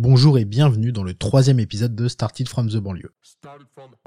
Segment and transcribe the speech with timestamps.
[0.00, 3.10] Bonjour et bienvenue dans le troisième épisode de Started from the banlieue.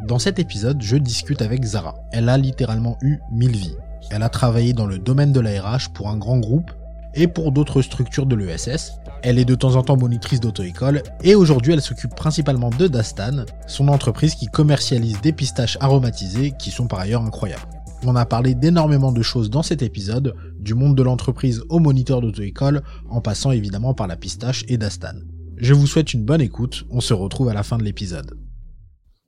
[0.08, 1.96] Dans cet épisode, je discute avec Zara.
[2.14, 3.76] Elle a littéralement eu mille vies.
[4.10, 6.72] Elle a travaillé dans le domaine de la RH pour un grand groupe
[7.14, 8.94] et pour d'autres structures de l'ESS.
[9.22, 13.44] Elle est de temps en temps monitrice d'auto-école et aujourd'hui elle s'occupe principalement de Dastan,
[13.68, 17.68] son entreprise qui commercialise des pistaches aromatisées qui sont par ailleurs incroyables.
[18.06, 22.22] On a parlé d'énormément de choses dans cet épisode, du monde de l'entreprise au moniteur
[22.22, 25.20] d'auto-école, en passant évidemment par la pistache et Dastan.
[25.62, 26.86] Je vous souhaite une bonne écoute.
[26.90, 28.36] On se retrouve à la fin de l'épisode.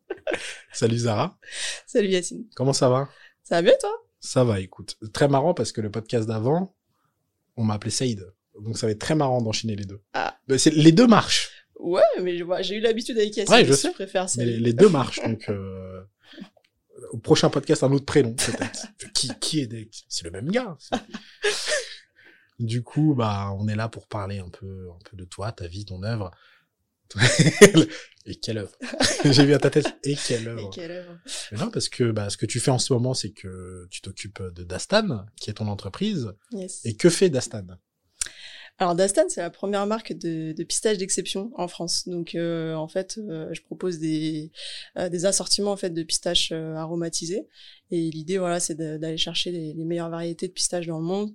[0.74, 1.38] Salut Zara.
[1.86, 2.46] Salut Yacine.
[2.56, 3.08] Comment ça va?
[3.44, 3.92] Ça va bien toi?
[4.20, 4.98] Ça va, écoute.
[5.14, 6.76] Très marrant parce que le podcast d'avant,
[7.56, 8.34] on m'a appelé Saïd.
[8.60, 10.02] Donc ça va être très marrant d'enchaîner les deux.
[10.14, 10.36] Ah.
[10.48, 11.52] les deux marchent.
[11.80, 13.54] Ouais, mais j'ai eu l'habitude avec Yacine.
[13.54, 13.90] Ouais, je sais.
[13.90, 14.44] Je préfère ça.
[14.44, 15.22] Mais les, deux marchent.
[15.22, 16.02] donc euh,
[17.12, 18.88] au prochain podcast, un autre prénom peut-être.
[19.14, 20.76] qui, qui est C'est le même gars.
[22.60, 25.68] Du coup, bah, on est là pour parler un peu, un peu de toi, ta
[25.68, 26.32] vie, ton œuvre.
[28.26, 28.72] et quelle œuvre?
[29.26, 29.98] J'ai vu à ta tête.
[30.04, 30.68] Et quelle œuvre?
[30.68, 31.20] Et quelle œuvre?
[31.52, 34.02] Mais non, parce que bah, ce que tu fais en ce moment, c'est que tu
[34.02, 36.34] t'occupes de Dastan, qui est ton entreprise.
[36.52, 36.86] Yes.
[36.86, 37.68] Et que fait Dastan?
[38.80, 42.08] Alors Dastan, c'est la première marque de, de pistage d'exception en France.
[42.08, 44.52] Donc euh, en fait, euh, je propose des,
[44.98, 47.48] euh, des assortiments en fait de pistaches aromatisés.
[47.92, 51.34] Et l'idée, voilà, c'est d'aller chercher les, les, meilleures variétés de pistaches dans le monde.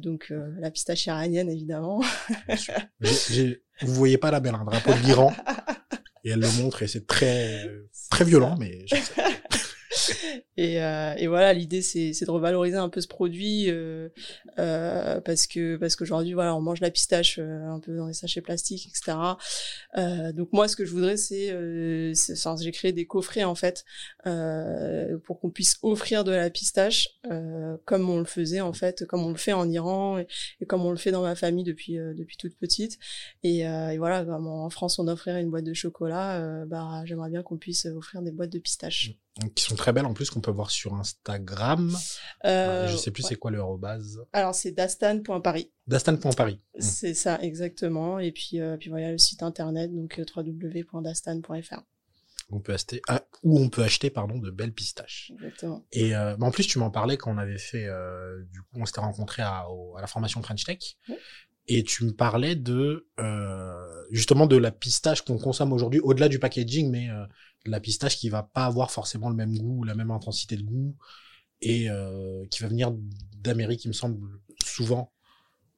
[0.00, 2.00] donc la pistache iranienne, évidemment.
[3.80, 5.32] Vous voyez pas la belle, un drapeau de l'Iran.
[6.24, 7.68] et elle le montre et c'est très
[8.10, 9.12] très violent, mais je sais.
[10.56, 14.08] et, euh, et, voilà, l'idée c'est, de revaloriser un peu ce produit euh,
[14.58, 18.40] euh, parce que parce qu'aujourd'hui voilà, on mange la pistache un peu dans les sachets
[18.40, 19.16] plastiques, etc.
[20.34, 21.54] Donc moi, ce que je voudrais, c'est,
[22.60, 23.84] j'ai créé des coffrets en fait
[25.24, 27.08] pour qu'on puisse offrir de la pistache
[27.84, 30.90] comme on le faisait en fait, comme on le fait en Iran et, comme on
[30.90, 32.98] le fait dans ma famille depuis depuis toute petite.
[33.42, 33.64] Et,
[33.98, 37.86] voilà, comme en France on offrirait une boîte de chocolat, bah j'aimerais bien qu'on puisse
[37.86, 39.14] offrir des boîtes de pistache.
[39.54, 41.96] Qui sont très belles en plus qu'on peut voir sur Instagram.
[42.44, 44.20] Euh, je sais plus c'est quoi le base.
[44.32, 45.72] Alors c'est dastan.paris.
[45.86, 46.60] Dastan.paris.
[46.76, 46.80] Mmh.
[46.80, 48.18] C'est ça exactement.
[48.18, 51.82] Et puis euh, puis voilà le site internet donc euh, www.dastan.fr.
[52.50, 55.32] On peut acheter ah, où on peut acheter pardon de belles pistaches.
[55.34, 55.84] Exactement.
[55.92, 57.88] Et euh, en plus tu m'en parlais quand on avait fait
[58.52, 59.64] du coup on s'était rencontré à,
[59.96, 60.96] à, la formation French Tech.
[61.66, 63.08] Et tu me parlais de
[64.10, 67.08] justement de la pistache qu'on consomme aujourd'hui, au-delà du packaging, mais
[67.64, 70.94] la pistache qui va pas avoir forcément le même goût, la même intensité de goût,
[71.64, 72.92] et euh, qui va venir
[73.36, 74.18] d'Amérique, il me semble,
[74.64, 75.13] souvent.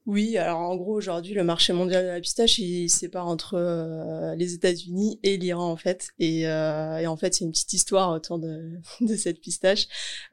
[0.07, 4.35] Oui, alors en gros aujourd'hui le marché mondial de la pistache il sépare entre euh,
[4.35, 6.11] les États-Unis et l'Iran en fait.
[6.17, 9.87] Et, euh, et en fait c'est une petite histoire autour de, de cette pistache.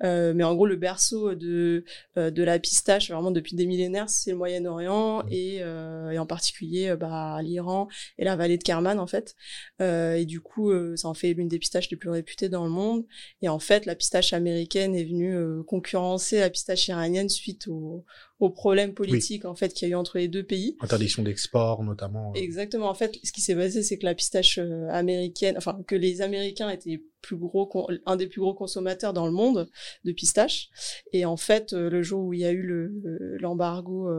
[0.05, 1.85] Euh, mais en gros le berceau de
[2.17, 5.29] euh, de la pistache vraiment depuis des millénaires c'est le Moyen-Orient mmh.
[5.33, 9.35] et, euh, et en particulier bah l'Iran et la vallée de Kerman en fait.
[9.81, 13.07] Et du coup ça en fait l'une des pistaches les plus réputées dans le monde.
[13.43, 18.05] Et en fait la pistache américaine est venue concurrencer la pistache iranienne suite au
[18.41, 20.77] aux problèmes politiques en fait qu'il y a eu entre les deux pays.
[20.81, 22.33] Interdiction d'export notamment.
[22.35, 22.41] Euh.
[22.41, 22.89] Exactement.
[22.89, 26.21] En fait, ce qui s'est passé, c'est que la pistache euh, américaine, enfin que les
[26.21, 29.71] Américains étaient plus gros, un des plus gros consommateurs dans le monde
[30.05, 30.69] de pistaches.
[31.13, 32.93] Et en fait, euh, le jour où il y a eu le
[33.41, 34.11] l'embargo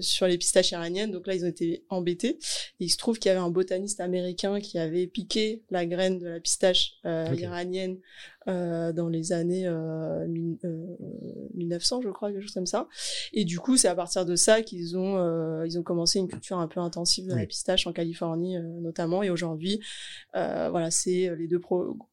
[0.00, 2.38] sur les pistaches iraniennes, donc là ils ont été embêtés.
[2.78, 6.18] Et il se trouve qu'il y avait un botaniste américain qui avait piqué la graine
[6.18, 7.98] de la pistache iranienne
[8.48, 10.24] euh, dans les années euh,
[11.54, 12.88] 1900, je crois, quelque chose comme ça.
[13.32, 16.28] Et du coup, c'est à partir de ça qu'ils ont euh, ils ont commencé une
[16.28, 19.22] culture un peu intensive de la pistache en Californie euh, notamment.
[19.22, 19.80] Et aujourd'hui,
[20.32, 21.60] voilà, c'est les deux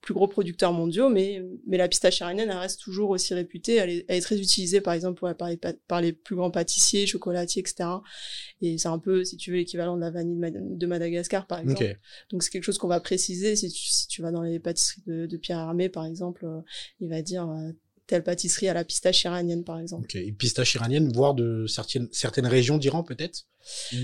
[0.01, 3.75] plus gros producteurs mondiaux, mais mais la pistache iranienne elle reste toujours aussi réputée.
[3.75, 7.05] Elle est, elle est très utilisée, par exemple, par les, par les plus grands pâtissiers,
[7.05, 7.89] chocolatiers, etc.
[8.61, 11.97] Et c'est un peu, si tu veux, l'équivalent de la vanille de Madagascar, par exemple.
[12.31, 15.03] Donc c'est quelque chose qu'on va préciser si tu, si tu vas dans les pâtisseries
[15.05, 16.61] de, de Pierre Hermé, par exemple exemple, euh,
[16.99, 17.71] il va dire euh,
[18.07, 20.05] telle pâtisserie à la pistache iranienne, par exemple.
[20.05, 23.45] Ok, une pistache iranienne, voire de certaines, certaines régions d'Iran, peut-être?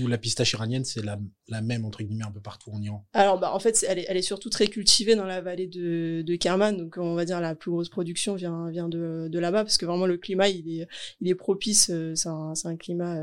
[0.00, 3.06] Ou la pistache iranienne, c'est la, la, même, entre guillemets, un peu partout en Iran?
[3.12, 6.22] Alors, bah, en fait, elle est, elle est surtout très cultivée dans la vallée de,
[6.22, 9.64] de Kerman, donc on va dire la plus grosse production vient, vient de, de là-bas,
[9.64, 10.88] parce que vraiment le climat, il est,
[11.20, 13.18] il est propice, euh, c'est un, un, climat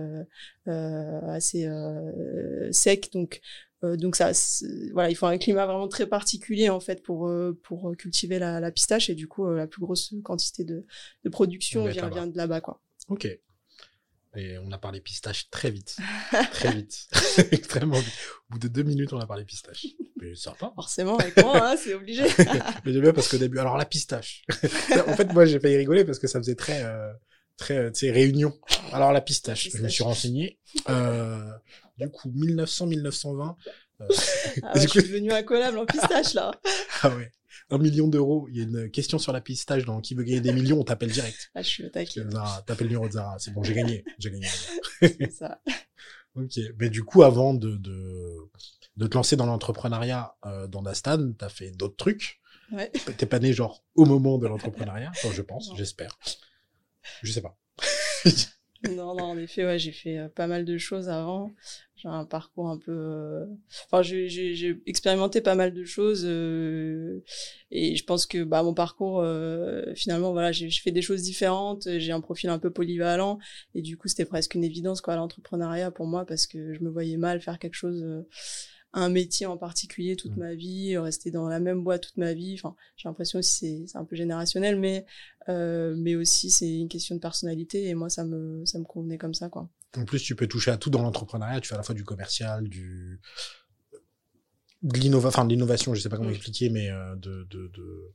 [0.68, 3.42] euh, assez euh, sec, donc
[3.84, 4.32] donc ça,
[4.94, 8.60] voilà, il faut un climat vraiment très particulier en fait pour euh, pour cultiver la,
[8.60, 10.86] la, pistache et du coup euh, la plus grosse quantité de,
[11.24, 12.82] de production vient, vient de là-bas quoi.
[13.08, 13.28] Ok.
[14.36, 15.98] Et on a parlé pistache très vite,
[16.52, 17.08] très vite,
[17.52, 18.14] extrêmement vite.
[18.50, 19.88] Au bout de deux minutes, on a parlé pistache.
[20.18, 20.74] Mais ça va pas.
[20.76, 22.24] Forcément, avec moi, hein, c'est obligé.
[22.86, 24.44] Mais j'aime bien parce qu'au début, alors la pistache.
[25.08, 27.12] en fait, moi, j'ai failli rigoler parce que ça faisait très, euh,
[27.58, 28.54] très, tu sais, réunion.
[28.92, 30.60] Alors la pistache, je me suis renseigné.
[30.90, 31.52] Euh,
[31.98, 33.56] du coup, 1900-1920.
[34.02, 34.08] Euh...
[34.64, 36.52] Ah ouais, je suis devenu incollable en pistache, là.
[37.02, 37.32] ah ouais.
[37.70, 38.48] Un million d'euros.
[38.50, 40.84] Il y a une question sur la pistache dans Qui veut gagner des millions, on
[40.84, 41.50] t'appelle direct.
[41.54, 42.22] Ah, je suis attaqué.
[42.30, 43.38] Zara, t'appelles le numéro de Zara.
[43.40, 44.06] C'est bon, j'ai gagné.
[44.20, 44.48] J'ai gagné.
[45.02, 45.60] C'est ça.
[46.36, 46.60] ok.
[46.80, 48.38] Mais du coup, avant de, de,
[48.96, 52.40] de te lancer dans l'entrepreneuriat euh, dans Dastan, t'as fait d'autres trucs.
[52.72, 52.92] Ouais.
[53.18, 56.18] T'es pas né genre au moment de l'entrepreneuriat, enfin, je pense, j'espère.
[57.24, 57.58] Je sais pas.
[58.96, 61.52] Non, non, en effet, ouais, j'ai fait euh, pas mal de choses avant.
[61.96, 62.92] J'ai un parcours un peu.
[62.92, 63.46] Euh...
[63.86, 67.24] Enfin, j'ai expérimenté pas mal de choses euh...
[67.72, 71.88] et je pense que bah mon parcours, euh, finalement, voilà, j'ai fait des choses différentes.
[71.98, 73.40] J'ai un profil un peu polyvalent
[73.74, 76.90] et du coup, c'était presque une évidence quoi l'entrepreneuriat pour moi parce que je me
[76.90, 78.28] voyais mal faire quelque chose euh,
[78.94, 80.40] un métier en particulier toute mmh.
[80.40, 82.56] ma vie, rester dans la même boîte toute ma vie.
[82.56, 85.06] Enfin, j'ai l'impression aussi c'est un peu générationnel, mais
[85.50, 89.18] euh, mais aussi c'est une question de personnalité et moi ça me ça me convenait
[89.18, 89.70] comme ça quoi.
[89.96, 91.62] En plus, tu peux toucher à tout dans l'entrepreneuriat.
[91.62, 93.20] Tu fais à la fois du commercial, du
[94.84, 96.34] de l'innovation, enfin je sais pas comment mmh.
[96.34, 98.14] expliquer, mais euh, de, de, de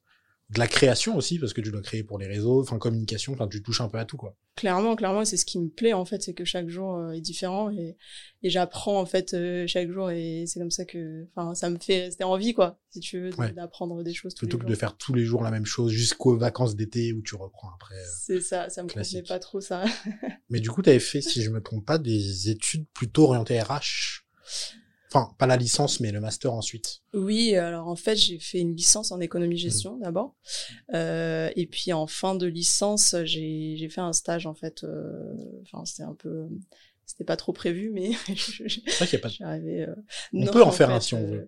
[0.52, 3.48] de la création aussi parce que tu dois créer pour les réseaux, enfin communication, enfin
[3.48, 4.36] tu touches un peu à tout quoi.
[4.54, 7.22] Clairement, clairement, c'est ce qui me plaît en fait, c'est que chaque jour euh, est
[7.22, 7.96] différent et,
[8.42, 11.78] et j'apprends en fait euh, chaque jour et c'est comme ça que, enfin, ça me
[11.78, 14.34] fait rester en vie quoi, si tu veux, d'apprendre des choses.
[14.34, 17.34] Plutôt que de faire tous les jours la même chose jusqu'aux vacances d'été où tu
[17.34, 17.94] reprends après.
[17.94, 19.84] Euh, c'est ça, ça me convenait pas trop ça.
[20.50, 23.60] Mais du coup, tu avais fait, si je me trompe pas, des études plutôt orientées
[23.60, 24.26] RH.
[25.14, 27.02] Enfin, pas la licence, mais le master ensuite.
[27.12, 30.00] Oui, alors en fait, j'ai fait une licence en économie-gestion mmh.
[30.00, 30.34] d'abord.
[30.94, 34.84] Euh, et puis en fin de licence, j'ai fait un stage en fait.
[34.84, 36.48] Euh, enfin, c'était un peu...
[37.04, 39.28] C'était pas trop prévu, mais c'est vrai qu'il a pas.
[39.42, 39.94] Euh...
[40.32, 41.40] On peut en, faire un si on veut.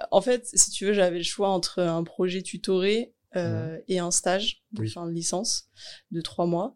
[0.00, 3.82] Euh, en fait, si tu veux, j'avais le choix entre un projet tutoré euh, mmh.
[3.88, 5.68] et un stage de fin de licence
[6.10, 6.74] de trois mois.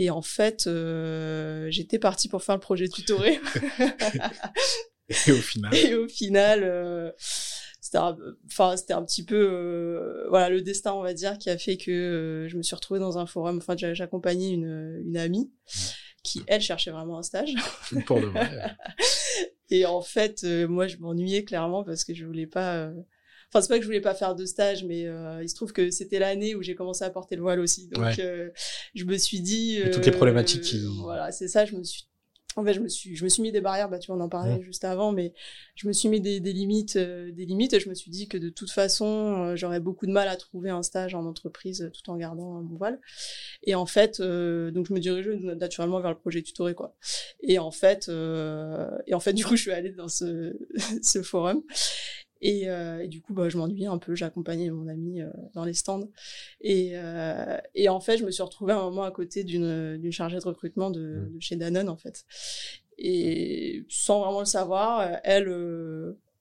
[0.00, 0.68] Et en fait,
[1.68, 3.38] j'étais partie pour faire le projet tutoré.
[5.26, 5.74] Et au final.
[5.74, 7.10] Et au final, euh,
[7.80, 11.90] c'était un petit peu euh, voilà le destin on va dire qui a fait que
[11.90, 13.58] euh, je me suis retrouvée dans un forum.
[13.58, 15.50] Enfin j'accompagnais une une amie
[16.22, 17.54] qui elle cherchait vraiment un stage.
[18.06, 18.76] Pour de vrai.
[19.70, 22.90] Et en fait moi je m'ennuyais clairement parce que je voulais pas.
[23.52, 25.08] Enfin, c'est pas que je voulais pas faire de stage, mais
[25.42, 27.88] il se trouve que c'était l'année où j'ai commencé à porter le voile aussi.
[27.88, 29.80] Donc, je me suis dit.
[29.92, 30.80] Toutes les problématiques qui.
[31.00, 31.64] Voilà, c'est ça.
[31.64, 32.04] Je me suis
[32.56, 33.88] en fait, je me suis, je me suis mis des barrières.
[33.88, 35.32] Bah, tu en en parlais juste avant, mais
[35.76, 37.72] je me suis mis des, des limites, euh, des limites.
[37.74, 40.36] Et je me suis dit que de toute façon, euh, j'aurais beaucoup de mal à
[40.36, 43.00] trouver un stage en entreprise euh, tout en gardant mon voile.
[43.62, 46.94] Et en fait, donc je me dirigeais naturellement vers le projet tutoré, quoi.
[47.42, 50.56] Et en fait, et en fait, du coup, je suis allée dans ce,
[51.02, 51.62] ce forum.
[52.40, 54.14] Et, euh, et, du coup, bah, je m'ennuyais un peu.
[54.14, 56.08] J'accompagnais mon ami euh, dans les stands.
[56.60, 60.38] Et, euh, et en fait, je me suis retrouvée un moment à côté d'une chargée
[60.38, 61.34] de recrutement de, mmh.
[61.34, 62.24] de, chez Danone, en fait.
[62.98, 65.48] Et sans vraiment le savoir, elle,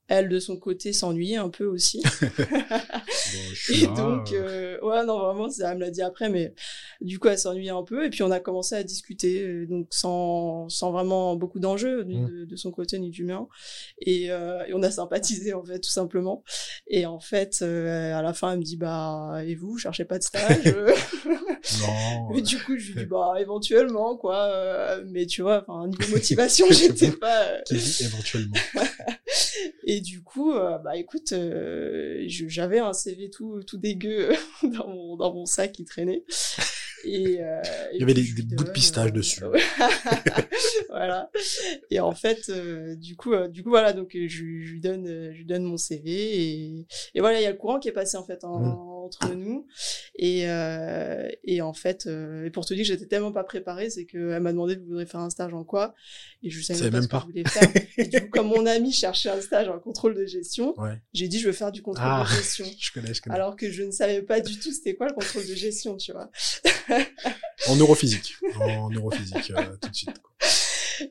[0.10, 2.02] elle de son côté s'ennuyait un peu aussi.
[3.74, 6.54] et donc, euh, ouais, non, vraiment, ça, elle me l'a dit après, mais
[7.00, 8.06] du coup, elle s'ennuyait un peu.
[8.06, 12.18] Et puis, on a commencé à discuter, euh, donc sans, sans vraiment beaucoup d'enjeux, ni
[12.18, 12.46] mmh.
[12.48, 13.48] de, son côté, ni du mien.
[14.02, 16.44] Et, euh, et, on a sympathisé, en fait, tout simplement.
[16.88, 20.18] Et en fait, euh, à la fin, elle me dit, bah, et vous, cherchez pas
[20.18, 20.64] de stage
[21.82, 22.36] Non.
[22.36, 25.00] Et du coup, je lui dis, bah, éventuellement, quoi.
[25.06, 27.60] mais tu vois, enfin, niveau motivation, j'étais pas.
[27.70, 28.56] Éventuellement.
[29.92, 31.34] Et du coup, bah, écoute,
[32.28, 34.30] j'avais un CV tout, tout dégueu
[34.64, 36.24] dans mon, dans mon sac qui traînait.
[37.06, 37.62] Et, euh,
[37.94, 38.24] il y avait des,
[38.56, 39.44] bouts de pistage dessus.
[40.90, 41.30] voilà.
[41.90, 45.06] Et en fait, euh, du coup, euh, du coup, voilà, donc je, je, lui donne,
[45.06, 47.94] je lui donne mon CV et, et voilà, il y a le courant qui est
[47.94, 49.68] passé en fait en, mmh entre nous.
[50.16, 53.90] Et, euh, et en fait, euh, et pour te dire que j'étais tellement pas préparée,
[53.90, 55.96] c'est qu'elle m'a demandé, vous voudrez faire un stage en quoi
[56.44, 57.70] Et je savais même pas, ce que je voulais faire.
[57.98, 60.76] et du coup, comme mon ami cherchait un stage en contrôle de gestion,
[61.14, 62.66] j'ai dit, je veux faire du contrôle ah, de gestion.
[62.80, 63.36] je connais, je connais.
[63.36, 66.12] Alors que je ne savais pas du tout c'était quoi le contrôle de gestion, tu
[66.12, 66.30] vois.
[67.68, 68.36] en neurophysique.
[68.60, 70.22] En neurophysique, euh, tout de suite.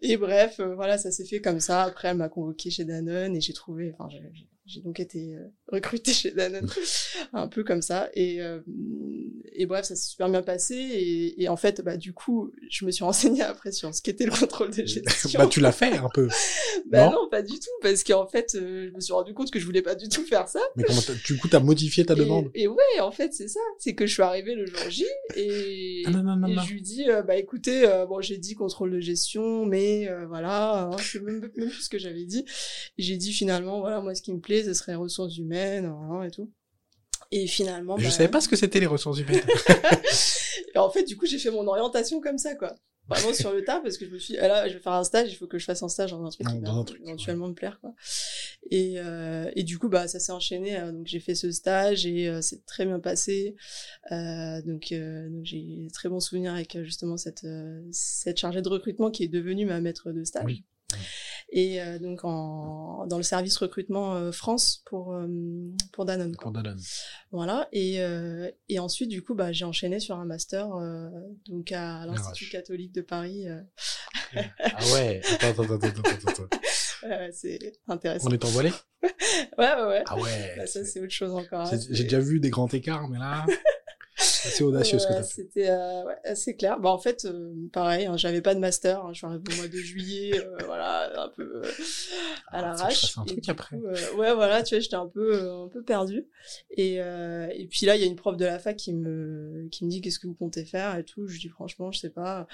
[0.03, 1.83] Et bref, euh, voilà, ça s'est fait comme ça.
[1.83, 4.09] Après, elle m'a convoqué chez Danone et j'ai trouvé, enfin,
[4.85, 6.69] donc été euh, recrutée chez Danone,
[7.33, 8.09] un peu comme ça.
[8.15, 8.61] Et, euh,
[9.53, 10.75] et bref, ça s'est super bien passé.
[10.75, 14.27] Et, et, en fait, bah, du coup, je me suis renseignée après sur ce qu'était
[14.27, 15.39] le contrôle de gestion.
[15.39, 16.29] bah, tu l'as fait un peu.
[16.91, 19.59] bah non, non, pas du tout, parce qu'en fait, je me suis rendu compte que
[19.59, 20.61] je voulais pas du tout faire ça.
[20.77, 22.51] Mais comment du coup, t'as modifié ta demande?
[22.55, 23.61] Et ouais, en fait, c'est ça.
[23.79, 25.05] C'est que je suis arrivée le jour J
[25.37, 28.91] et, ah, non, non, non, et je lui dis, bah écoutez, bon, j'ai dit contrôle
[28.93, 32.45] de gestion, mais euh, voilà, hein, je sais même, même plus ce que j'avais dit.
[32.99, 36.23] J'ai dit finalement, voilà, moi ce qui me plaît, ce serait les ressources humaines hein,
[36.23, 36.51] et tout.
[37.31, 39.43] Et finalement, je bah, savais pas ce que c'était les ressources humaines.
[40.75, 42.75] et en fait, du coup, j'ai fait mon orientation comme ça, quoi.
[43.07, 44.93] vraiment sur le tas parce que je me suis dit, ah là, je vais faire
[44.93, 46.71] un stage, il faut que je fasse un stage dans un truc Dans- qui va
[46.71, 47.95] un truc, éventuellement me plaire, quoi.
[48.71, 50.79] Et, euh, et du coup, bah, ça s'est enchaîné.
[50.79, 53.57] euh, donc, j'ai fait ce stage et euh, c'est très bien passé.
[54.13, 57.47] Euh, donc, donc j'ai très bons souvenirs avec justement cette,
[57.93, 60.45] cette chargée de recrutement qui est devenue ma maître de stage.
[60.47, 60.65] Oui.
[61.51, 65.27] Et euh, donc, en, dans le service recrutement euh, France pour, euh,
[65.93, 66.37] pour Danone.
[66.37, 66.43] Quoi.
[66.45, 66.79] Pour Danone.
[67.33, 67.69] Voilà.
[67.73, 68.01] Et,
[68.69, 70.69] et ensuite, du coup, bah, j'ai enchaîné sur un master
[71.49, 73.47] donc à l'Institut catholique de Paris.
[74.35, 75.23] Ah ouais.
[75.41, 76.59] Attends, attends, attends, attends, attends.
[77.33, 78.29] c'est intéressant.
[78.29, 78.71] On est envolé?
[79.57, 80.05] Ouais, ouais, ouais.
[80.07, 80.55] Ah ouais.
[80.57, 81.63] Bah, ça, c'est autre chose encore.
[81.73, 81.79] hein.
[81.91, 83.47] J'ai déjà vu des grands écarts, mais là,
[84.51, 85.35] c'est audacieux ce que Ouais, t'as fait.
[85.35, 86.79] C'était euh, ouais, assez clair.
[86.81, 89.05] Bah, en fait, euh, pareil, hein, j'avais pas de master.
[89.05, 91.71] hein, je suis arrivée au mois de juillet, euh, voilà, un peu à
[92.53, 93.17] Ah, je l'arrache.
[93.73, 96.27] euh, ouais, voilà, tu vois, j'étais un peu, un peu perdue.
[96.77, 99.85] Et, et puis là, il y a une prof de la fac qui me, qui
[99.85, 101.27] me dit qu'est-ce que vous comptez faire et tout.
[101.27, 102.47] Je dis franchement, je sais pas.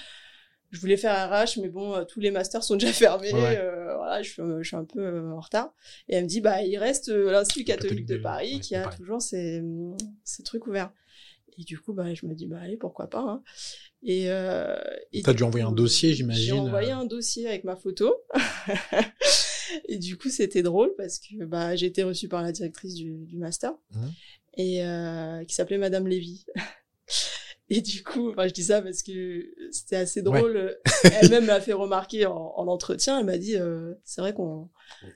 [0.71, 3.33] Je voulais faire RH, mais bon, tous les masters sont déjà fermés.
[3.33, 3.59] Ouais.
[3.61, 5.73] euh, voilà, je suis, je suis un peu euh, en retard.
[6.09, 8.61] Et elle me dit, bah, il reste euh, l'Institut catholique, Catholique de, de- Paris ouais,
[8.61, 9.63] qui a toujours ces,
[10.25, 10.91] ces trucs ouverts.
[11.59, 13.21] Et du coup, bah, je me dis, bah, allez, pourquoi pas.
[13.21, 13.43] Hein.
[14.03, 14.77] Et, euh,
[15.13, 16.97] et T'as dû envoyer un dossier, j'imagine, J'ai envoyé euh.
[16.97, 18.15] un dossier avec ma photo.
[19.89, 23.25] et du coup, c'était drôle parce que bah, j'ai été reçue par la directrice du,
[23.27, 24.13] du master Mhm.
[24.57, 26.45] et euh, qui s'appelait Madame Lévy.
[27.71, 30.77] Et du coup, enfin, je dis ça parce que c'était assez drôle.
[31.23, 33.19] Elle-même m'a fait remarquer en, en entretien.
[33.19, 34.69] Elle m'a dit, euh, c'est vrai qu'on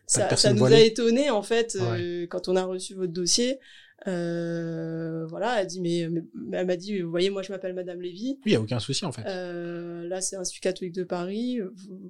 [0.06, 3.58] ça, nous a étonné en fait euh, quand on a reçu votre dossier.
[4.06, 8.00] Euh, voilà, elle dit mais, mais- elle m'a dit, vous voyez, moi je m'appelle Madame
[8.00, 8.38] Lévy.
[8.46, 9.22] Oui, y a aucun souci en fait.
[9.26, 11.58] Euh, là, c'est l'Institut catholique de Paris.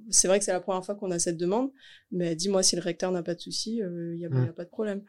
[0.09, 1.71] C'est vrai que c'est la première fois qu'on a cette demande,
[2.11, 4.49] mais elle dit moi si le recteur n'a pas de souci, il n'y a, Mm.
[4.49, 5.03] a pas de problème.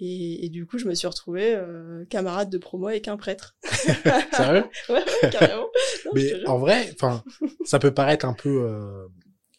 [0.00, 3.56] Et, et du coup, je me suis retrouvée euh, camarade de promo avec un prêtre.
[4.32, 4.64] Sérieux?
[4.88, 5.68] Ouais, ouais, carrément.
[6.06, 7.22] Non, Mais en vrai, enfin,
[7.64, 9.06] ça peut paraître un peu euh,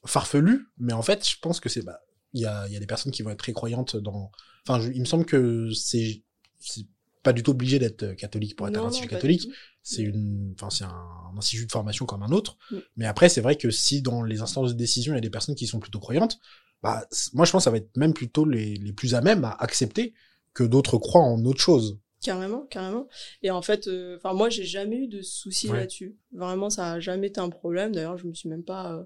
[0.06, 2.02] farfelu, mais en fait, je pense que c'est bah,
[2.34, 4.30] il y a, il y a des personnes qui vont être très croyantes dans.
[4.68, 6.22] Enfin, je- il me semble que c'est
[6.60, 6.86] c'est
[7.24, 9.50] pas du tout obligé d'être catholique pour être à Non, pas du catholique.
[9.82, 10.90] C'est une, enfin, c'est un,
[11.34, 12.58] un institut de formation comme un autre.
[12.72, 12.78] Mm.
[12.98, 15.30] Mais après, c'est vrai que si dans les instances de décision, il y a des
[15.30, 16.40] personnes qui sont plutôt croyantes,
[16.84, 19.44] bah, moi, je pense que ça va être même plutôt les, les plus à même
[19.44, 20.14] à accepter
[20.54, 22.00] que d'autres croient en autre chose.
[22.22, 23.08] Carrément, carrément.
[23.44, 25.80] Et en fait, euh, enfin moi, j'ai jamais eu de soucis Ouais.
[25.80, 26.16] là-dessus.
[26.32, 27.92] Vraiment, ça a jamais été un problème.
[27.94, 28.94] D'ailleurs, je me suis même pas.
[28.94, 29.04] euh,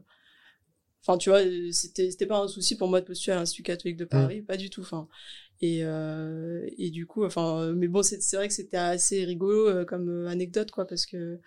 [1.01, 3.63] Enfin, tu vois, euh, c'était c'était pas un souci pour moi de postuler à l'Institut
[3.63, 3.99] catholique Mm.
[3.99, 4.81] de Paris, pas du tout.
[4.81, 5.07] Enfin,
[5.61, 9.85] et euh, et du coup, enfin, mais bon, c'est vrai que c'était assez rigolo euh,
[9.85, 11.39] comme euh, anecdote, quoi, parce que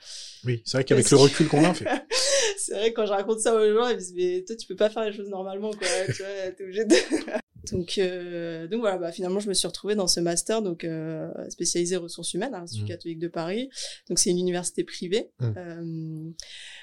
[0.45, 1.87] Oui, c'est vrai qu'avec le recul qu'on a, fait.
[2.59, 4.67] c'est vrai que quand je raconte ça aux gens, ils me disent mais toi tu
[4.67, 6.95] peux pas faire les choses normalement quoi, tu vois, t'es obligé de.
[7.73, 11.29] donc euh, donc voilà, bah finalement je me suis retrouvée dans ce master donc euh,
[11.49, 12.89] spécialisé ressources humaines à l'Institut Mm.
[12.89, 13.71] catholique de Paris.
[14.09, 15.31] Donc c'est une université privée.
[15.41, 16.33] Mm.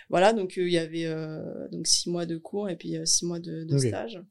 [0.09, 3.05] Voilà, donc euh, il y avait euh, donc six mois de cours et puis euh,
[3.05, 4.21] six mois de, stage.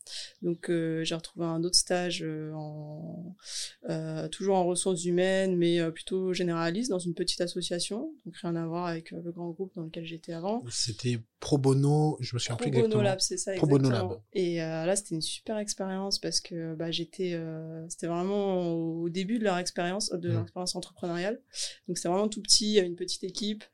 [0.42, 3.35] Donc j'ai retrouvé un autre stage en
[4.30, 8.12] toujours en ressources humaines, mais plutôt généraliste dans une petite association.
[8.25, 10.62] Donc rien à voir avec le grand groupe dans lequel j'étais avant.
[10.70, 13.02] C'était pro bono, je me souviens plus Pro Bono exactement.
[13.02, 14.11] Lab, c'est ça, Pro Bono exactement.
[14.11, 14.20] Lab.
[14.32, 19.08] Et euh, là, c'était une super expérience parce que bah, j'étais, euh, c'était vraiment au
[19.08, 20.44] début de leur expérience, de leur Mm.
[20.44, 21.40] expérience entrepreneuriale.
[21.87, 23.64] Donc c'était vraiment tout petit, une petite équipe.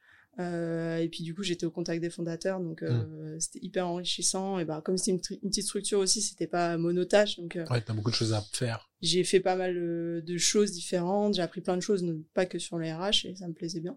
[0.41, 2.87] Euh, et puis du coup, j'étais au contact des fondateurs, donc Mm.
[2.87, 4.59] euh, c'était hyper enrichissant.
[4.59, 7.93] Et bah comme c'était une, petite structure aussi, c'était pas monotâche, donc euh, Ouais, t'as
[7.93, 8.91] beaucoup de choses à faire.
[9.01, 11.35] j'ai fait pas mal euh, de choses différentes.
[11.35, 13.97] J'ai appris plein de choses, pas que sur les RH, et ça me plaisait bien.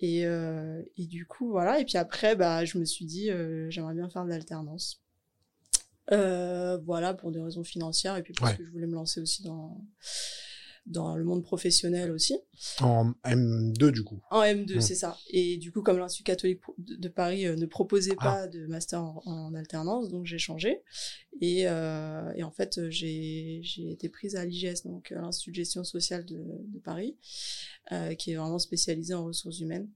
[0.00, 1.80] Et, et du coup, voilà.
[1.80, 3.30] Et puis après, bah, je me suis dit,
[3.70, 5.02] j'aimerais bien faire de l'alternance.
[6.10, 8.58] Voilà, pour des raisons financières, et puis parce Ouais.
[8.58, 9.82] que je voulais me lancer aussi dans,
[10.86, 12.38] dans le monde professionnel aussi.
[12.80, 14.20] En M2, du coup.
[14.30, 14.80] En M2, Mm.
[14.80, 15.16] c'est ça.
[15.30, 18.24] Et du coup, comme l'Institut catholique de Paris euh, ne proposait Ah.
[18.24, 20.82] pas de master en, en alternance, donc j'ai changé.
[21.40, 25.84] Et, euh, et en fait, j'ai été prise à l'IGS, donc euh, l'Institut de gestion
[25.84, 27.16] sociale de, de Paris,
[27.92, 29.88] euh, qui est vraiment spécialisé en ressources humaines.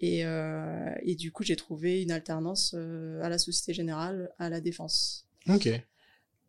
[0.00, 4.60] Et, euh, et du coup, j'ai trouvé une alternance à la Société Générale, à la
[4.60, 5.26] Défense.
[5.48, 5.68] Ok.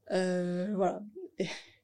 [0.09, 1.01] Voilà.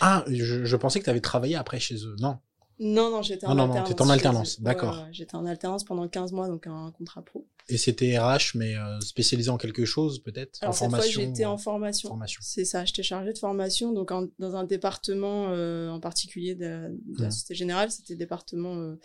[0.00, 2.16] Ah, je, je pensais que t'avais travaillé après chez eux.
[2.20, 2.38] Non.
[2.82, 3.88] Non, non, j'étais en Non, non, non, alternance.
[3.90, 4.96] t'étais en alternance, d'accord.
[4.96, 7.46] Ouais, j'étais en alternance pendant 15 mois, donc un contrat pro.
[7.68, 10.58] Et c'était RH, mais euh, spécialisé en quelque chose, peut-être?
[10.62, 12.08] En cette fois, formation j'étais en formation.
[12.08, 12.40] formation.
[12.42, 16.88] C'est ça, j'étais chargée de formation, donc en- dans un département euh, en particulier de,
[16.88, 17.30] de la Mhm.
[17.32, 18.98] Société Générale, c'était le département euh,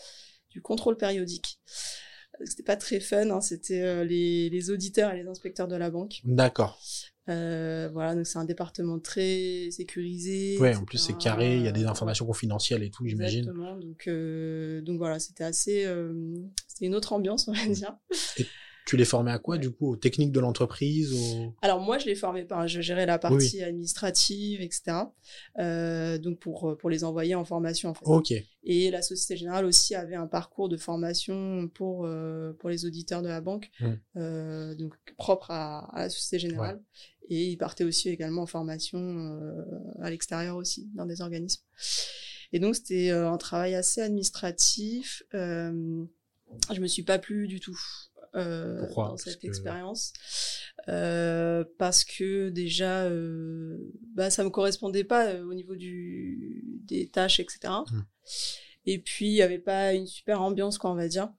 [0.52, 1.60] du contrôle périodique.
[2.46, 5.90] C'était pas très fun, hein, c'était euh, les, les auditeurs et les inspecteurs de la
[5.90, 6.22] banque.
[6.24, 6.80] D'accord.
[7.28, 10.58] Euh, voilà, donc c'est un département très sécurisé.
[10.60, 13.40] Ouais, en plus c'est carré, il y a des informations confidentielles et tout, j'imagine.
[13.40, 15.86] Exactement, donc, euh, donc voilà, c'était assez...
[15.86, 16.14] euh,
[16.68, 17.98] c'était une autre ambiance, on va dire.
[18.38, 18.46] Et
[18.86, 21.16] Tu les formais à quoi, du coup Aux techniques de l'entreprise
[21.64, 22.68] Alors, moi, je les formais pas.
[22.68, 24.98] Je gérais la partie administrative, etc.
[25.58, 28.06] Euh, donc, pour, pour les envoyer en formation, en fait.
[28.06, 28.34] Ok.
[28.64, 33.24] Et la Société Générale aussi avait un parcours de formation pour, euh, pour les auditeurs
[33.24, 33.92] de la banque, mmh.
[34.18, 36.80] euh, donc propre à, la Société Générale.
[37.28, 39.40] Et ils partaient aussi également en formation
[40.00, 41.64] à l'extérieur aussi, dans des organismes.
[42.54, 45.24] Et donc, c'était un travail assez administratif.
[45.34, 47.80] je me suis pas plu du tout.
[48.36, 50.12] Euh, dans cette expérience
[50.90, 53.78] euh, parce que déjà euh,
[54.14, 58.00] bah ça me correspondait pas au niveau du des tâches etc mmh.
[58.88, 61.32] et puis il y avait pas une super ambiance quoi on va dire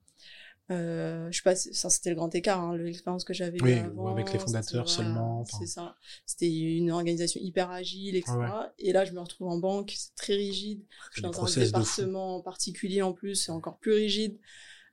[0.69, 4.07] euh, je sais pas, ça c'était le grand écart, hein, l'expérience que j'avais oui, avant,
[4.07, 5.45] avec les fondateurs seulement.
[5.45, 5.95] C'est ça.
[6.25, 8.35] C'était une organisation hyper agile, etc.
[8.77, 10.83] Et là, je me retrouve en banque, c'est très rigide.
[11.11, 14.37] Je suis dans un département particulier en plus, c'est encore plus rigide.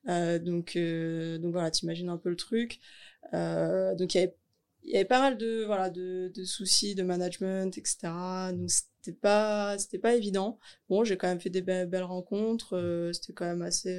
[0.08, 2.80] Euh, donc, euh, donc voilà, t'imagines un peu le truc.
[3.32, 4.36] Euh, donc il y avait
[4.86, 7.96] il y avait pas mal de voilà de, de soucis de management etc
[8.52, 10.58] donc c'était pas c'était pas évident
[10.90, 13.98] bon j'ai quand même fait des belles, rencontres c'était quand même assez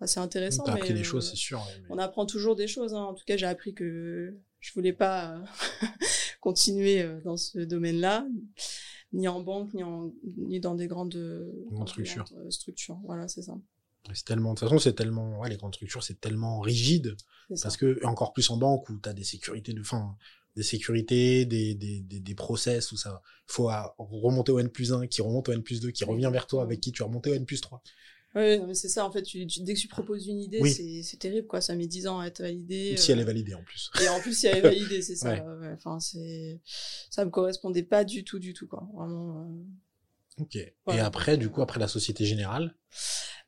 [0.00, 3.02] assez intéressant t'as appris des choses c'est sûr on apprend toujours des choses hein.
[3.02, 5.44] en tout cas j'ai appris que je voulais pas
[6.40, 8.26] continuer dans ce domaine là
[9.12, 11.46] ni en banque ni en ni dans des grandes,
[11.84, 12.24] structures.
[12.48, 13.58] structures voilà c'est ça
[14.12, 17.16] c'est tellement, de toute façon, c'est tellement, ouais, les grandes structures, c'est tellement rigide.
[17.62, 20.16] Parce que, encore plus en banque où tu as des sécurités de fin,
[20.56, 25.06] des sécurités, des, des, des, des process où ça, faut remonter au N plus 1,
[25.08, 27.30] qui remonte au N plus 2, qui revient vers toi, avec qui tu as remonté
[27.30, 27.82] au N plus 3.
[28.36, 30.62] Oui, mais c'est ça, en fait, tu, dès que tu proposes une idée,
[31.02, 31.60] c'est terrible, quoi.
[31.60, 32.96] Ça met 10 ans à être validé.
[32.96, 33.90] Si elle est validée, en plus.
[34.02, 35.30] Et en plus, si elle est validée, c'est ça.
[35.60, 35.72] Ouais.
[35.74, 36.60] Enfin, c'est,
[37.10, 38.88] ça me correspondait pas du tout, du tout, quoi.
[38.94, 39.40] Vraiment.
[39.40, 39.64] Euh,
[40.40, 40.56] ok.
[40.56, 42.74] Et après, du coup, après la Société Générale?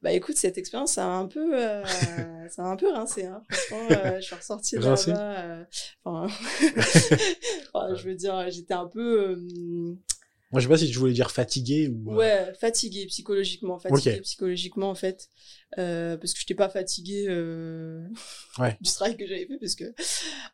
[0.03, 1.85] Bah écoute, cette expérience, ça a un peu, euh,
[2.51, 3.25] ça a un peu rincé.
[3.25, 3.41] Hein.
[3.49, 5.19] Franchement, euh, je suis ressortie de là-bas.
[5.19, 5.65] Euh,
[6.05, 6.27] enfin,
[7.95, 9.39] je veux dire, j'étais un peu.
[10.53, 12.13] Euh, Moi, je sais pas si je voulais dire fatigué ou.
[12.13, 15.29] Euh, ouais, fatigué psychologiquement, fatigué psychologiquement en fait,
[15.77, 17.29] parce que je n'étais pas fatigué
[18.59, 18.77] ouais.
[18.81, 19.95] du travail que j'avais fait, parce que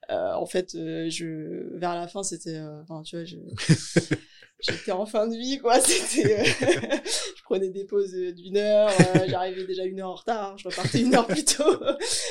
[0.08, 3.24] en fait, je vers la fin, c'était, enfin, tu vois,
[4.61, 5.80] j'étais en fin de vie, quoi.
[5.80, 6.98] C'était, euh,
[7.37, 11.00] je prenais des pauses d'une heure, euh, j'arrivais déjà une heure en retard, je repartais
[11.00, 11.82] une heure plus tôt.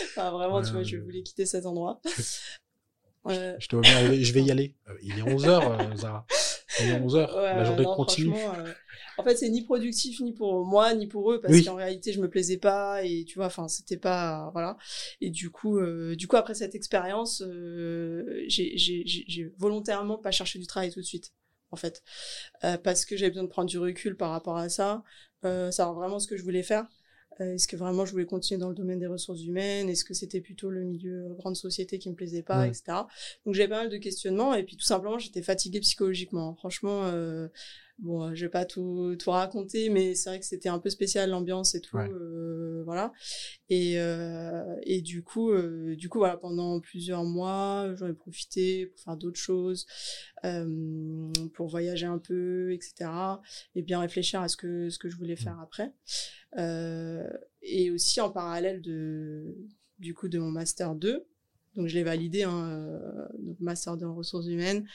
[0.09, 2.01] enfin, vraiment, tu vois, je voulais quitter cet endroit.
[3.25, 4.73] Je te vois bien, je vais y aller.
[4.89, 6.25] Euh, il est 11h, Zara.
[6.81, 8.33] Il est 11h, la journée continue.
[9.17, 12.21] en fait, c'est ni productif ni pour moi ni pour eux parce qu'en réalité, je
[12.21, 14.77] me plaisais pas et tu vois, enfin, c'était pas voilà.
[15.21, 15.79] Et du coup,
[16.15, 17.43] du coup, après cette expérience,
[18.47, 21.33] j'ai volontairement pas cherché du travail tout de suite
[21.71, 22.03] en fait,
[22.63, 25.03] euh, parce que j'avais besoin de prendre du recul par rapport à ça,
[25.45, 26.87] euh, savoir vraiment ce que je voulais faire.
[27.41, 29.89] Euh, est-ce que vraiment je voulais continuer dans le domaine des ressources humaines?
[29.89, 32.83] Est-ce que c'était plutôt le milieu grande société qui me plaisait pas, etc.
[33.45, 36.55] Donc j'avais pas mal de questionnements et puis tout simplement j'étais fatiguée psychologiquement.
[36.55, 37.47] Franchement, euh,
[37.99, 41.29] bon, je vais pas tout, tout raconter, mais c'est vrai que c'était un peu spécial
[41.29, 43.11] l'ambiance et tout, euh, voilà.
[43.69, 48.87] Et, euh, et du coup, euh, du coup, voilà, pendant plusieurs mois, j'en ai profité
[48.87, 49.85] pour faire d'autres choses,
[50.45, 53.09] euh, pour voyager un peu, etc.
[53.75, 55.37] Et bien réfléchir à ce que ce que je voulais mmh.
[55.37, 55.93] faire après.
[56.57, 57.27] Euh,
[57.61, 59.55] et aussi en parallèle de
[59.99, 61.25] du coup de mon master 2
[61.77, 64.85] donc je l'ai validé, hein, euh, donc master en ressources humaines.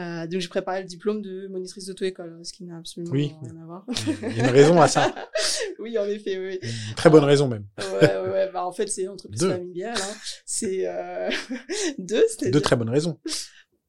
[0.00, 3.64] Euh, donc j'ai préparé le diplôme de monitrice d'auto-école, ce qui n'a absolument rien à
[3.64, 3.86] voir.
[3.88, 5.14] Il y a une raison à ça.
[5.78, 6.58] oui, en effet, oui.
[6.60, 7.64] Une très bonne raison même.
[7.78, 9.96] ouais, ouais, bah en fait c'est une entreprise familiale.
[9.96, 10.14] Hein.
[10.44, 11.30] C'est euh...
[11.98, 13.20] deux, deux très bonnes raisons.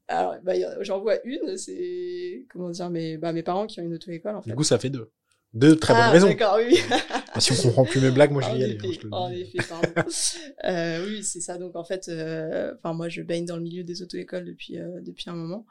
[0.08, 3.96] Alors, bah, j'en vois une, c'est comment dire, mes, bah, mes parents qui ont une
[3.96, 4.52] auto-école en fait.
[4.52, 5.10] Du coup, ça fait deux.
[5.56, 6.28] Deux très bonnes ah, raisons.
[6.28, 6.78] D'accord, oui.
[7.40, 8.78] Si on comprend plus mes blagues, moi je vais y aller.
[8.82, 9.88] Hein, en effet, pardon.
[10.66, 11.58] euh, oui, c'est ça.
[11.58, 15.02] Donc en fait, euh, enfin moi je baigne dans le milieu des auto-écoles depuis euh,
[15.02, 15.66] depuis un moment,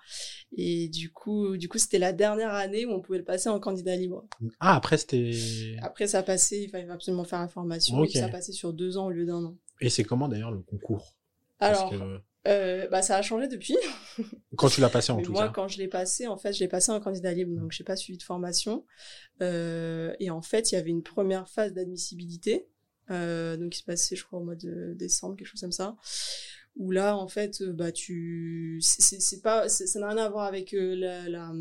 [0.57, 3.61] et du coup, du coup c'était la dernière année où on pouvait le passer en
[3.61, 4.27] candidat libre.
[4.61, 5.33] Ah après c'était.
[5.83, 9.07] Après ça passait, il fallait absolument faire la formation, et ça passait sur deux ans
[9.07, 9.57] au lieu d'un an.
[9.81, 11.15] Et c'est comment d'ailleurs le concours?
[11.61, 11.95] Alors.
[12.47, 13.77] Euh, bah, ça a changé depuis.
[14.57, 16.69] Quand tu l'as passé en tout moi, quand je l'ai passé, en fait, je l'ai
[16.69, 18.85] passé en candidat libre, donc j'ai pas suivi de formation.
[19.41, 22.69] Euh, et en fait, il y avait une première phase d'admissibilité,
[23.11, 25.97] euh, donc qui se passait, je crois, au mois de décembre, quelque chose comme ça
[26.77, 30.75] où là en fait euh, bah tu c'est pas ça n'a rien à voir avec
[30.75, 31.53] euh, la, la,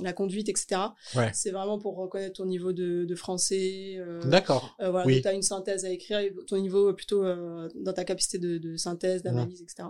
[0.00, 0.80] la, conduite etc
[1.16, 1.30] ouais.
[1.32, 4.76] c'est vraiment pour reconnaître ton niveau de, de français euh, d'accord.
[4.80, 5.22] euh, voilà oui.
[5.22, 9.22] tu as une synthèse à écrire ton niveau plutôt dans ta capacité de, de synthèse
[9.22, 9.88] d'analyse etc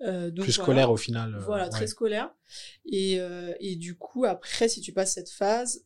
[0.00, 2.30] donc, plus scolaire au final voilà très scolaire
[2.86, 3.18] et,
[3.60, 5.84] et du coup après si tu passes cette phase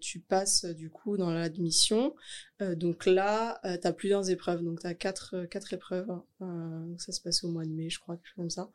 [0.00, 2.14] tu passes du coup dans l'admission
[2.62, 4.62] Euh, donc là, euh, tu as plusieurs épreuves.
[4.62, 6.08] Donc tu as quatre, euh, quatre épreuves.
[6.40, 8.70] Euh, ça se passe au mois de mai, je crois, comme ça.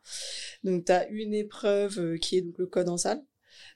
[0.64, 3.22] Donc tu as une épreuve euh, qui est donc le code en salle.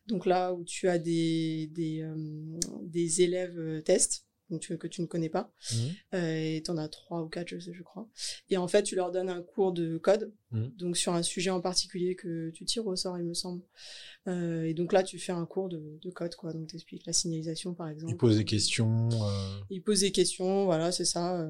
[0.06, 4.86] Donc là où tu as des, des, euh, des élèves euh, tests donc tu- que
[4.86, 5.52] tu ne connais pas.
[5.72, 5.78] Mhm.
[6.14, 8.08] Euh, et tu en as trois ou quatre, je sais, je crois.
[8.50, 10.70] Et en fait, tu leur donnes un cours de code, Mhm.
[10.78, 13.62] donc sur un sujet en particulier que tu tires au sort, il me semble.
[14.28, 16.52] Euh, et donc là, tu fais un cours de, de code, quoi.
[16.52, 18.12] Donc tu expliques la signalisation, par exemple.
[18.12, 19.08] Il pose des questions.
[19.12, 21.46] euh, Il pose des questions, voilà, c'est ça.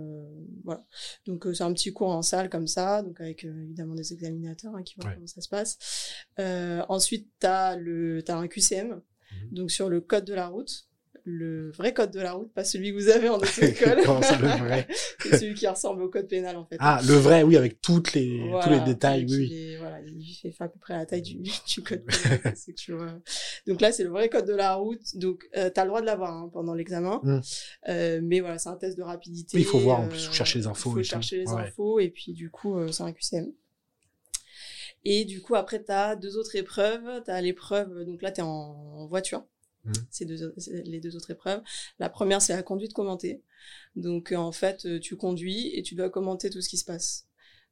[0.65, 0.85] voilà.
[1.27, 4.83] Donc c'est un petit cours en salle comme ça, donc avec évidemment des examinateurs hein,
[4.83, 5.15] qui voient Ouais.
[5.15, 5.79] comment ça se passe.
[6.89, 8.89] Ensuite, tu as, le, t'as un QCM,
[9.33, 9.51] Mhm.
[9.53, 10.87] donc sur le code de la route.
[11.27, 14.03] Le vrai code de la route, pas celui que vous avez en auto-école.
[14.23, 14.87] Ça, le vrai
[15.21, 16.77] c'est celui qui ressemble au code pénal en fait.
[16.81, 20.69] Ah, le vrai, oui, avec toutes les, tous les détails, oui, voilà, il fait à
[20.69, 22.53] peu près la taille du, du code pénal.
[22.57, 23.19] c'est tu vois.
[23.67, 25.17] Donc là, c'est le vrai code de la route.
[25.17, 27.21] Donc, euh, tu as le droit de l'avoir hein, pendant l'examen.
[27.23, 27.41] Mm.
[27.89, 29.57] Euh, mais voilà, c'est un test de rapidité.
[29.57, 31.09] Oui, il faut voir, en euh, plus, faut chercher les infos Il faut et tout.
[31.09, 31.63] chercher les Ouais.
[31.63, 32.01] infos.
[32.01, 33.51] Et puis, du coup, euh, c'est un QCM.
[35.07, 37.23] Et du coup, après, tu as deux autres épreuves.
[37.25, 39.45] Tu as l'épreuve, donc là, tu es en voiture.
[39.85, 39.93] Mhm.
[40.11, 41.63] C'est deux, les deux autres épreuves.
[41.99, 43.43] La première, c'est la conduite commentée.
[43.97, 46.85] Donc, euh, en fait, euh, tu conduis et tu dois commenter tout ce qui se
[46.85, 47.27] passe.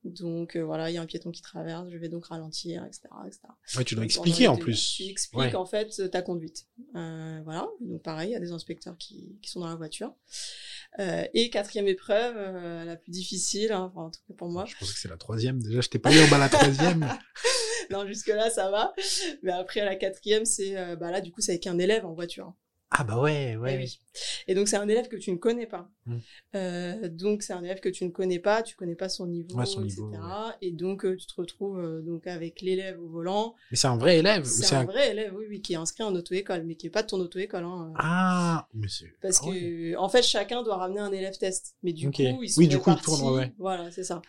[0.05, 3.03] Donc, euh, voilà, il y a un piéton qui traverse, je vais donc ralentir, etc.
[3.25, 3.41] etc.
[3.77, 4.95] Ouais, tu dois Donc, expliquer en plus.
[4.97, 5.55] Tu expliques Ouais.
[5.55, 6.67] en fait ta conduite.
[6.97, 7.69] Euh, voilà.
[7.81, 10.13] Donc pareil, il y a des inspecteurs qui, qui sont dans la voiture.
[10.99, 14.65] Euh, et quatrième épreuve, euh, la plus difficile, hein, enfin, en tout cas pour moi.
[14.67, 15.63] Je pensais que c'est la troisième.
[15.63, 17.09] Déjà, je t'ai pas eu en bas la troisième.
[17.91, 18.93] non, jusque là ça va.
[19.43, 22.13] Mais après la quatrième, c'est euh, bah là du coup c'est avec un élève en
[22.13, 22.55] voiture.
[22.95, 23.77] Ah bah ouais, Eh ouais.
[23.79, 23.99] oui.
[24.49, 25.91] Et donc c'est un élève que tu ne connais pas.
[26.05, 26.17] Mm.
[26.57, 29.57] Euh, donc c'est un élève que tu ne connais pas, tu connais pas son niveau,
[29.57, 30.03] Ouais, son etc.
[30.03, 30.23] niveau,
[30.61, 33.55] Et donc euh, tu te retrouves euh, donc avec l'élève au volant.
[33.71, 36.15] Mais c'est un vrai élève C'est un, vrai élève, oui, oui, qui est inscrit en
[36.15, 37.65] auto-école, mais qui est pas de ton auto-école.
[37.65, 37.93] Hein.
[37.97, 39.13] Ah, mais c'est.
[39.23, 39.59] Parce ah ouais.
[39.59, 41.77] que, en fait, chacun doit ramener un élève test.
[41.83, 43.05] Mais du coup, ils sont Oui, du coup, ils répartis.
[43.21, 43.53] tournent.
[43.59, 44.21] Voilà, c'est ça.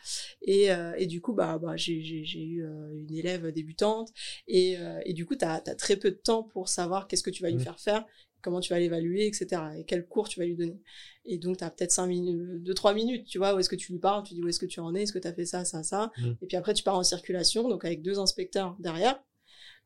[0.41, 2.63] Et, et du coup, bah, bah, j'ai, eu
[2.95, 4.09] une élève débutante.
[4.47, 7.41] Et, et du coup, tu as, très peu de temps pour savoir qu'est-ce que tu
[7.43, 7.59] vas lui Mm.
[7.59, 8.05] faire faire,
[8.43, 9.61] comment tu vas l'évaluer, etc.
[9.77, 10.79] Et quel cours tu vas lui donner.
[11.25, 13.91] Et donc, tu as peut-être 5 minutes, 2-3 minutes, tu vois, où est-ce que tu
[13.93, 15.45] lui parles, tu dis où est-ce que tu en es, est-ce que tu as fait
[15.45, 16.11] ça, ça, ça.
[16.19, 16.31] Mm.
[16.41, 19.19] Et puis après, tu pars en circulation, donc avec deux inspecteurs derrière.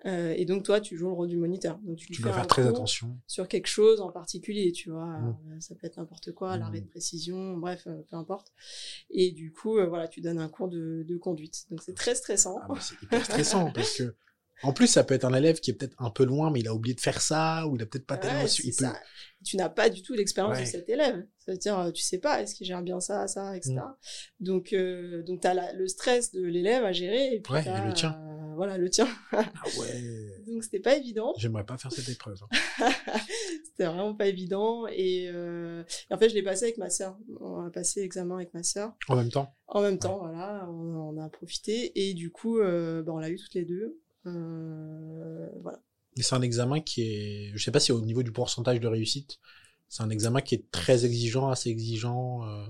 [0.05, 1.79] Euh, et donc, toi, tu joues le rôle du moniteur.
[1.79, 3.17] Donc, tu, Tu dois faire très attention.
[3.25, 5.05] sur quelque chose en particulier, tu vois.
[5.07, 5.37] Mm.
[5.51, 6.59] Euh, ça peut être n'importe quoi, Mm.
[6.59, 8.51] l'arrêt de précision, bref, euh, peu importe.
[9.09, 11.65] Et du coup, voilà, tu donnes un cours de, de conduite.
[11.71, 12.59] Donc c'est très stressant.
[12.69, 14.15] Ah, c'est hyper stressant parce que.
[14.63, 16.67] En plus, ça peut être un élève qui est peut-être un peu loin, mais il
[16.67, 18.63] a oublié de faire ça, ou il a peut-être pas Ouais, tellement su.
[18.77, 18.85] peut...
[19.45, 20.63] Tu n'as pas du tout l'expérience Ouais.
[20.63, 21.25] de cet élève.
[21.37, 23.75] C'est-à-dire, euh, tu sais pas, est-ce qu'il gère bien ça, ça, etc.
[23.75, 24.43] Mm.
[24.43, 27.35] Donc, euh, donc tu as le stress de l'élève à gérer.
[27.35, 28.19] Et puis Ouais, et le tien.
[28.19, 29.07] euh, voilà, le tien.
[29.31, 29.45] Ah
[29.79, 30.31] ouais.
[30.47, 31.33] donc c'était pas évident.
[31.37, 32.39] J'aimerais pas faire cette épreuve.
[32.79, 32.89] hein.
[33.63, 34.87] C'était vraiment pas évident.
[34.87, 37.15] Et, euh, et en fait, je l'ai passé avec ma sœur.
[37.39, 38.93] On a passé l'examen avec ma sœur.
[39.07, 39.53] En même temps.
[39.67, 41.91] En même temps, voilà, on, on a profité.
[42.07, 43.99] Et du coup, bah, on l'a eu toutes les deux.
[44.27, 45.79] Euh, voilà.
[46.19, 47.51] C'est un examen qui est.
[47.55, 49.39] Je sais pas si au niveau du pourcentage de réussite,
[49.87, 52.43] c'est un examen qui est très exigeant, assez exigeant.
[52.47, 52.65] euh,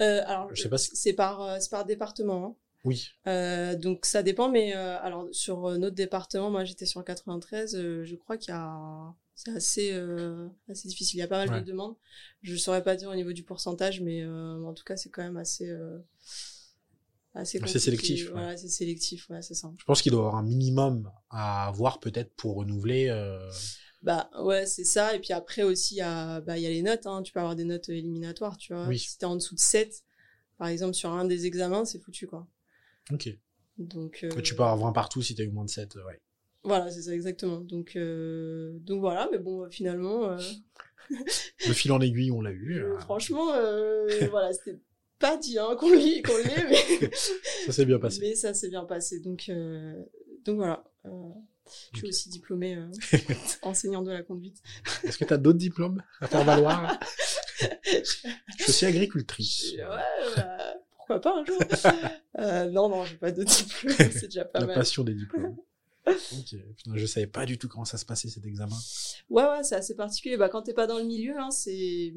[0.00, 2.46] Euh, alors, Je sais pas si- c'est par, c'est par département.
[2.46, 2.54] hein.
[2.84, 3.08] Oui.
[3.26, 8.04] Euh, donc ça dépend, mais euh, alors sur notre département, moi j'étais sur 93, euh,
[8.04, 9.90] je crois qu'il y a c'est assez
[10.68, 11.16] assez difficile.
[11.18, 11.60] Il y a pas mal Ouais.
[11.62, 11.96] de demandes.
[12.42, 15.38] Je saurais pas dire au niveau du pourcentage, mais en tout cas c'est quand même
[15.38, 15.66] assez
[17.34, 17.78] assez, compliqué.
[17.78, 18.56] sélectif, ouais.
[18.56, 19.72] C'est sélectif, ouais, c'est ça.
[19.76, 23.08] Je pense qu'il doit y avoir un minimum à avoir peut-être pour renouveler.
[23.08, 23.50] euh,
[24.02, 25.14] Bah ouais, c'est ça.
[25.16, 27.06] Et puis après aussi, il y a, bah, il y a les notes.
[27.06, 27.22] Hein.
[27.22, 28.86] Tu peux avoir des notes éliminatoires, tu vois.
[28.86, 28.98] Oui.
[28.98, 30.02] Si t'es en dessous de 7,
[30.58, 32.46] par exemple, sur un des examens, c'est foutu, quoi.
[33.12, 33.28] Ok.
[33.78, 35.96] Donc, euh, Tu peux avoir 20 partout si t'as eu moins de 7.
[35.96, 36.20] Ouais.
[36.62, 37.60] Voilà, c'est ça, exactement.
[37.60, 40.38] Donc, euh, donc voilà, mais bon, finalement, euh,
[41.66, 42.78] Le fil en aiguille, on l'a eu.
[42.78, 44.78] euh, euh, franchement, euh, voilà, c'était
[45.18, 47.10] pas dit hein, qu'on l'ait, qu'on l'ait, mais,
[47.66, 48.18] Ça s'est bien passé.
[48.20, 49.20] mais ça s'est bien passé.
[49.20, 49.94] Donc, euh,
[50.44, 50.84] donc voilà.
[51.06, 51.10] Euh,
[51.92, 52.90] je suis aussi diplômée euh,
[53.62, 54.60] enseignante de la conduite.
[55.02, 56.98] Est-ce que t'as d'autres diplômes à faire valoir?
[57.86, 59.74] Je suis aussi agricultrice.
[59.74, 59.84] Ouais,
[60.36, 61.58] bah, pourquoi pas un jour
[62.38, 64.74] euh, Non, non, j'ai pas de diplôme, c'est déjà pas La mal.
[64.74, 65.56] passion des diplômes.
[66.06, 66.56] ok.
[66.76, 68.76] Putain, je savais pas du tout comment ça se passait cet examen.
[69.30, 70.36] Ouais, ouais, c'est assez particulier.
[70.36, 72.12] Bah, quand t'es pas dans le milieu, hein, c'est.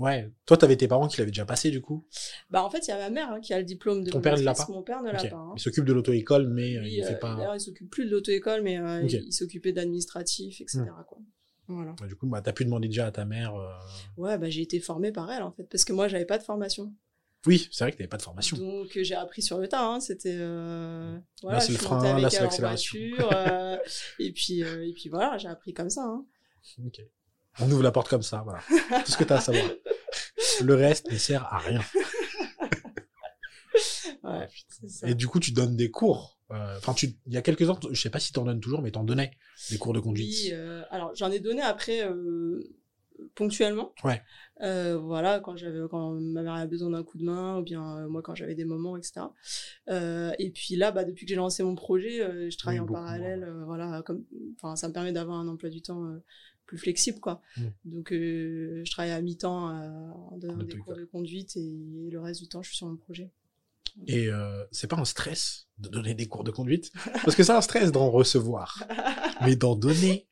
[0.00, 0.30] Ouais.
[0.46, 2.04] Toi, t'avais tes parents qui l'avaient déjà passé du coup?
[2.48, 4.20] Bah, en fait, il y a ma mère hein, qui a le diplôme de Ton
[4.22, 4.66] père, il l'a pas?
[4.70, 5.36] Mon père ne l'a pas.
[5.36, 5.52] hein.
[5.56, 7.36] Il s'occupe de l'auto-école, mais euh, il fait euh, pas.
[7.36, 10.84] D'ailleurs, il s'occupe plus de l'auto-école, mais euh, il, s'occupait d'administratif, etc.
[11.06, 11.18] Quoi.
[11.68, 11.94] Voilà.
[12.00, 13.54] Ouais, Du coup, bah, t'as pu demander déjà à ta mère.
[13.54, 13.68] euh,
[14.16, 16.42] Ouais, bah, j'ai été formée par elle, en fait, parce que moi, j'avais pas de
[16.42, 16.92] formation.
[17.46, 18.56] Oui, c'est vrai que t'avais pas de formation.
[18.56, 19.84] Donc, j'ai appris sur le tas.
[19.86, 20.00] Hein.
[20.00, 20.36] C'était.
[20.38, 21.18] Euh...
[21.42, 22.98] Voilà, c'est je le frein, là, c'est l'accélération.
[23.32, 23.76] euh,
[24.18, 26.02] et, puis, euh, et puis voilà, j'ai appris comme ça.
[26.04, 26.24] Hein.
[26.86, 27.00] Ok.
[27.60, 28.60] On ouvre la porte comme ça, voilà.
[29.04, 29.64] Tout ce que t'as à savoir.
[30.64, 31.82] Le reste ne sert à rien.
[34.22, 35.08] Ouais, c'est ça.
[35.08, 36.38] Et du coup, tu donnes des cours.
[36.50, 38.82] Euh, Enfin, tu, il y a quelques ans, je sais pas si t'en donnes toujours,
[38.82, 39.30] mais t'en donnais
[39.70, 40.28] des cours de conduite.
[40.28, 42.60] Oui, euh, alors j'en ai donné après euh,
[43.34, 43.94] ponctuellement.
[44.04, 44.20] Ouais.
[44.60, 48.20] Voilà, quand j'avais quand ma mère avait besoin d'un coup de main, ou bien moi
[48.20, 49.26] quand j'avais des moments, etc.
[50.38, 53.50] Et puis là, bah, depuis que j'ai lancé mon projet, je travaille Oui, en parallèle.
[53.64, 54.24] voilà, comme,
[54.56, 56.04] enfin, ça me permet d'avoir un emploi du temps
[56.70, 57.42] plus flexible, quoi.
[57.56, 57.62] Mm.
[57.86, 59.88] Donc, euh, je travaille à mi-temps euh,
[60.30, 62.96] en donnant des cours de conduite et le reste du temps, je suis sur mon
[62.96, 63.32] projet.
[64.06, 66.92] Et euh, c'est pas un stress de donner des cours de conduite,
[67.24, 68.84] parce que c'est un stress d'en recevoir,
[69.44, 70.28] mais d'en donner.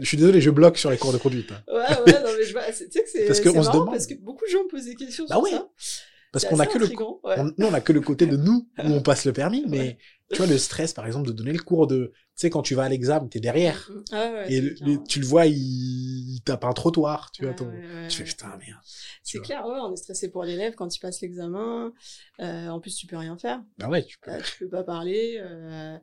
[0.00, 1.52] Je suis désolé, je bloque sur les cours de conduite.
[1.52, 1.62] hein.
[1.68, 1.74] Ouais,
[2.12, 3.72] ouais, non, mais je vois, c'est- tu sais que c'est Parce que on se marrant
[3.80, 3.94] demande.
[3.94, 5.68] parce que beaucoup de gens me posent des questions Bah sur ouais, ça.
[6.34, 7.36] Parce qu'on a que le, intriguant, ouais.
[7.38, 9.96] on, nous, on a que le côté de nous où on passe le permis, mais
[10.30, 12.74] tu vois le stress, par exemple, de donner le cours de, tu sais, quand tu
[12.74, 13.88] vas à l'examen, t'es derrière.
[13.90, 14.04] Mm, mm.
[14.12, 17.54] Ah ouais, Et le- le- tu le vois, il, il tape un trottoir, tu vois.
[17.54, 17.70] Ton-
[18.08, 18.80] tu fais putain, merde.
[19.22, 21.92] C'est clair, ouais, on est stressé pour l'élève quand il passe l'examen.
[22.40, 23.62] Euh, en plus, tu peux rien faire.
[23.78, 24.32] Bah ouais, tu peux.
[24.32, 25.38] Euh, tu peux pas parler.
[25.40, 25.96] euh,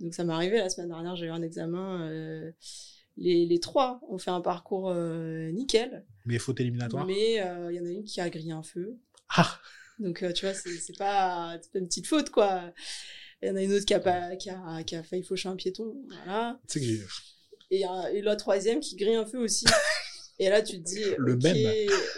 [0.00, 2.08] Donc, ça m'est arrivé la semaine dernière, j'ai eu un examen.
[2.08, 2.52] euh,
[3.18, 7.04] Les, les trois ont fait un parcours euh, nickel, Mais faute éliminatoire.
[7.06, 8.96] mais euh, il y en a une qui a grillé un feu.
[9.36, 9.58] Ah,
[9.98, 12.72] Donc, euh, tu vois, c'est pas, une petite faute, quoi.
[13.42, 15.48] Il y en a une autre qui a, pas, qui a, qui a failli faucher
[15.48, 15.96] un piéton.
[16.24, 16.60] Voilà.
[16.68, 17.02] tu sais que j'ai,
[17.70, 19.64] Et, et la troisième qui grille un feu aussi.
[20.38, 21.04] Et là, tu te dis.
[21.18, 21.56] Le même.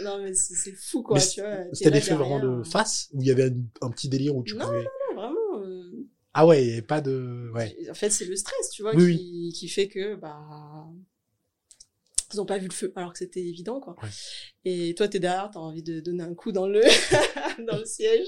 [0.02, 1.18] Non, mais c'est fou, quoi.
[1.20, 4.54] C'était faits vraiment de face, où il y avait un, un petit délire où tu
[4.56, 4.84] Non, pouvais.
[4.84, 5.62] Non, vraiment.
[5.62, 7.76] euh, Ah ouais, il avait pas de, ouais.
[7.90, 10.86] En fait, c'est le stress, tu vois, Oui, qui, qui fait que, bah.
[12.34, 13.96] Ils ont pas vu le feu, alors que c'était évident, quoi.
[14.02, 14.08] Ouais.
[14.64, 16.80] Et toi, t'es derrière, t'as envie de donner un coup dans le,
[17.66, 18.26] dans le siège.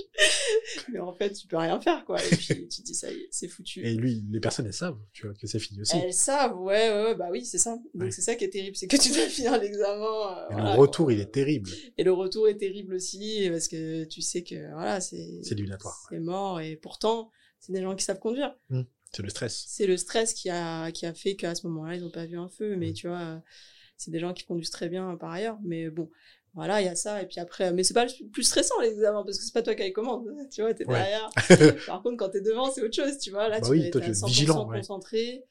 [0.93, 2.23] Mais en fait, tu peux rien faire, quoi.
[2.25, 3.85] Et puis, tu te dis, ça y est, c'est foutu.
[3.85, 5.97] Et lui, les personnes, elles savent, tu vois, que c'est fini aussi.
[5.97, 7.73] Elles savent, ouais, ouais, ouais, bah oui, c'est ça.
[7.95, 8.11] Donc Ouais.
[8.11, 10.05] c'est ça qui est terrible, c'est que tu dois finir l'examen.
[10.05, 11.13] euh, voilà, le retour, quoi.
[11.15, 11.71] il est terrible.
[11.99, 15.41] Et le retour est terrible aussi, parce que tu sais que, voilà, c'est.
[15.43, 15.57] C'est.
[16.11, 18.55] C'est mort, et pourtant, c'est des gens qui savent conduire.
[19.13, 19.65] C'est le stress.
[19.69, 22.37] C'est le stress qui a, qui a fait qu'à ce moment-là, ils n'ont pas vu
[22.37, 23.41] un feu, mais tu vois,
[23.97, 26.09] c'est des gens qui conduisent très bien euh, par ailleurs, mais bon.
[26.55, 28.89] Voilà, il y a ça, et puis après, mais c'est pas le plus stressant les
[28.89, 30.95] examens, parce que c'est pas toi qui as les commandes, tu vois, t'es Ouais.
[30.95, 31.29] derrière.
[31.87, 33.51] Par contre, quand t'es devant, c'est autre chose, tu vois.
[33.51, 34.79] Là, Bah tu oui, toi, es 100% vigilant, ouais.
[34.79, 35.45] concentré.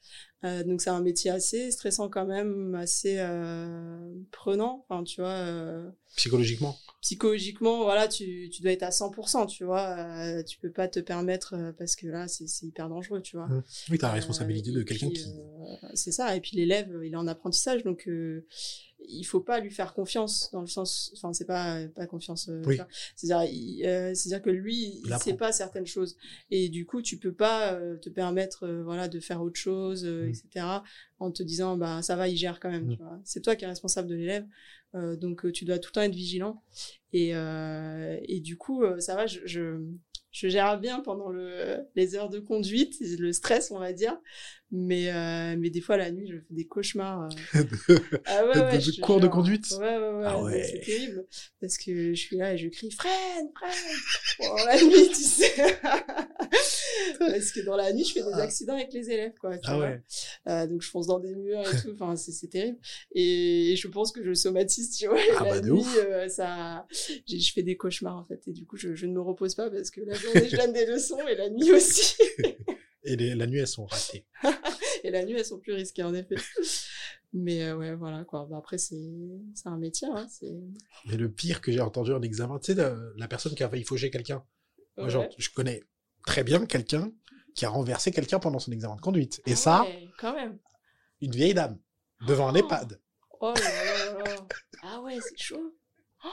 [0.44, 4.84] Euh, donc, c'est un métier assez stressant quand même, assez euh, prenant.
[4.88, 6.76] Enfin, tu vois, euh, Psychologiquement.
[7.02, 9.96] psychologiquement, voilà, tu, tu dois être à 100%, tu vois.
[9.98, 13.46] Euh, tu peux pas te permettre, euh, parce que là, c'est hyper dangereux, tu vois.
[13.46, 13.62] Mm.
[13.90, 15.24] Oui, t'as la Euh, responsabilité de quelqu'un qui.
[15.94, 16.36] C'est ça.
[16.36, 18.44] Et puis l'élève, il est en apprentissage, donc euh,
[19.08, 21.12] il faut pas lui faire confiance dans le sens.
[21.16, 22.48] Enfin, c'est pas pas confiance.
[22.48, 22.78] euh, Oui.
[23.22, 26.16] il- euh, c'est-à-dire que lui, Il il, sait pas certaines choses,
[26.50, 30.04] et du coup, tu peux pas euh, te permettre, euh, voilà, de faire autre chose,
[30.04, 30.28] Mm.
[30.28, 30.66] etc.
[31.18, 32.86] En te disant, bah ça va, il gère quand même.
[32.92, 33.20] Mm.
[33.24, 34.46] C'est toi qui es responsable de l'élève,
[34.94, 36.62] donc tu dois tout le temps être vigilant.
[37.12, 39.80] Et et du coup, ça va, je, je
[40.36, 44.18] je gère bien pendant le, les heures de conduite, le stress, on va dire.
[44.70, 47.28] Mais, euh, mais des fois, la nuit, je fais des cauchemars.
[47.54, 47.64] euh.
[48.26, 49.66] Ah ouais, ouais, De cours de conduite?
[49.78, 50.24] Ouais, ouais, ouais.
[50.26, 50.62] Ah ouais.
[50.64, 51.24] C'est terrible.
[51.60, 53.96] Parce que je suis là et je crie freine, freine.
[54.38, 55.54] Pendant la nuit, tu sais.
[57.18, 59.56] parce que dans la nuit, je fais des accidents avec les élèves, quoi.
[59.58, 59.86] tu Ah vois.
[59.86, 60.02] ouais.
[60.48, 61.92] Euh, donc je fonce dans des murs et tout.
[61.94, 62.78] Enfin, c'est terrible.
[63.12, 65.18] Et je pense que je somatise, tu vois.
[65.38, 66.86] Ah la bah, nuit, euh, ça,
[67.28, 68.40] je fais des cauchemars en fait.
[68.46, 70.72] Et du coup, je, je ne me repose pas parce que la journée, je donne
[70.72, 72.14] des leçons et la nuit aussi.
[73.08, 74.26] Et les- la nuit, elles sont ratées.
[75.04, 76.34] Et la nuit, elles sont plus risquées, en effet.
[77.32, 78.46] Mais euh, ouais, voilà, quoi.
[78.50, 78.96] Bah, après, c'est
[79.64, 80.26] un métier, hein.
[80.28, 80.52] C'est...
[81.08, 83.68] Mais le pire que j'ai entendu en examen, tu sais, la, la personne qui a
[83.68, 84.42] failli faucher quelqu'un.
[84.96, 85.82] Moi, genre, je connais
[86.26, 87.10] très bien quelqu'un
[87.54, 89.40] qui a renversé quelqu'un pendant son examen de conduite.
[89.46, 89.86] Et Ah ça,
[90.18, 90.58] quand même.
[91.22, 91.78] une vieille dame,
[92.26, 92.58] devant un Oh.
[92.58, 93.00] EHPAD.
[93.40, 94.46] Oh là là là.
[94.82, 95.74] Ah ouais, c'est chaud.
[96.24, 96.28] Oh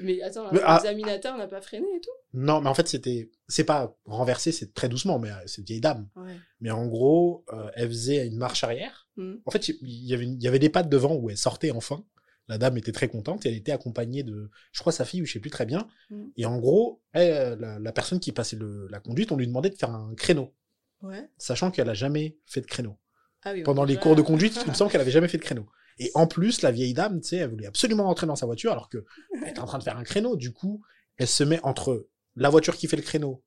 [0.00, 0.74] mais attends, ah.
[0.74, 2.10] l'examinateur n'a pas freiné et tout?
[2.34, 5.64] Non, mais en fait, c'était, c'est pas renversé, c'est très doucement, mais euh, c'est une
[5.66, 6.08] vieille dame.
[6.16, 6.36] Ouais.
[6.60, 9.08] Mais en gros, euh, elle faisait une marche arrière.
[9.16, 9.36] Hmm.
[9.46, 11.70] En fait, il y avait, une- il y avait des pattes devant où elle sortait
[11.70, 12.04] enfin.
[12.48, 15.26] La dame était très contente et elle était accompagnée de, je crois, sa fille ou
[15.26, 15.88] je sais plus très bien.
[16.10, 16.24] Mm.
[16.36, 19.70] Et en gros, elle, la, la personne qui passait le- la conduite, on lui demandait
[19.70, 20.54] de faire un créneau,
[21.02, 21.28] Ouais.
[21.38, 22.96] sachant qu'elle a jamais fait de créneau.
[23.42, 25.38] Ah oui, Pendant les déjà- cours de conduite, il me semble qu'elle avait jamais fait
[25.38, 25.66] de créneau.
[25.98, 28.70] Et en plus, la vieille dame, tu sais, elle voulait absolument rentrer dans sa voiture
[28.70, 29.04] alors que
[29.42, 30.36] elle était en train de faire un créneau.
[30.36, 30.82] Du coup,
[31.16, 32.06] elle se met entre
[32.36, 33.42] la voiture qui fait le créneau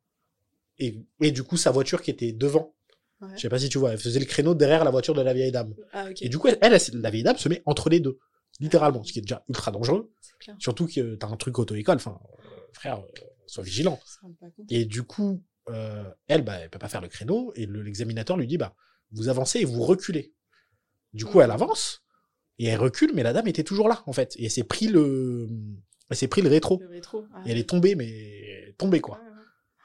[0.79, 2.73] et, et du coup sa voiture qui était devant.
[3.21, 3.29] Ouais.
[3.35, 5.33] Je sais pas si tu vois, elle faisait le créneau derrière la voiture de la
[5.33, 5.75] vieille dame.
[5.93, 6.07] Ah.
[6.21, 8.17] Et du coup, elle, elle- la vieille dame se met entre les deux,
[8.59, 10.11] littéralement, ce qui est déjà ultra dangereux.
[10.39, 10.55] Clair.
[10.59, 13.99] Surtout que t'as un truc auto-école, enfin, euh, frère, euh, sois vigilant.
[14.69, 18.37] Et du coup, euh, elle, bah, elle peut pas faire le créneau, et le- l'examinateur
[18.37, 18.75] lui dit, bah,
[19.11, 20.33] vous avancez et vous reculez.
[21.13, 22.03] Du coup, elle avance,
[22.59, 24.35] et elle recule, mais la dame était toujours là, en fait.
[24.37, 25.47] Et elle s'est pris le,
[26.11, 26.79] Elle s'est pris le rétro.
[26.81, 27.25] Le rétro.
[27.33, 29.19] Ah, Et elle est tombée, mais tombée quoi.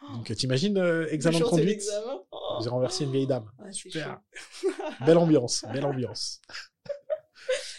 [0.02, 0.14] ouais.
[0.16, 1.82] Donc t'imagines euh, examen de conduite?
[2.30, 2.58] Oh.
[2.62, 3.50] j'ai renversé une vieille dame.
[3.58, 4.20] Ah, Super.
[5.06, 6.40] Belle ambiance, belle ambiance.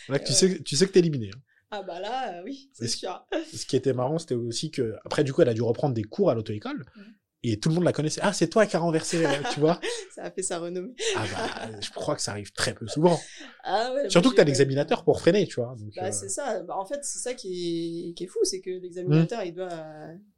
[0.09, 1.29] Là, tu sais, tu sais que t'es éliminé.
[1.33, 1.39] hein.
[1.71, 3.25] Ah bah là, euh, oui, c'est sûr.
[3.53, 6.03] Ce qui était marrant, c'était aussi que après du coup, elle a dû reprendre des
[6.03, 6.85] cours à l'auto-école.
[6.95, 7.03] Mhm.
[7.47, 8.21] Et tout le monde la connaissait.
[8.23, 9.79] Ah, c'est toi qui as renversé, euh, tu vois.
[10.15, 10.95] Ça a fait sa renommée.
[11.15, 13.19] Ah bah, je crois que ça arrive très peu souvent.
[13.63, 15.75] Ah ouais, Surtout que t'as j'ai- l'examinateur pour freiner, tu vois.
[15.95, 16.63] Bah, euh, c'est ça.
[16.63, 19.69] Bah, en fait, c'est ça qui est, qui est fou, c'est que l'examinateur, il doit,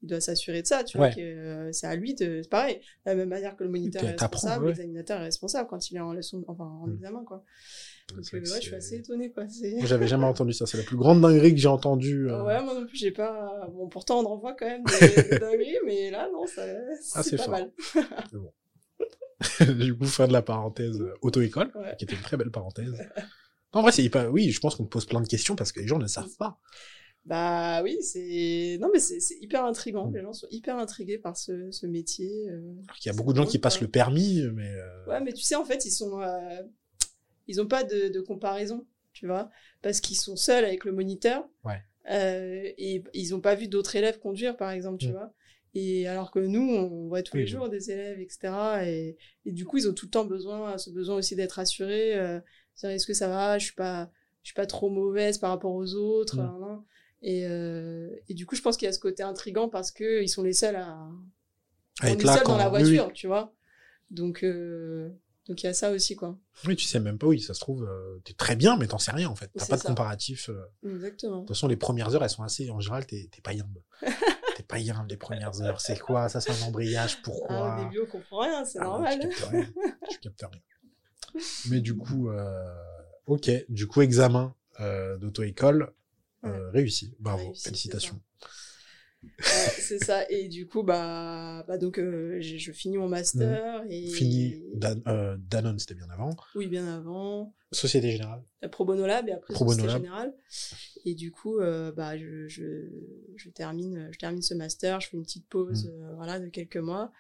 [0.01, 1.13] il doit s'assurer de ça, tu vois, Ouais.
[1.19, 2.75] euh, c'est à lui de, c'est pareil.
[3.05, 4.71] De la même manière que le moniteur est responsable, ouais.
[4.71, 6.93] l'examinateur est responsable quand il est en leçon, enfin, en Mm.
[6.95, 7.43] examen, quoi.
[8.15, 9.43] Donc, euh, vrai je suis assez étonnée, quoi.
[9.83, 10.65] J'avais jamais entendu ça.
[10.65, 12.29] C'est la plus grande dinguerie que j'ai entendue.
[12.29, 12.43] euh.
[12.43, 13.67] Ouais, moi non plus, j'ai pas.
[13.73, 16.63] Bon, pourtant, on en voit quand même des, des dingueries, mais là, non, ça,
[17.15, 17.51] Ah, c'est pas fort.
[17.51, 17.71] mal.
[19.77, 21.95] du coup, fin de la parenthèse euh, auto-école, Ouais.
[21.97, 22.93] qui était une très belle parenthèse.
[23.73, 24.31] En vrai, c'est hyper...
[24.31, 26.59] Oui, je pense qu'on pose plein de questions parce que les gens ne savent pas.
[27.25, 28.77] Bah oui, c'est.
[28.79, 30.07] Non, mais c'est, hyper intriguant.
[30.09, 30.15] Mm.
[30.15, 32.47] Les gens sont hyper intrigués par ce, ce métier.
[32.49, 32.73] euh.
[32.87, 34.69] Alors qu'il y a beaucoup de gens qui passent le permis, mais...
[34.71, 36.21] euh, Ouais, mais tu sais, en fait, ils sont.
[36.21, 36.61] euh,
[37.47, 39.49] Ils ont pas de, de comparaison, tu vois,
[39.81, 41.47] parce qu'ils sont seuls avec le moniteur.
[41.63, 41.81] Ouais.
[42.09, 45.11] Euh, et ils ont pas vu d'autres élèves conduire, par exemple, tu Mm.
[45.11, 45.33] vois.
[45.73, 47.51] Et alors que nous, on voit tous Oui, les oui.
[47.51, 48.39] jours des élèves, etc.
[48.85, 52.15] Et, et du coup, ils ont tout le temps besoin, ce besoin aussi d'être assurés.
[52.15, 52.39] Euh,
[52.83, 53.57] est-ce que ça va?
[53.59, 54.09] Je suis pas,
[54.43, 56.37] je suis pas trop mauvaise par rapport aux autres.
[56.37, 56.39] Mm.
[56.39, 56.83] hein, hein.
[57.21, 60.21] Et, euh, et du coup, je pense qu'il y a ce côté intrigant parce que
[60.23, 61.09] ils sont les seuls à, à
[62.03, 62.51] on être est là seul quand...
[62.53, 62.79] dans la oui.
[62.95, 63.53] voiture, tu vois.
[64.09, 65.09] Donc, euh,
[65.47, 66.37] donc il y a ça aussi, quoi.
[66.65, 68.97] Oui, tu sais même pas, oui, ça se trouve, euh, t'es très bien, mais t'en
[68.97, 69.49] sais rien, en fait.
[69.57, 69.87] T'as pas de ça.
[69.87, 70.49] comparatif.
[70.49, 70.65] euh.
[70.85, 71.35] Exactement.
[71.37, 72.69] De toute façon, les premières heures, elles sont assez...
[72.69, 73.77] En général, t'es pas yimbe.
[74.55, 75.79] t'es pas yimbe, les premières heures.
[75.81, 76.29] C'est quoi?
[76.29, 77.21] Ça, c'est un embrayage.
[77.21, 79.19] Pourquoi Ah, au début, on comprend rien, c'est Ah, normal.
[79.19, 79.67] Tu captes rien.
[80.09, 81.41] tu captes rien.
[81.69, 82.73] Mais du coup, euh,
[83.27, 83.49] ok.
[83.69, 85.93] Du coup, examen euh, d'auto-école
[86.43, 87.13] réussi.
[87.19, 88.21] Bravo, Réussi, félicitations.
[89.39, 90.29] C'est ça.
[90.29, 94.11] Et du coup, bah, bah donc, euh, je finis mon master et Mmh.
[94.11, 96.35] Fini Dan- euh, Danone, c'était bien avant.
[96.55, 97.53] oui, bien avant.
[97.71, 98.43] Société Générale.
[98.71, 99.97] Pro Bono Lab et après Pro Société Lab.
[99.97, 100.33] Générale.
[101.05, 102.89] Et du coup, euh, bah, je, je,
[103.35, 105.01] je termine, je termine ce master.
[105.01, 106.15] Je fais une petite pause, Mmh.
[106.15, 107.11] voilà, de quelques mois.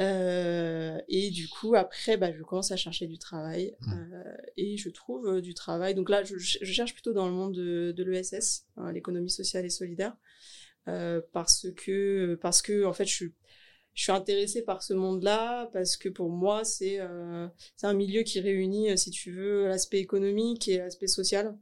[0.00, 3.92] Et du coup, après, bah, je commence à chercher du travail Mm.
[4.12, 4.22] euh,
[4.56, 5.94] et je trouve du travail.
[5.94, 9.64] Donc là, je, je cherche plutôt dans le monde de, de l'ESS, hein, l'économie sociale
[9.64, 10.16] et solidaire,
[10.88, 13.34] euh, parce que parce que en fait, je suis
[13.94, 18.22] je suis intéressée par ce monde-là parce que pour moi, c'est euh, c'est un milieu
[18.24, 21.56] qui réunit, euh, si tu veux, l'aspect économique et l'aspect social.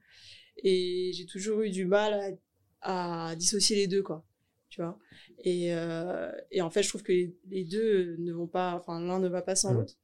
[0.62, 2.38] Et j'ai toujours eu du mal
[2.82, 4.24] à, à dissocier les deux, quoi.
[4.70, 4.98] Tu vois?
[5.44, 9.00] Et, euh, et en fait, je trouve que les, les deux ne vont pas, enfin,
[9.00, 9.78] l'un ne va pas sans Mhm.
[9.80, 9.94] l'autre.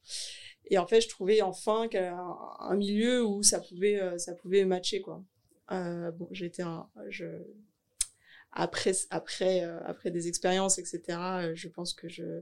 [0.67, 5.01] Et en fait, je trouvais enfin un, un milieu où ça pouvait, ça pouvait matcher,
[5.01, 5.23] quoi.
[5.71, 6.63] Euh, bon, j'étais
[7.09, 7.25] je,
[8.55, 11.01] après, après, euh, après des expériences, etc.,
[11.41, 12.41] euh, je pense que je,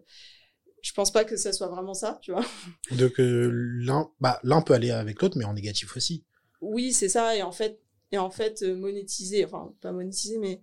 [0.82, 2.46] je pense pas que ça soit vraiment ça, tu vois.
[2.92, 6.24] Donc, euh, l'un bah, l'un peut aller avec l'autre, mais en négatif aussi.
[6.62, 7.36] Oui, c'est ça.
[7.36, 7.80] Et en fait,
[8.12, 10.62] et en fait, euh, monétiser, enfin pas monétiser, mais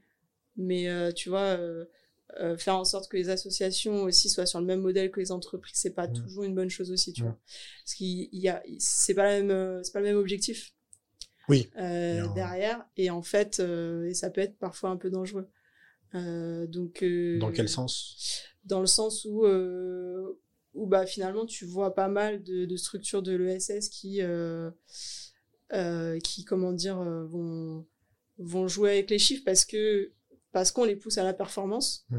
[0.57, 1.57] mais euh, tu vois,
[2.59, 5.79] faire en sorte que les associations aussi soient sur le même modèle que les entreprises,
[5.79, 6.13] c'est pas Mm.
[6.13, 7.27] toujours une bonne chose aussi, tu Mm.
[7.27, 7.39] vois.
[7.85, 10.73] Parce qu'il il y a, c'est pas la même, c'est pas le même objectif.
[11.49, 11.71] Oui.
[11.79, 15.49] euh, derrière et en fait euh, et ça peut être parfois un peu dangereux
[16.15, 17.05] Euh, donc
[17.39, 18.43] Dans quel sens?
[18.65, 19.47] dans le sens où
[20.75, 24.21] où bah finalement tu vois pas mal de, de structures de l'ESS qui
[26.25, 27.87] qui comment dire vont
[28.39, 30.13] vont jouer avec les chiffres parce que
[30.53, 32.19] parce qu'on les pousse à la performance Mm.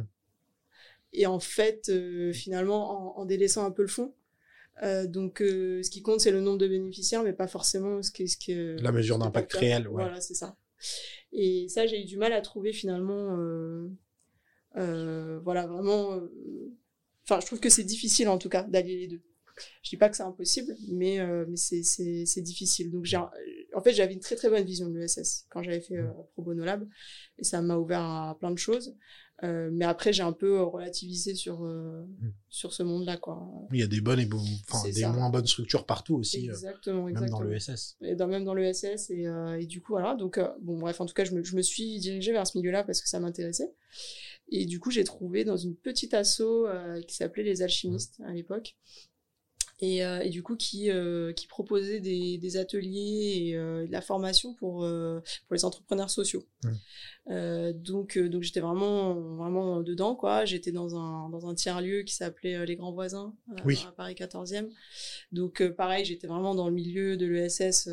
[1.13, 4.13] et en fait euh, finalement en, en délaissant un peu le fond
[4.83, 8.11] euh, donc euh, ce qui compte c'est le nombre de bénéficiaires mais pas forcément ce
[8.11, 9.93] que ce que La mesure d'impact réel, ouais.
[9.93, 10.55] voilà c'est ça.
[11.33, 13.37] Et ça j'ai eu du mal à trouver finalement
[14.77, 16.19] euh, voilà vraiment
[17.23, 19.21] enfin je trouve que c'est difficile en tout cas d'allier les deux.
[19.83, 22.89] Je dis pas que c'est impossible mais mais c'est difficile.
[22.89, 25.97] Donc j'ai en fait j'avais une très très bonne vision de l'ESS quand j'avais fait
[26.31, 26.87] Pro Bono Lab
[27.37, 28.95] et ça m'a ouvert à plein de choses
[29.43, 32.31] Euh, mais après j'ai un peu euh, relativisé sur euh, Mm.
[32.49, 34.43] sur ce monde là quoi Il y a des bonnes et bon-
[34.83, 35.09] des ça.
[35.13, 36.53] moins bonnes structures partout aussi, euh,
[36.87, 37.95] même exactement dans le SS.
[38.01, 39.27] et dans, même dans le SS et,
[39.59, 41.99] et du coup voilà donc bon bref en tout cas je me, je me suis
[41.99, 43.71] dirigée vers ce milieu là parce que ça m'intéressait
[44.51, 46.43] et du coup j'ai trouvé dans une petite asso
[47.07, 48.75] qui s'appelait les alchimistes à l'époque
[49.81, 50.89] et, et, du coup qui
[51.37, 54.79] qui proposait des, des ateliers et de la formation pour
[55.47, 56.43] pour les entrepreneurs sociaux.
[56.63, 57.71] Mmh.
[57.73, 60.45] donc donc j'étais vraiment vraiment dedans quoi.
[60.45, 64.69] J'étais dans un dans un tiers lieu qui s'appelait les Grands Voisins à Paris 14e.
[65.31, 67.89] Donc pareil, j'étais vraiment dans le milieu de l'ESS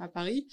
[0.00, 0.48] à Paris.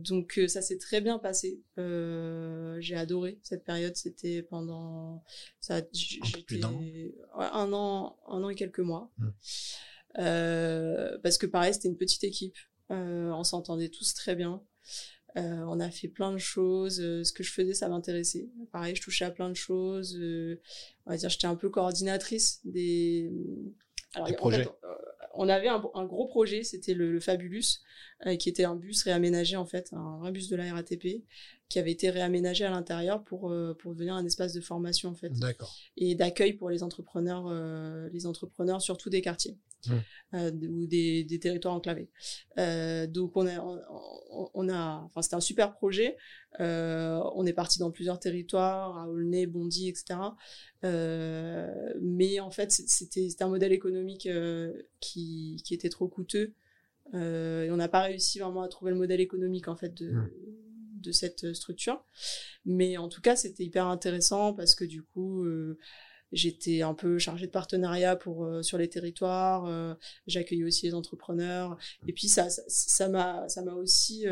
[0.00, 1.60] donc ça s'est très bien passé.
[1.76, 3.96] j'ai adoré cette période.
[3.96, 5.22] C'était pendant
[5.60, 5.82] ça
[7.36, 9.10] un, an un an et quelques mois.
[9.18, 9.28] Mmh.
[10.18, 12.56] Euh, parce que pareil, c'était une petite équipe.
[12.90, 14.62] Euh, on s'entendait tous très bien.
[15.36, 16.96] Euh, on a fait plein de choses.
[16.96, 18.48] ce que je faisais, ça m'intéressait.
[18.72, 20.18] Pareil, je touchais à plein de choses.
[21.06, 23.30] on va dire, j'étais un peu coordinatrice des,
[24.14, 24.66] Alors, projets.
[25.34, 27.82] on avait un, gros projet, c'était le, Fabulus,
[28.38, 31.24] qui était un bus réaménagé en fait, un vrai bus de la RATP,
[31.68, 35.14] qui avait été réaménagé à l'intérieur pour euh, pour devenir un espace de formation en
[35.14, 35.32] fait
[35.96, 39.94] et d'accueil pour les entrepreneurs euh, les entrepreneurs surtout des quartiers mmh.
[40.34, 42.10] euh, ou des, des territoires enclavés.
[42.58, 46.16] Euh, donc on a on, on a enfin c'était un super projet.
[46.60, 50.18] Euh, on est parti dans plusieurs territoires à Aulnay Bondy etc
[50.82, 54.28] mais en fait c'était un modèle économique
[55.00, 56.54] qui qui était trop coûteux.
[57.14, 60.30] Et on n'a pas réussi vraiment à trouver le modèle économique en fait de mmh.
[61.00, 62.04] de cette structure.
[62.64, 65.78] Mais en tout cas, c'était hyper intéressant parce que du coup, euh,
[66.32, 69.66] j'étais un peu chargée de partenariat pour euh, sur les territoires.
[69.66, 69.94] Euh,
[70.26, 71.76] j'accueillais aussi les entrepreneurs.
[72.06, 74.26] Et puis ça, ça m'a, ça m'a aussi,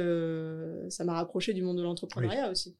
[0.88, 2.76] ça m'a rapproché du monde de l'entrepreneuriat aussi,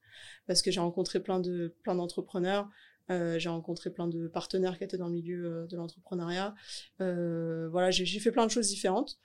[0.46, 2.68] parce que j'ai rencontré plein de plein d'entrepreneurs.
[3.08, 6.54] j'ai rencontré plein de partenaires qui étaient dans le milieu de l'entrepreneuriat.
[6.98, 9.18] voilà, j'ai fait plein de choses différentes.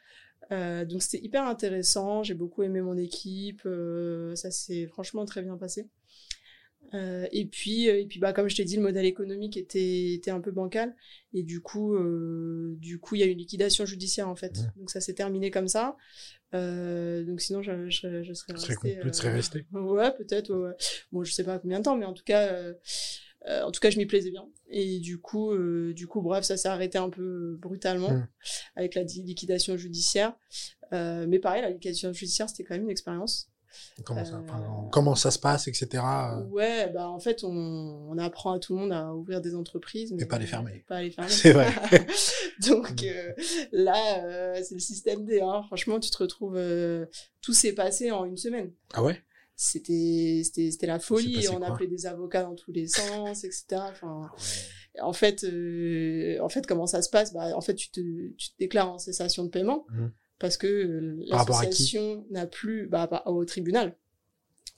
[0.52, 5.42] Euh, donc c'était hyper intéressant, j'ai beaucoup aimé mon équipe, euh, ça s'est franchement très
[5.42, 5.89] bien passé.
[6.94, 10.32] Euh, et puis, et puis bah, comme je t'ai dit, le modèle économique était, était
[10.32, 10.96] un peu bancal.
[11.34, 11.98] Et du coup,
[12.78, 14.60] du coup, il y a eu une liquidation judiciaire en fait.
[14.78, 15.96] Donc ça s'est terminé comme ça.
[16.54, 19.00] donc sinon, je, je, je serais resté.
[19.02, 19.66] Tu serais resté.
[19.74, 20.54] Ouais, peut-être.
[20.54, 20.76] Ouais,
[21.12, 22.74] Bon, je sais pas combien de temps, mais en tout cas,
[23.48, 24.48] euh, en tout cas, je m'y plaisais bien.
[24.70, 28.28] Et du coup, euh, du coup, bref, ça s'est arrêté un peu brutalement mmh.
[28.76, 30.36] avec la liquidation judiciaire.
[30.94, 33.51] Euh, mais pareil, la liquidation judiciaire, c'était quand même une expérience.
[34.04, 34.44] Comment ça,
[34.92, 36.04] comment ça se passe, etc.
[36.50, 37.50] Ouais, bah en fait, on,
[38.10, 40.84] on, apprend à tout le monde à ouvrir des entreprises, mais, pas les fermer.
[40.88, 41.30] Pas les fermer.
[41.30, 41.70] C'est vrai.
[42.68, 43.06] Donc
[43.72, 45.42] là, c'est le système D.
[45.42, 45.64] Hein.
[45.68, 46.60] Franchement, tu te retrouves,
[47.42, 48.72] tout s'est passé en une semaine.
[48.94, 49.22] Ah ouais?
[49.56, 54.32] C'était c'était la folie on appelait des avocats dans tous les sens etc enfin
[54.98, 57.34] ah en fait euh, en fait comment ça se passe?
[57.34, 58.02] Bah en fait tu te
[58.38, 60.08] tu te déclares en cessation de paiement mmh.
[60.42, 63.96] Parce que euh, l'association n'a plus bah, au tribunal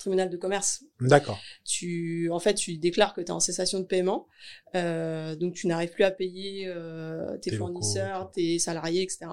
[0.04, 0.84] tribunal de commerce.
[1.00, 1.40] D'accord.
[1.64, 4.28] Tu, en fait, tu déclares que tu es en cessation de paiement,
[4.76, 9.28] euh, donc tu n'arrives plus à payer euh, tes, fournisseurs, tes salariés, etc.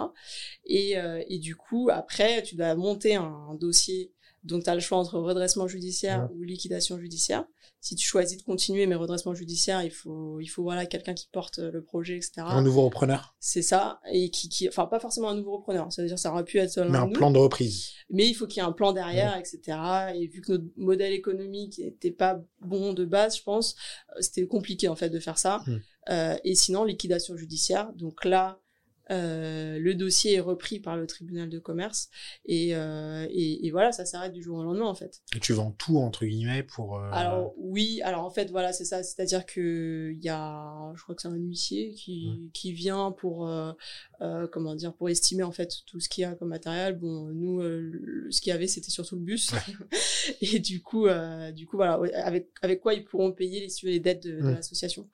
[0.67, 4.13] Et, euh, et du coup, après, tu dois monter un dossier
[4.43, 7.45] donc, tu as le choix entre redressement judiciaire ou liquidation judiciaire.
[7.83, 11.29] Si tu choisis de continuer, mais redressement judiciaire, il faut, il faut voilà quelqu'un qui
[11.33, 12.33] porte le projet, etc.
[12.39, 13.35] Un nouveau repreneur.
[13.41, 15.91] C'est ça, et qui, qui, enfin pas forcément un nouveau repreneur.
[15.91, 17.07] Ça veut dire ça aurait pu être seulement.
[17.07, 17.89] Mais un plan de reprise.
[18.11, 19.79] Mais il faut qu'il y ait un plan derrière, etc.
[20.15, 23.77] Et vu que notre modèle économique n'était pas bon de base, je pense,
[24.11, 25.63] euh, c'était compliqué en fait de faire ça.
[26.11, 27.93] Euh, et sinon, liquidation judiciaire.
[27.95, 28.61] Donc là,
[29.11, 32.11] euh, le dossier est repris par le tribunal de commerce
[32.45, 35.23] et, euh, et, et, voilà, ça s'arrête du jour au lendemain en fait.
[35.35, 36.99] Et tu vends tout entre guillemets pour.
[36.99, 37.11] Euh...
[37.13, 41.15] Alors oui, alors en fait voilà, c'est ça, c'est-à-dire que il y a, je crois
[41.15, 42.51] que c'est un huissier qui, mmh.
[42.53, 43.73] qui vient pour euh,
[44.21, 46.97] euh, comment dire, pour estimer en fait tout ce qu'il y a comme matériel.
[46.97, 47.61] Bon, nous,
[48.31, 49.51] ce qu'il y avait, c'était surtout le bus
[50.41, 51.09] et du coup,
[51.53, 54.55] du coup voilà, avec avec quoi ils pourront payer les, les dettes de, de mmh.
[54.55, 55.09] l'association.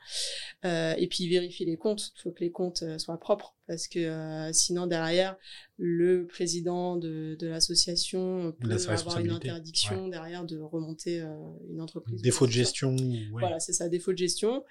[0.65, 2.13] et puis vérifier les comptes.
[2.17, 5.37] Il faut que les comptes soient propres parce que euh, sinon derrière
[5.79, 11.35] le président de, de l'association peut avoir une interdiction derrière de remonter euh,
[11.71, 12.23] une entreprise.
[12.23, 12.97] Défaut de gestion.
[13.33, 14.65] Voilà, c'est ça, défaut de gestion.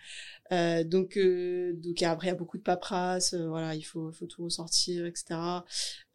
[0.52, 4.44] Euh, donc, donc après il y a beaucoup de paperasse, voilà, il faut, faut tout
[4.46, 5.40] ressortir, etc.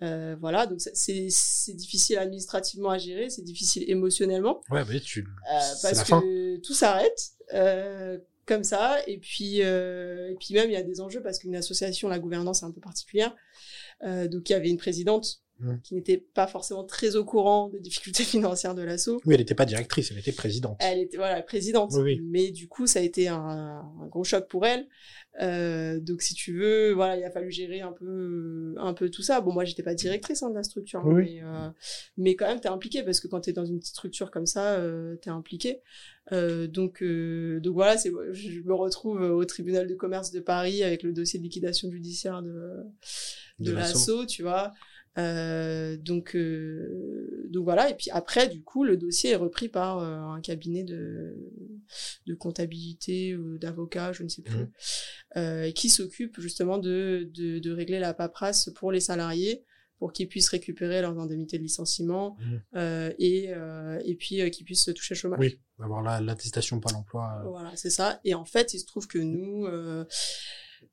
[0.01, 4.63] voilà, donc c'est difficile administrativement à gérer, c'est difficile émotionnellement.
[4.71, 5.25] Ouais, mais tu.
[5.83, 7.35] parce que tout s'arrête
[8.65, 8.99] ça.
[9.07, 12.19] Et puis, euh, et puis même, il y a des enjeux parce qu'une association, la
[12.19, 13.35] gouvernance est un peu particulière.
[14.03, 15.81] Euh, donc, il y avait une présidente mmh.
[15.83, 19.21] qui n'était pas forcément très au courant des difficultés financières de l'assaut.
[19.25, 20.79] Oui, elle n'était pas directrice, elle était présidente.
[20.81, 21.93] Elle était voilà présidente.
[22.23, 24.87] Mais du coup, ça a été un, gros choc pour elle.
[25.41, 29.23] Euh, donc, si tu veux, voilà, il a fallu gérer un peu, un peu tout
[29.23, 29.41] ça.
[29.41, 31.69] Bon, moi, j'étais pas directrice hein, de la structure, mais, euh,
[32.17, 34.75] mais quand même, t'es impliqué parce que quand t'es dans une petite structure comme ça,
[34.75, 35.81] euh, t'es impliqué.
[36.33, 40.83] Euh, donc, euh, donc voilà, c'est, je me retrouve au tribunal de commerce de Paris
[40.83, 42.85] avec le dossier de liquidation judiciaire de,
[43.59, 44.73] de, l'assaut, tu vois.
[45.19, 47.91] Euh, donc, euh, donc voilà.
[47.91, 51.37] Et puis après, du coup, le dossier est repris par euh, un cabinet de,
[52.27, 54.71] de comptabilité ou d'avocat, je ne sais plus, mmh.
[55.37, 59.65] euh, qui s'occupe justement de, de, de, régler la paperasse pour les salariés
[59.99, 62.57] pour qu'ils puissent récupérer leurs indemnités de licenciement mmh.
[62.77, 63.51] euh, et,
[64.03, 65.39] et puis qu'ils puissent toucher le chômage.
[65.41, 67.43] Oui, avoir l'attestation par l'emploi.
[67.45, 68.19] Voilà, c'est ça.
[68.25, 69.67] Et en fait, il se trouve que nous,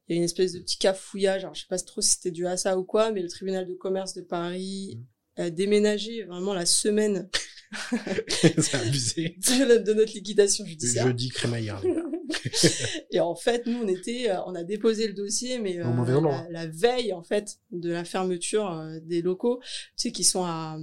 [0.08, 1.44] il y a une espèce de petit cafouillage.
[1.44, 3.68] Alors, je sais pas trop si c'était dû à ça ou quoi, mais le tribunal
[3.68, 5.00] de commerce de Paris
[5.38, 5.42] mmh.
[5.42, 7.30] a déménagé vraiment la semaine.
[8.30, 9.36] c'est abusé.
[9.38, 11.08] de, notre liquidation judiciaire.
[11.08, 11.84] Jeudi crémaillard.
[13.12, 16.68] et en fait, nous, on était, euh, on a déposé le dossier, mais euh, la,
[16.68, 20.78] veille, en fait, de la fermeture euh, des locaux, tu sais, qui sont à,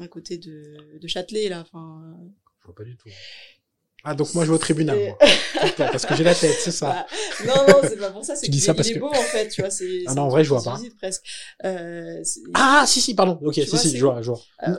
[0.00, 2.16] à côté de, de Châtelet, là, enfin.
[2.60, 3.08] Je vois pas du tout.
[4.08, 5.18] Ah, donc moi je vais au tribunal, moi.
[5.76, 7.06] parce que j'ai la tête, c'est ça.
[7.44, 9.62] Bah, non, non, c'est pas pour ça, c'est qu'il est, est beau, en fait, tu
[9.62, 10.04] vois, c'est...
[10.06, 10.78] Ah non, en vrai, je vois pas.
[10.96, 11.24] presque.
[11.64, 12.22] Euh,
[12.54, 13.36] ah, si, si, pardon.
[13.42, 14.40] Ok, si, si, je vois, je vois.
[14.68, 14.76] Euh,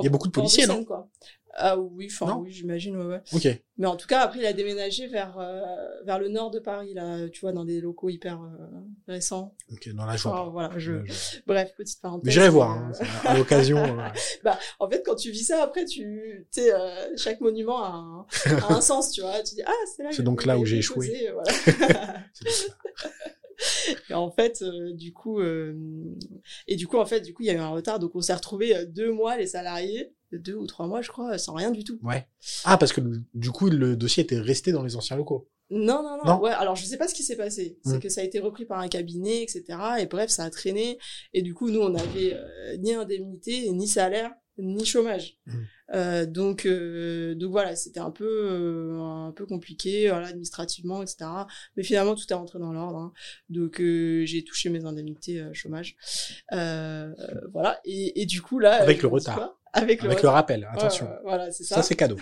[0.00, 1.08] Il y a beaucoup de policiers, non quoi.
[1.54, 3.22] Ah oui, enfin oui, j'imagine, ouais, ouais.
[3.32, 3.48] Ok.
[3.78, 5.62] Mais en tout cas, après, il a déménagé vers euh,
[6.04, 8.48] vers le nord de Paris, là, tu vois, dans des locaux hyper euh,
[9.06, 9.54] récents.
[9.72, 10.48] Ok, dans la joie.
[10.52, 10.94] voilà, je...
[11.46, 12.32] Bref, petite parenthèse.
[12.32, 12.92] J'irai voir, hein,
[13.24, 13.98] à l'occasion.
[14.44, 18.26] bah, en fait, quand tu vis ça, après, tu, sais, euh, chaque monument a un,
[18.46, 19.42] a un sens, tu vois.
[19.42, 20.10] Tu dis, ah, c'est là.
[20.12, 21.30] C'est donc là où j'ai échoué.
[21.32, 22.24] Voilà.
[24.10, 27.54] et en fait, du coup, et du coup, en fait, du coup, il y a
[27.54, 31.02] eu un retard, donc on s'est retrouvé deux mois les salariés deux ou trois mois,
[31.02, 31.98] je crois, sans rien du tout.
[32.02, 32.26] Ouais.
[32.64, 33.00] Ah, parce que
[33.34, 35.48] du coup, le dossier était resté dans les anciens locaux.
[35.70, 36.40] Non, non, non.
[36.40, 37.78] Ouais, alors je sais pas ce qui s'est passé.
[37.84, 38.00] C'est hmm.
[38.00, 39.64] que ça a été repris par un cabinet, etc.
[40.00, 40.98] Et bref, ça a traîné.
[41.34, 45.38] Et du coup, nous, on n'avait euh, ni indemnité, ni salaire, ni chômage.
[45.46, 45.64] Hmm.
[45.94, 51.30] Euh, donc, euh, donc voilà, c'était un peu, euh, un peu compliqué, voilà, administrativement, etc.
[51.76, 52.98] Mais finalement, tout est rentré dans l'ordre.
[52.98, 53.12] Hein.
[53.48, 55.96] Donc, euh, j'ai touché mes indemnités chômage.
[56.50, 57.80] voilà.
[57.84, 59.57] Et, et, du coup là, avec le retard.
[59.82, 61.08] Avec, le, rappel, attention.
[61.22, 61.76] voilà, c'est ça.
[61.76, 62.16] Ça, c'est cadeau.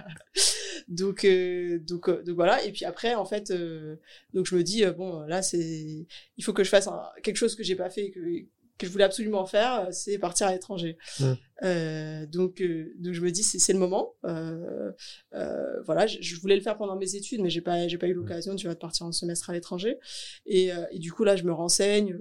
[0.88, 2.64] donc, euh, donc, euh, donc voilà.
[2.64, 3.96] Et puis après, en fait, euh,
[4.34, 6.06] donc je me dis bon, là, c'est,
[6.36, 6.88] il faut que je fasse
[7.22, 8.20] quelque chose que j'ai pas fait, que
[8.82, 10.98] que je voulais absolument faire, euh, c'est partir à l'étranger.
[11.20, 11.32] Mmh.
[11.64, 14.14] Euh, donc, euh, donc je me dis c'est le moment.
[14.24, 14.90] Euh,
[15.84, 18.14] voilà, je, je, voulais le faire pendant mes études, mais j'ai pas j'ai pas eu
[18.14, 19.98] l'occasion, tu vois, de partir en semestre à l'étranger.
[20.46, 22.18] Et, et, du coup là, je me renseigne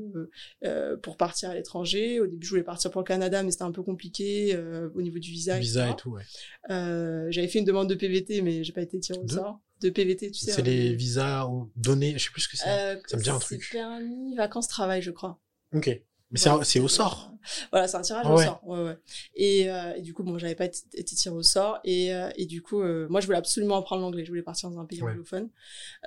[1.02, 2.20] pour partir à l'étranger.
[2.20, 4.58] Au début, je voulais partir pour le Canada, mais c'était un peu compliqué
[4.94, 5.58] au niveau du visa.
[5.58, 6.24] Visa et tout, ouais.
[6.70, 10.30] J'avais fait une demande de PVT, mais j'ai pas été tiré au sort de PVT,
[10.30, 10.52] tu sais.
[10.52, 12.66] C'est les visas donnés, je sais plus ce que c'est.
[13.08, 13.64] ça me dit un truc.
[13.64, 15.40] C'est permis vacances travail, je crois.
[15.74, 15.90] Ok.
[16.32, 17.32] Mais c'est au sort.
[17.72, 18.62] Voilà, c'est un tirage au sort.
[18.66, 18.98] Ouais, ouais.
[19.36, 21.80] Et, euh, et, du coup, bon, j'avais pas été tiré au sort.
[21.84, 24.24] Et, euh, et du coup, euh, moi, je voulais absolument apprendre l'anglais.
[24.24, 25.50] Je voulais partir dans un pays anglophone.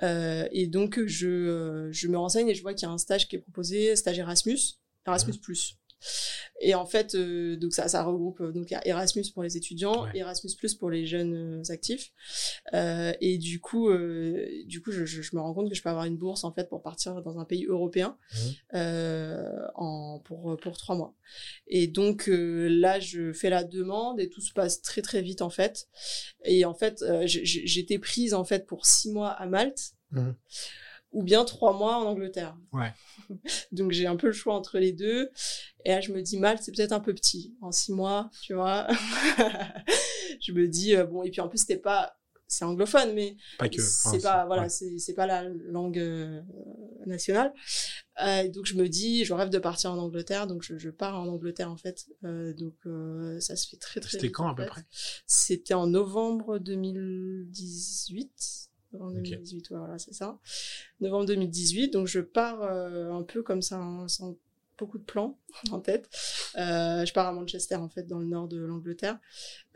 [0.01, 3.35] Et donc, je, je me renseigne et je vois qu'il y a un stage qui
[3.35, 4.59] est proposé, stage Erasmus,
[5.05, 5.33] Erasmus+.
[5.33, 5.39] Mmh.
[5.41, 5.77] Plus.
[6.61, 10.51] Et en fait, euh, donc ça, ça regroupe euh, donc Erasmus pour les étudiants, Erasmus
[10.57, 12.11] Plus pour les jeunes euh, actifs.
[12.73, 15.89] Euh, et du coup, euh, du coup, je, je, me rends compte que je peux
[15.89, 18.17] avoir une bourse en fait pour partir dans un pays européen
[18.73, 18.77] mmh.
[19.75, 21.13] en pour pour trois mois.
[21.67, 25.49] Et donc là, je fais la demande et tout se passe très très vite en
[25.49, 25.87] fait.
[26.45, 29.91] Et en fait, j'étais prise en fait pour six mois à Malte.
[30.11, 30.31] Mmh
[31.15, 32.55] ou bien trois mois en Angleterre.
[32.73, 32.93] Ouais.
[33.71, 35.31] Donc j'ai un peu le choix entre les deux.
[35.85, 37.55] Et là, je me dis, Malte, c'est peut-être un peu petit.
[37.61, 38.85] En six mois, tu vois.
[40.41, 43.69] je me dis, euh, bon, et puis en plus, c'était pas, c'est anglophone, mais pas
[43.69, 43.81] que.
[43.81, 46.41] C'est pas, voilà, c'est, c'est pas la langue euh,
[47.05, 47.53] nationale.
[48.21, 51.17] Euh, donc je me dis, je rêve de partir en Angleterre, donc je, je pars
[51.17, 52.07] en Angleterre en fait.
[52.23, 52.75] Donc
[53.39, 54.11] ça se fait très très.
[54.11, 54.83] C'était quand à peu près?
[55.27, 60.39] C'était en novembre 2018 novembre 2018, voilà, c'est ça.
[61.01, 64.37] Novembre 2018, donc je pars euh, un peu comme ça, hein, sans
[64.77, 65.37] beaucoup de plans
[65.71, 66.09] en tête.
[66.57, 69.19] Euh, je pars à Manchester, en fait, dans le nord de l'Angleterre.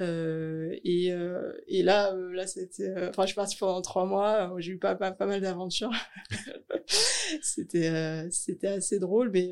[0.02, 4.54] Euh, et, euh, et là, là, c'était, enfin, je suis partie pendant trois mois.
[4.58, 5.92] J'ai eu pas, pas, pas mal d'aventures.
[7.42, 9.52] c'était, c'était assez drôle, mais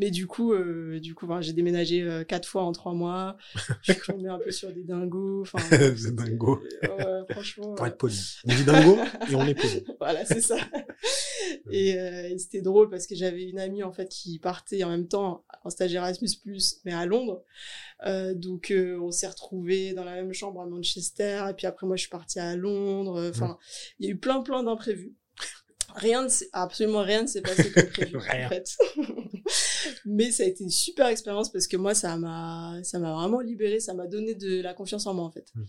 [0.00, 3.36] mais du coup, euh, du coup, j'ai déménagé euh, quatre fois en trois mois.
[3.82, 5.42] Je suis tombée un peu sur des dingos.
[5.42, 6.58] Enfin, des dingos.
[6.84, 7.74] Euh, franchement.
[7.74, 8.38] Pour être poli.
[8.46, 8.96] On dit dingo
[9.30, 9.84] et on est poli.
[10.00, 10.56] voilà, c'est ça.
[11.70, 14.88] et, euh, et c'était drôle parce que j'avais une amie en fait qui partait en
[14.88, 16.30] même temps en stage Erasmus
[16.86, 17.44] mais à Londres.
[18.06, 21.86] Euh, donc euh, on s'est retrouvés dans la même chambre à Manchester et puis après
[21.86, 23.28] moi je suis partie à Londres.
[23.28, 23.58] Enfin,
[23.98, 25.14] il y a eu plein plein d'imprévus
[25.94, 28.76] rien absolument rien ne s'est passé comme prévu en fait.
[30.04, 33.40] Mais ça a été une super expérience parce que moi ça m'a ça m'a vraiment
[33.40, 35.46] libéré ça m'a donné de la confiance en moi en fait.
[35.54, 35.64] Hmm.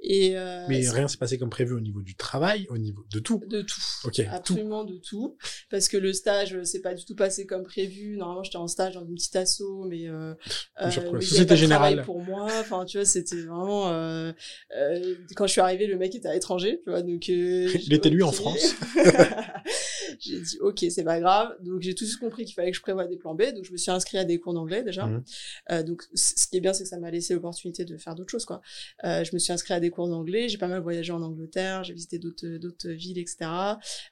[0.00, 3.18] et euh, mais rien s'est passé comme prévu au niveau du travail au niveau de
[3.18, 3.42] tout.
[3.46, 3.80] De tout.
[4.04, 5.36] Ok absolument de tout.
[5.70, 8.16] Parce que le stage euh, s'est pas du tout passé comme prévu.
[8.16, 10.34] Normalement j'étais en stage dans une petite asso mais euh,
[10.80, 12.02] euh société générale.
[12.02, 12.48] pour moi.
[12.60, 14.32] Enfin tu vois c'était vraiment euh,
[14.76, 18.10] euh, quand je suis arrivée le mec était à l'étranger tu vois donc il était
[18.10, 18.74] lui en France
[20.20, 21.56] j'ai dit ok c'est pas grave.
[21.62, 23.42] Donc j'ai tout de suite compris qu'il fallait que je prévoie des plans B.
[23.54, 25.06] Donc je me suis inscrit à des cours d'anglais déjà.
[25.06, 25.24] Mmh.
[25.70, 28.30] euh, donc ce qui est bien c'est que ça m'a laissé l'opportunité de faire d'autres
[28.30, 28.60] choses quoi.
[29.04, 30.48] Euh, je me suis inscrit à des cours d'anglais.
[30.48, 31.84] J'ai pas mal voyagé en Angleterre.
[31.84, 33.50] J'ai visité d'autres d'autres villes etc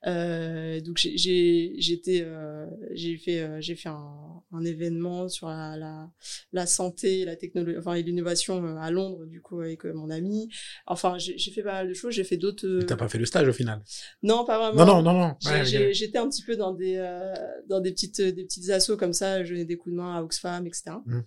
[0.06, 5.76] euh, donc j'ai j'étais euh, j'ai fait euh, j'ai fait un, un, événement sur la,
[5.76, 6.08] la,
[6.52, 10.48] la santé la technologie enfin l'innovation euh, à Londres du coup avec mon ami.
[10.86, 12.14] Enfin j'ai fait pas mal de choses.
[12.14, 13.82] J'ai fait d'autres t'as pas fait le stage au final?
[14.22, 14.86] Non pas vraiment.
[14.86, 17.34] Non non non non j'étais un petit peu dans des euh,
[17.68, 20.22] dans des petites des petites assos comme ça, je donnais des coups de main à
[20.22, 20.96] Oxfam, etc.
[21.04, 21.20] Mmh.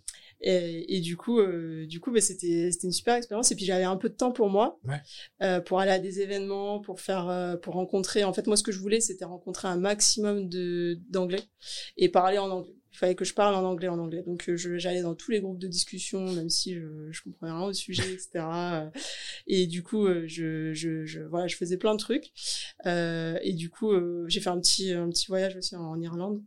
[0.45, 3.51] Et, et, du coup, euh, du coup, bah, c'était c'était une super expérience.
[3.51, 5.01] Et puis j'avais un peu de temps pour moi, ouais.
[5.41, 8.25] euh, pour aller à des événements, pour faire, euh, pour rencontrer.
[8.25, 11.43] En fait, moi, ce que je voulais, c'était rencontrer un maximum de d'anglais
[11.95, 14.23] et parler en anglais il fallait que je parle en anglais en anglais.
[14.25, 17.65] Donc euh, j'allais dans tous les groupes de discussion même si je, je comprenais rien
[17.65, 18.45] au sujet etc
[19.47, 22.31] et du coup euh, je, je, je, voilà je faisais plein de trucs.
[22.85, 26.43] Euh, et du coup euh, j'ai fait un petit un petit voyage aussi en, Irlande.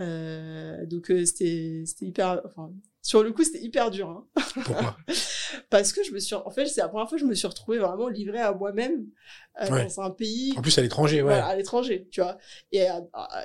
[0.00, 2.72] Euh, donc c'était c'était hyper enfin
[3.02, 4.26] sur le coup c'était hyper dur hein.
[4.54, 4.96] pourquoi
[5.70, 7.48] parce que je me suis en fait c'est la première fois que je me suis
[7.48, 9.06] retrouvée vraiment livrée à moi-même
[9.60, 11.22] euh, dans un pays en plus à l'étranger ouais.
[11.22, 12.38] Voilà, à l'étranger tu vois.
[12.70, 12.94] Et, euh,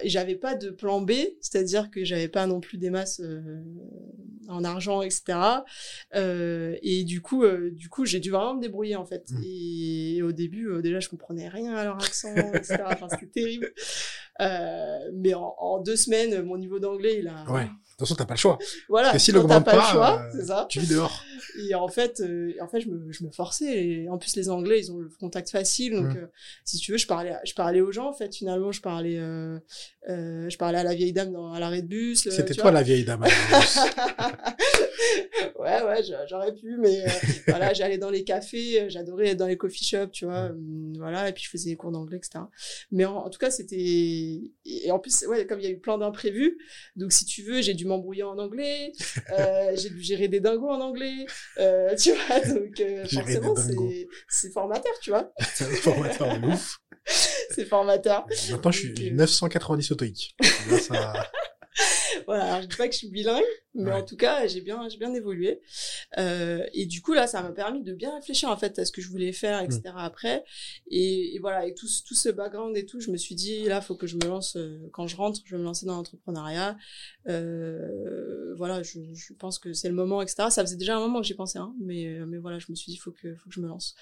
[0.03, 3.63] et j'avais pas de plan B c'est-à-dire que j'avais pas non plus des masses euh,
[4.47, 5.39] en argent etc
[6.15, 9.29] euh, et du coup euh, du coup j'ai dû vraiment me débrouiller en fait.
[9.31, 9.41] Mmh.
[9.43, 13.73] et, au début euh, déjà je comprenais rien à leur accent etc enfin c'était terrible.
[14.39, 17.67] Mais en, en, deux semaines mon niveau d'anglais il a ouais
[17.97, 18.59] toute façon, t'as pas le choix.
[18.89, 19.09] Voilà.
[19.09, 20.67] Parce que s'il augmente pas, le choix, euh, c'est ça.
[20.69, 21.23] tu vis dehors.
[21.67, 23.85] Et en fait, euh, en fait, je me, je me forçais.
[23.85, 25.93] Et en plus, les Anglais, ils ont le contact facile.
[25.93, 26.17] Donc, mmh.
[26.17, 26.27] euh,
[26.63, 28.09] si tu veux, je parlais, je parlais aux gens.
[28.09, 29.17] En fait, finalement, je parlais,
[30.07, 32.29] je parlais à la vieille dame dans, à l'arrêt de bus.
[32.29, 33.25] C'était toi la vieille dame.
[35.59, 37.05] ouais, ouais, j'aurais pu, mais
[37.47, 40.53] voilà, j'allais dans les cafés, j'adorais être dans les coffee shops, tu vois, euh,
[40.97, 42.45] voilà, et puis je faisais des cours d'anglais, etc.
[42.91, 43.75] Mais en, en tout cas, c'était,
[44.65, 46.57] et en plus, ouais, comme il y a eu plein d'imprévus,
[46.95, 48.91] donc si tu veux, j'ai dû m'embrouiller en anglais,
[49.37, 51.25] euh, j'ai dû gérer des dingos en anglais,
[51.57, 52.81] euh, tu vois, donc
[53.11, 53.55] forcément,
[54.27, 55.31] c'est, formateur, tu vois.
[55.81, 56.79] formateur ouf.
[57.51, 58.25] c'est formateur.
[58.51, 60.35] Maintenant, je suis 990 autoïque.
[60.81, 61.27] Ça
[62.25, 64.87] voilà, alors je dis pas que je suis bilingue, mais en tout cas, j'ai bien,
[64.89, 65.61] j'ai bien évolué.
[66.17, 68.91] Euh, et du coup, là, ça m'a permis de bien réfléchir en fait à ce
[68.91, 69.81] que je voulais faire, etc.
[69.85, 69.97] Mm.
[69.97, 70.43] après.
[70.89, 73.81] Et, et, voilà, avec tout, tout ce background et tout, je me suis dit là,
[73.81, 76.77] faut que je me lance euh, quand je rentre, je vais me lancer dans l'entrepreneuriat.
[77.27, 80.49] Euh, voilà, je, je, pense que c'est le moment, etc.
[80.49, 82.91] Ça faisait déjà un moment que j'y pensais, hein, mais mais voilà, je me suis
[82.91, 83.95] dit faut que faut que je me lance.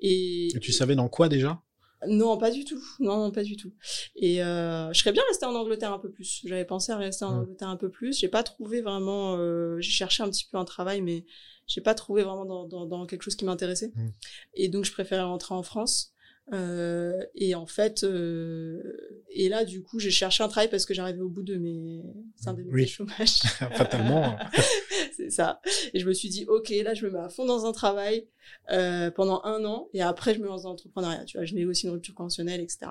[0.00, 1.60] Et, et tu savais dans quoi déjà?
[2.08, 2.82] Non, pas du tout.
[2.98, 3.72] Non, pas du tout.
[4.16, 6.42] Et euh, je serais bien restée en Angleterre un peu plus.
[6.44, 8.18] J'avais pensé à rester en Angleterre un peu plus.
[8.18, 9.36] J'ai pas trouvé vraiment.
[9.36, 11.26] Euh, j'ai cherché un petit peu un travail, mais
[11.66, 13.92] j'ai pas trouvé vraiment dans, dans, dans quelque chose qui m'intéressait.
[13.94, 14.08] Mmh.
[14.54, 16.14] Et donc, je préférais rentrer en France.
[16.52, 18.82] Euh, et en fait, euh,
[19.30, 22.02] et là, du coup, j'ai cherché un travail parce que j'arrivais au bout de mes
[22.46, 22.84] indemnités oui.
[22.84, 23.38] de chômage.
[23.74, 24.36] Fatalement.
[25.28, 25.60] ça.
[25.94, 28.26] Et je me suis dit, ok, là, je me mets à fond dans un travail
[28.72, 31.24] euh, pendant un an et après, je me lance dans l'entrepreneuriat.
[31.24, 32.90] Tu vois, je négocie une rupture conventionnelle, etc.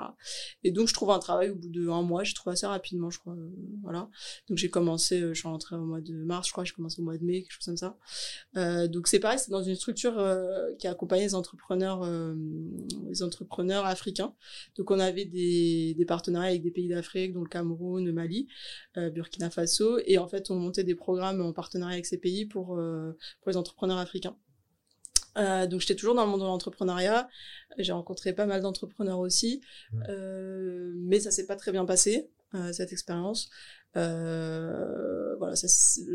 [0.64, 2.24] Et donc, je trouve un travail au bout de un mois.
[2.24, 3.34] J'ai trouvé assez rapidement, je crois.
[3.34, 3.50] Euh,
[3.82, 4.10] voilà.
[4.50, 6.64] Donc, j'ai commencé, euh, je suis rentrée au mois de mars, je crois.
[6.66, 7.98] J'ai commencé au mois de mai, quelque chose comme ça.
[8.88, 10.16] Donc, c'est pareil, c'est dans une structure
[10.78, 12.06] qui accompagne les entrepreneurs,
[13.08, 14.34] les entrepreneurs africains.
[14.78, 18.48] Donc, on avait des, des partenariats avec des pays d'Afrique, dont le Cameroun, le Mali,
[18.96, 20.00] Burkina Faso.
[20.06, 23.58] Et en fait, on montait des programmes en partenariat avec ces pays pour, pour les
[23.58, 24.36] entrepreneurs africains.
[25.38, 27.28] Euh, donc j'étais toujours dans le monde de l'entrepreneuriat.
[27.78, 29.62] J'ai rencontré pas mal d'entrepreneurs aussi,
[30.10, 33.50] euh, mais ça s'est pas très bien passé euh, cette expérience.
[33.96, 35.68] Euh, voilà, ça,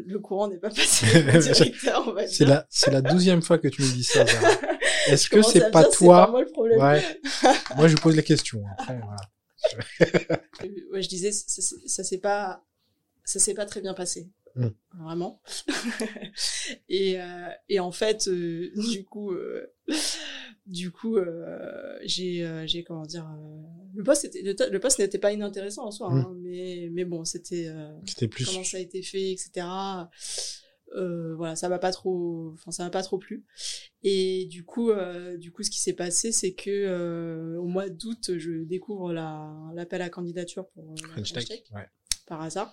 [0.06, 1.06] le courant n'est pas passé.
[2.28, 4.24] c'est la c'est la douzième fois que tu me dis ça.
[5.06, 6.80] Est-ce que c'est pas toi pas moi, le problème.
[6.80, 7.02] Ouais.
[7.76, 8.62] moi je pose les questions.
[8.78, 10.40] Après, voilà.
[10.92, 12.64] ouais, je disais ça, ça s'est pas
[13.24, 14.30] ça s'est pas très bien passé.
[14.56, 14.68] Mm.
[15.02, 15.42] Vraiment.
[16.88, 19.66] et, euh, et en fait, euh, du coup, euh,
[20.66, 21.16] du coup,
[22.04, 23.28] j'ai, j'ai comment dire,
[23.94, 26.18] le poste, était, le, poste n'était pas inintéressant en soi, Mm.
[26.18, 27.72] hein, mais, mais bon, c'était
[28.06, 28.44] C'était plus.
[28.46, 29.66] comment ça a été fait, etc.
[31.36, 33.44] Voilà, ça m'a pas trop, enfin ça m'a pas trop plu.
[34.04, 34.92] Et du coup,
[35.38, 40.00] du coup, ce qui s'est passé, c'est que au mois d'août, je découvre la, l'appel
[40.02, 41.48] à candidature pour la French French Tech.
[41.48, 41.88] Tech, Ouais.
[42.26, 42.72] par hasard.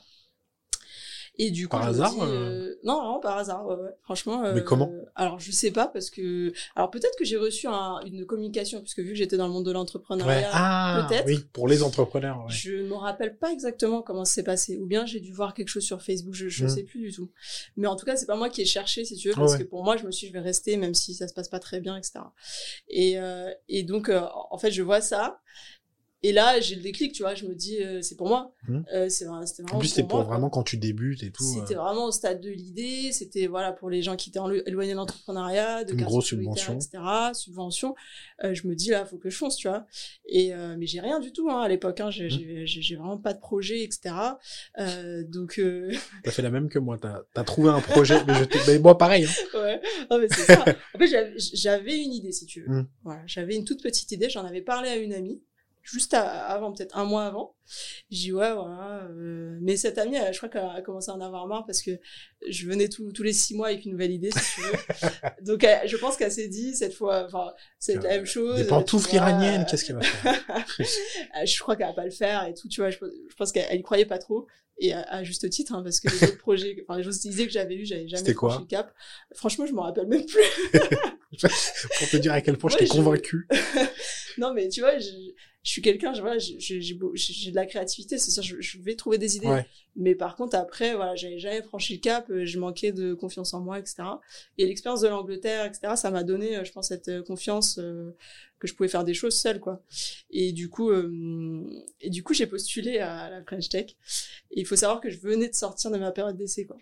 [1.44, 3.90] Et du coup, Par hasard, dis, euh, non, vraiment par hasard, ouais, ouais.
[4.04, 4.42] franchement.
[4.54, 4.92] Mais euh, comment?
[5.16, 9.00] Alors, je sais pas parce que, alors peut-être que j'ai reçu un- une communication puisque
[9.00, 11.26] vu que j'étais dans le monde de l'entrepreneuriat, Ah, peut-être.
[11.26, 12.46] oui, pour les entrepreneurs.
[12.46, 12.52] Ouais.
[12.52, 14.78] je me rappelle pas exactement comment ça s'est passé.
[14.78, 16.70] Ou bien j'ai dû voir quelque chose sur Facebook, je, je Mm.
[16.70, 17.32] sais plus du tout.
[17.76, 19.58] Mais en tout cas, c'est pas moi qui ai cherché, si tu veux, Ah parce
[19.58, 21.50] que pour moi, je me suis dit, je vais rester, même si ça se passe
[21.50, 22.20] pas très bien, etc.
[22.88, 24.22] Et, euh, et donc, euh,
[24.52, 25.40] en fait, je vois ça.
[26.24, 28.54] Et là, j'ai le déclic, tu vois, je me dis, euh, c'est pour moi.
[28.68, 28.80] Mm.
[28.94, 30.34] Euh, c'est vra- c'était En vraiment plus, c'était pour moi, quoi.
[30.36, 31.44] vraiment quand tu débutes et tout.
[31.44, 34.52] C'était euh, vraiment au stade de l'idée, c'était voilà pour les gens qui étaient en-
[34.52, 36.76] éloignés de l'entrepreneuriat, de Une grosse subvention.
[36.76, 37.02] etc.
[37.34, 37.96] Subvention.
[38.44, 39.88] Euh, je me dis là, faut que je fonce, tu vois.
[40.28, 42.00] Et euh, mais j'ai rien du tout hein, à l'époque.
[42.00, 42.30] Hein, Mmh.
[42.30, 44.14] j'ai j'ai vraiment pas de projet, etc.
[44.80, 45.92] Euh, donc euh,
[46.24, 46.98] T'as fait la même que moi.
[47.00, 48.24] T'as as trouvé un projet.
[48.28, 49.26] mais je mais moi, pareil.
[49.26, 49.30] hein.
[49.60, 50.64] ouais, non, mais c'est ça.
[50.96, 52.82] En fait, j'avais- j'avais une idée, si tu veux.
[52.82, 52.88] Mm.
[53.04, 54.30] Voilà, j'avais une toute petite idée.
[54.30, 55.42] J'en avais parlé à une amie
[55.84, 57.56] juste à- avant, peut-être un mois avant.
[58.10, 59.04] J'ai dit ouais, voilà.
[59.10, 61.82] euh, Mais cette amie, elle, je crois qu'elle a commencé à en avoir marre parce
[61.82, 61.92] que
[62.48, 64.72] je venais tous tous les six mois avec une nouvelle idée, si tu veux.
[65.46, 68.58] Donc, elle- je pense qu'elle s'est dit cette fois, enfin, c'est la même chose.
[68.58, 70.40] Des pantoufles iraniennes, qu'est-ce qu'elle va faire?
[70.80, 72.90] Euh, je crois qu'elle va pas le faire et tout, tu vois.
[72.90, 72.98] Je,
[73.30, 74.48] je pense qu'elle elle y croyait pas trop.
[74.84, 77.46] Et à, à juste titre, hein, parce que les autres projets, enfin, les autres idées
[77.46, 78.92] que j'avais eues, j'avais jamais franchi le cap.
[79.36, 80.42] Franchement, je m'en rappelle même plus.
[82.00, 83.48] Pour te dire à quel point Ouais, je t'ai je- convaincu.
[84.38, 85.08] Non, mais tu vois, je,
[85.64, 86.80] je suis quelqu'un, je- voilà, j'ai
[87.52, 89.48] de la créativité, c'est ça, je, je vais trouver des idées.
[89.48, 89.66] Ouais.
[89.96, 93.54] Mais par contre, après, voilà, j'avais jamais franchi le cap, euh, je manquais de confiance
[93.54, 94.22] en moi, etc.
[94.58, 98.16] Et l'expérience de l'Angleterre, etc., ça m'a donné, euh, je pense, cette euh, confiance euh,
[98.60, 99.84] que je pouvais faire des choses seule, quoi.
[100.30, 101.64] Et du coup, euh,
[102.00, 103.88] et du coup, j'ai postulé à la French Tech.
[104.52, 106.78] Et il faut savoir que je venais de sortir de ma période d'essai, quoi.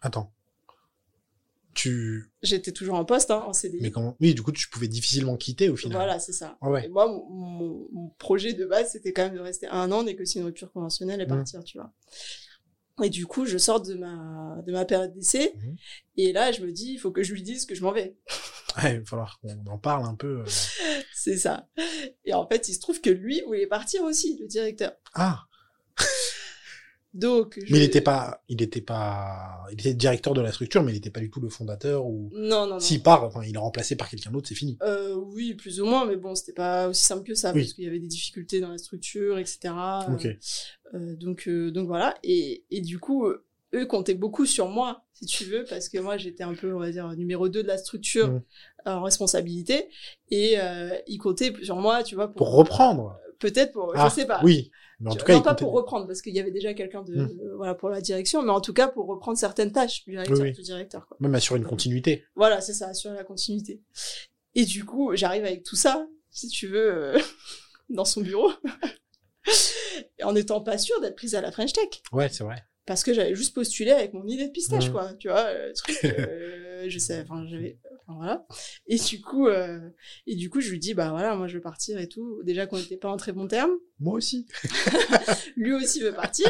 [0.00, 0.32] Attends.
[1.74, 2.30] Tu.
[2.42, 3.78] J'étais toujours en poste, hein, en CDI.
[3.80, 5.96] Mais comment Oui, du coup, tu pouvais difficilement quitter au final.
[5.96, 6.56] Voilà, c'est ça.
[6.60, 6.86] Ah ouais.
[6.86, 10.46] Et moi, mon, projet de base, c'était quand même de rester un an, négocier une
[10.46, 11.36] rupture conventionnelle et Mhm.
[11.36, 11.92] partir, tu vois.
[13.02, 15.52] Et du coup, je sors de ma, de ma période d'essai.
[15.56, 15.76] Mhm.
[16.16, 18.16] Et là, je me dis, il faut que je lui dise que je m'en vais.
[18.82, 20.40] Ouais, il va falloir qu'on en parle un peu.
[20.40, 20.44] euh.
[21.14, 21.68] C'est ça.
[22.24, 24.92] Et en fait, il se trouve que lui voulait partir aussi, le directeur.
[25.14, 25.44] Ah,
[27.14, 30.82] Donc, je- mais il était pas, il était pas, il était directeur de la structure,
[30.82, 32.30] mais il était pas du tout le fondateur ou.
[32.34, 32.80] Non, non, non.
[32.80, 34.76] S'il part, enfin, il est remplacé par quelqu'un d'autre, c'est fini.
[34.82, 37.60] Euh, oui, plus ou moins, mais bon, c'était pas aussi simple que ça, Oui.
[37.62, 39.72] parce qu'il y avait des difficultés dans la structure, etc.
[40.08, 40.34] Euh.
[40.94, 42.16] Euh, donc, euh, donc voilà.
[42.24, 43.44] Et, et du coup, euh,
[43.74, 46.78] eux comptaient beaucoup sur moi, si tu veux, parce que moi, j'étais un peu, on
[46.80, 48.42] va dire, numéro 2 de la structure Mhm.
[48.86, 49.88] en responsabilité.
[50.30, 53.16] Et euh, ils comptaient sur moi, tu vois, pour, Pour reprendre.
[53.52, 54.40] Peut-être pour, Ah, je sais pas.
[54.42, 54.70] Oui,
[55.00, 57.14] mais en tout cas, non pas pour reprendre, parce qu'il y avait déjà quelqu'un de,
[57.14, 57.40] Mhm.
[57.42, 60.36] euh, voilà, pour la direction, mais en tout cas pour reprendre certaines tâches du directeur.
[60.36, 60.52] Oui, oui.
[60.52, 61.16] Du directeur quoi.
[61.20, 62.24] même assurer une continuité.
[62.36, 63.82] Voilà, c'est ça, assurer la continuité.
[64.54, 67.18] Et du coup, j'arrive avec tout ça, si tu veux, euh,
[67.90, 68.50] dans son bureau,
[70.22, 72.02] en étant pas sûre d'être prise à la French Tech.
[72.12, 72.56] Ouais, c'est vrai.
[72.86, 74.92] Parce que j'avais juste postulé avec mon idée de pistache, Mhm.
[74.92, 75.14] quoi.
[75.14, 78.46] Tu vois, le truc, euh, je sais, enfin, j'avais, enfin, voilà.
[78.86, 79.80] Et du coup, euh,
[80.26, 82.40] et du coup, je lui dis, bah voilà, moi je veux partir et tout.
[82.44, 83.72] Déjà qu'on n'était pas en très bon terme.
[84.00, 84.46] Moi aussi.
[85.56, 86.48] Lui aussi veut partir.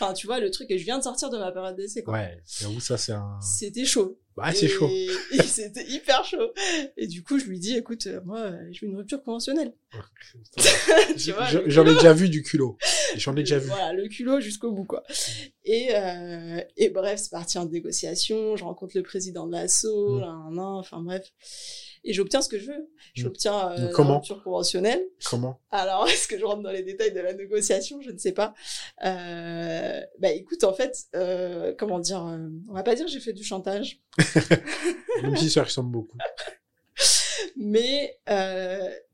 [0.00, 2.14] enfin, tu vois, le truc, et je viens de sortir de ma période d'essai, quoi.
[2.14, 3.40] Ouais, j'avoue, ça, c'est un.
[3.40, 4.18] C'était chaud.
[4.36, 4.88] Bah, c'est chaud.
[5.32, 6.52] et c'était hyper chaud.
[6.96, 9.74] Et du coup, je lui dis, écoute, euh, moi, euh, je veux une rupture conventionnelle.
[11.66, 12.76] J'en ai déjà vu du culot.
[13.16, 13.68] J'en ai déjà vu.
[13.68, 15.02] Voilà, le culot jusqu'au bout, quoi.
[15.64, 18.56] Et, euh, et bref, c'est parti en négociation.
[18.56, 20.20] Je rencontre le président de l'assaut, Mm.
[20.20, 21.26] là, un an, enfin bref.
[22.04, 22.78] Et j'obtiens ce que je veux.
[22.78, 22.86] Mm.
[23.14, 25.02] J'obtiens euh, la rupture conventionnelle.
[25.24, 28.00] Comment Alors, est-ce que je rentre dans les détails de la négociation?
[28.02, 28.54] Je ne sais pas.
[29.04, 33.20] Euh, bah écoute, en fait, euh, comment dire euh, On va pas dire que j'ai
[33.20, 34.00] fait du chantage,
[35.22, 36.18] Même si ça ressemble beaucoup.
[37.56, 38.16] mais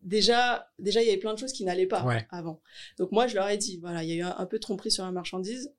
[0.05, 2.27] déjà, déjà, il y avait plein de choses qui n'allaient pas Ouais.
[2.31, 2.61] avant.
[2.99, 4.63] Donc moi, je leur ai dit, voilà, il y a eu un, un peu de
[4.63, 5.73] tromperie sur la marchandise,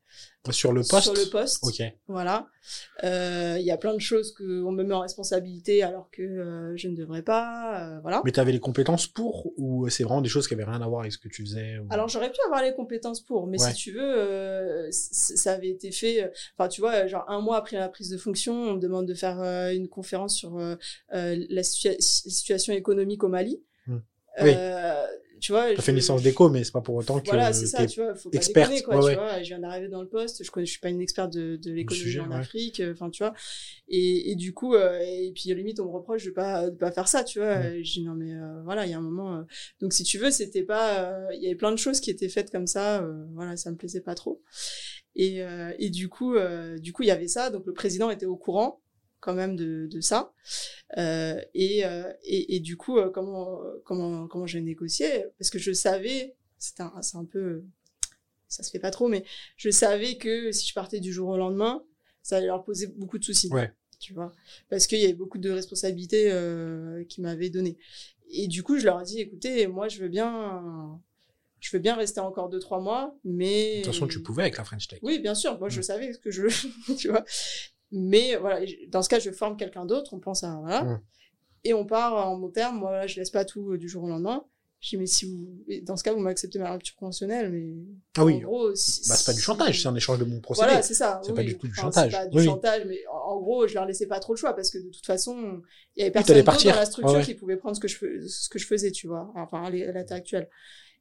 [0.52, 1.04] Sur le poste?
[1.04, 1.64] Sur le poste.
[1.64, 1.82] Ok.
[2.08, 2.48] Voilà.
[3.04, 6.22] Euh, Il y a plein de choses que on me met en responsabilité alors que
[6.22, 7.96] euh, je ne devrais pas.
[7.96, 8.22] euh, voilà.
[8.24, 11.02] Mais t'avais les compétences pour ou c'est vraiment des choses qui avaient rien à voir
[11.02, 13.70] avec ce que tu faisais ou- Alors j'aurais pu avoir les compétences pour, mais Ouais.
[13.72, 16.32] si tu veux, ça avait été fait.
[16.58, 19.14] Enfin, tu vois, genre un mois après la prise de fonction, on me demande de
[19.14, 19.40] faire
[19.74, 20.58] une conférence sur
[21.10, 23.62] la situa- situation économique au Mali.
[24.42, 24.52] Oui.
[24.56, 25.06] Euh,
[25.42, 25.74] tu vois.
[25.76, 27.26] T'as fait une licence d'éco, mais c'est pas pour autant que.
[27.28, 28.16] Voilà, c'est ça, tu vois.
[28.16, 29.44] Faut pas experte, déconner, quoi, ouais, tu vois.
[29.44, 32.20] Je viens d'arriver dans le poste, je je suis pas une experte de, de l'économie
[32.20, 32.36] en ouais.
[32.38, 33.34] Afrique, euh, enfin, tu vois.
[33.88, 36.92] Et, et du coup, euh, et puis limite, on me reproche de pas, de pas
[36.92, 37.62] faire ça, tu vois.
[37.62, 39.36] Je dis, non, mais euh, voilà, il y a un moment.
[39.38, 39.42] euh,
[39.82, 41.04] Donc, si tu veux, c'était pas.
[41.04, 43.70] euh, Il y avait plein de choses qui étaient faites comme ça, euh, voilà, ça
[43.70, 44.42] me plaisait pas trop.
[45.16, 47.50] Et, euh, et du coup, euh, du coup, il y avait ça.
[47.52, 48.82] Donc, le président était au courant
[49.26, 50.32] quand même de, de ça.
[50.98, 55.26] Euh, et, euh, et, et du coup, euh, comment, comment, comment j'ai négocié?
[55.40, 57.64] Parce que je savais, c'est un, un peu,
[58.48, 59.26] ça se fait pas trop, mais
[59.58, 61.84] je savais que si je partais du jour au lendemain,
[62.22, 63.50] ça allait leur poser beaucoup de soucis.
[63.52, 63.72] Ouais.
[64.00, 64.32] Tu vois,
[64.70, 67.78] parce qu'il y avait beaucoup de responsabilités euh, qu'ils m'avaient données.
[68.30, 71.00] Et du coup, je leur ai dit, écoutez, moi, je veux bien,
[71.62, 74.58] je veux bien rester encore deux trois mois, mais De toute façon, tu pouvais avec
[74.58, 75.00] la French Tech.
[75.02, 75.58] oui, bien sûr.
[75.60, 75.84] Moi, je Mm.
[75.84, 76.44] savais ce que je
[76.98, 77.24] tu vois.
[77.92, 80.14] Mais voilà, dans ce cas, je forme quelqu'un d'autre.
[80.14, 81.02] On pense à voilà, Mm.
[81.66, 82.78] et on part en bon terme.
[82.80, 84.44] Moi, là, je laisse pas tout euh, du jour au lendemain.
[84.82, 85.48] Je dis mais si vous,
[85.84, 87.74] dans ce cas, vous m'acceptez ma rupture conventionnelle, mais
[88.18, 88.36] Ah oui.
[88.36, 90.68] en gros, si- Bah, c'est pas du chantage, c'est un échange de bons procédés.
[90.68, 91.22] Voilà, c'est ça.
[91.24, 92.12] C'est oui, pas du tout du chantage.
[92.12, 94.38] C'est pas du Oui, chantage, mais en, en gros, je leur laissais pas trop le
[94.38, 95.62] choix parce que de toute façon,
[95.96, 97.24] il y avait personne d'autre dans la structure ouais.
[97.24, 99.32] qui pouvait prendre ce que je ce que je faisais, tu vois.
[99.36, 100.50] Enfin, à l'état actuel.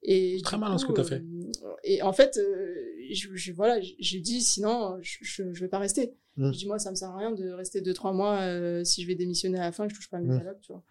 [0.07, 1.23] Et Très malin ce que t'as fait.
[1.65, 2.75] euh, Et en fait, euh,
[3.11, 6.13] je, je- voilà, j'ai dit sinon, je, je vais pas rester.
[6.37, 6.53] Mm.
[6.53, 9.03] Je dis moi, ça me sert à rien de rester deux trois mois euh, si
[9.03, 10.55] je vais démissionner à la fin, que je touche pas à mes Mm.
[10.61, 10.83] tu vois.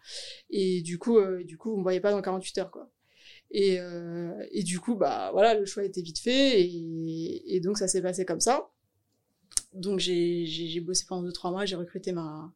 [0.49, 2.89] Et du coup, euh, du coup, vous me voyez pas dans 48 heures, quoi.
[3.51, 7.77] Et, euh, et du coup, bah voilà, le choix était vite fait et, et donc
[7.77, 8.71] ça s'est passé comme ça.
[9.73, 12.51] Donc j'ai bossé pendant deux trois mois, j'ai recruté ma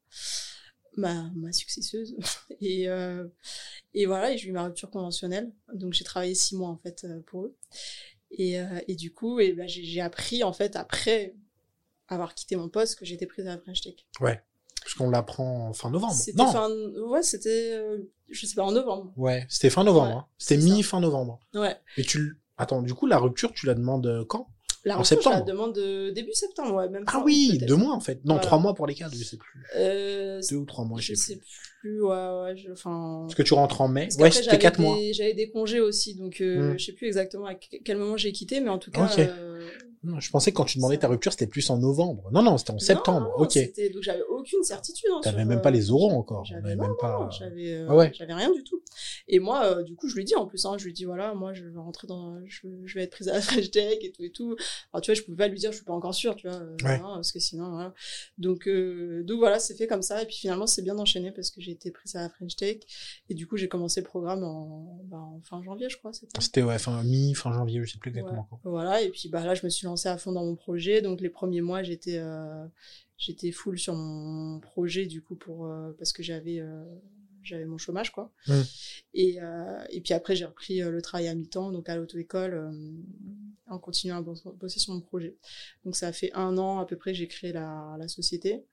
[0.98, 2.16] ma ma successeuse
[2.62, 3.28] et euh,
[3.94, 5.52] et voilà, et j'ai eu ma rupture conventionnelle.
[5.74, 7.56] Donc j'ai travaillé six mois en fait euh, pour eux.
[8.32, 11.34] Et, euh, et du coup, et ben, j'ai j'ai appris en fait après
[12.10, 13.96] avoir quitté mon poste que j'étais prise à la French Tech.
[14.20, 16.14] Parce qu'on l'apprend en fin novembre.
[16.14, 16.52] C'était Non.
[16.52, 16.70] fin,
[17.10, 17.98] ouais, c'était, euh,
[18.30, 19.12] je sais pas, en novembre.
[19.18, 20.08] Ouais, c'était fin novembre.
[20.08, 20.28] Ouais, hein.
[20.38, 21.40] C'était mi-fin novembre.
[21.54, 21.76] Ouais.
[21.98, 22.40] Et tu...
[22.56, 24.48] Attends, du coup, la rupture, tu la demandes quand?
[24.88, 25.46] La En je la septembre.
[25.46, 28.16] demande de début septembre, ouais, même Ah oui, deux mois en fait.
[28.26, 28.42] Non, Voilà.
[28.42, 29.64] trois mois pour les cadres, je sais plus.
[29.76, 31.48] Euh, Deux ou trois mois, je je sais sais plus.
[31.82, 32.70] plus, ouais, ouais, je-.
[32.84, 34.04] Parce que tu rentres en mai.
[34.08, 34.98] Parce Ouais, c'était quatre des- mois.
[35.14, 36.78] J'avais des congés aussi, donc euh, Hmm.
[36.80, 39.06] je sais plus exactement à que- quel moment j'ai quitté, mais en tout cas.
[39.06, 39.20] Ok.
[39.20, 39.68] euh,
[40.20, 42.30] je pensais que quand tu demandais ta rupture, c'était plus en novembre.
[42.32, 43.34] Non, non, c'était en septembre.
[43.38, 43.58] non, ok.
[43.94, 45.10] Donc j'avais aucune certitude.
[45.14, 46.46] hein, T'avais même euh, pas les oraux encore.
[46.46, 47.30] J'avais même pas.
[47.38, 48.12] j'avais euh, Ah ouais.
[48.14, 48.82] j'avais rien du tout.
[49.28, 51.34] Et moi, euh, du coup, je lui dis en plus, hein, je lui dis voilà,
[51.34, 54.12] moi, je vais rentrer dans, je, je vais être prise à la French Tech et
[54.12, 54.56] tout et tout.
[54.94, 56.58] Alors tu vois, je pouvais pas lui dire, je suis pas encore sûre, tu vois,
[56.58, 56.96] euh, Ouais.
[57.04, 57.94] hein, parce que sinon, voilà.
[58.38, 60.22] Donc, donc voilà, c'est fait comme ça.
[60.22, 62.78] Et puis finalement, c'est bien enchaîné parce que j'ai été prise à la French Tech
[63.30, 66.12] et du coup, j'ai commencé le programme en, bah, en fin janvier, je crois.
[66.40, 66.62] C'était.
[66.64, 68.60] Ouais, fin mi, fin janvier, je sais plus exactement quand.
[68.64, 71.02] Voilà, et puis bah là, je me suis lancée à fond dans mon projet.
[71.02, 72.66] Donc les premiers mois, j'étais euh,
[73.18, 76.84] j'étais full sur mon projet du coup pour euh, parce que j'avais euh,
[77.42, 78.32] j'avais mon chômage quoi.
[79.14, 79.40] Et
[79.90, 82.72] et puis après j'ai repris le travail à mi-temps donc à l'auto-école
[83.68, 85.38] en continuant à bos- bosser sur mon projet.
[85.84, 88.66] Donc ça a fait un an à peu près j'ai créé la la société.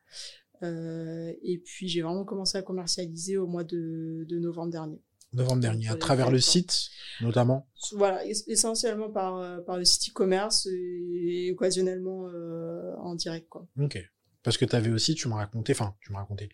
[0.62, 5.00] Euh, et puis j'ai vraiment commencé à commercialiser au mois de, de novembre dernier.
[5.34, 6.88] Novembre dernier, à travers le site,
[7.20, 7.68] notamment.
[7.92, 13.66] Voilà, es- essentiellement par, euh, par le site e-commerce et occasionnellement euh, en direct, quoi.
[13.80, 13.98] Ok.
[14.42, 16.50] Parce que tu avais aussi, tu m'as raconté, enfin, tu m'as raconté,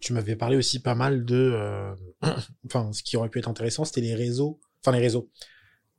[0.00, 1.94] tu m'avais parlé aussi pas mal de, euh,
[2.66, 5.30] enfin, ce qui aurait pu être intéressant, c'était les réseaux, enfin les réseaux.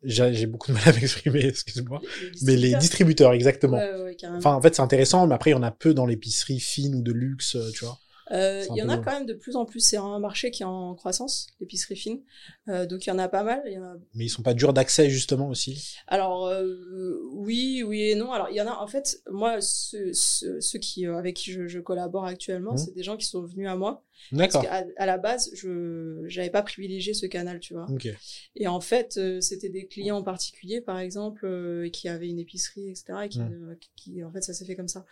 [0.04, 2.00] J'ai beaucoup de mal à m'exprimer, excuse-moi.
[2.44, 3.78] Mais les distributeurs, exactement.
[3.78, 4.38] Ouais, ouais, carrément.
[4.38, 6.94] Enfin, en fait, c'est intéressant, mais après, il y en a peu dans l'épicerie fine
[6.96, 7.98] ou de luxe, tu vois.
[8.32, 9.80] Euh, il y en a quand même de plus en plus.
[9.80, 12.22] C'est un marché qui est en croissance, l'épicerie fine.
[12.70, 13.62] Euh, donc il y en a pas mal.
[13.68, 13.96] Il y en a...
[14.16, 15.96] Mais ils sont pas durs d'accès, justement, aussi?
[16.08, 18.32] Alors euh, oui, oui et non.
[18.32, 18.72] Alors il y en a.
[18.78, 22.78] En fait, moi, ceux, ceux, ceux qui euh, avec qui je, je collabore actuellement, Mhm.
[22.78, 24.04] c'est des gens qui sont venus à moi.
[24.32, 24.64] D'accord.
[24.64, 27.86] Parce qu'à à la base, je j'avais pas privilégié ce canal, tu vois.
[28.56, 32.40] Et en fait, euh, c'était des clients en particulier, par exemple, euh, qui avaient une
[32.40, 33.26] épicerie, etc.
[33.26, 35.06] Et qui, euh, qui- en fait, ça s'est fait comme ça.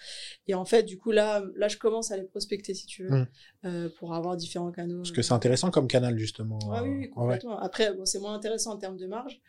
[0.48, 3.90] Et en fait, du coup, là, là, je commence à les prospecter, si tu veux,
[4.00, 4.98] pour avoir différents canaux.
[5.00, 6.60] Parce que c'est intéressant comme canal, justement.
[6.74, 7.08] Ah oui, oui, ouais.
[7.10, 7.60] complètement.
[7.60, 9.42] Après, bon, c'est moins intéressant en termes de marge,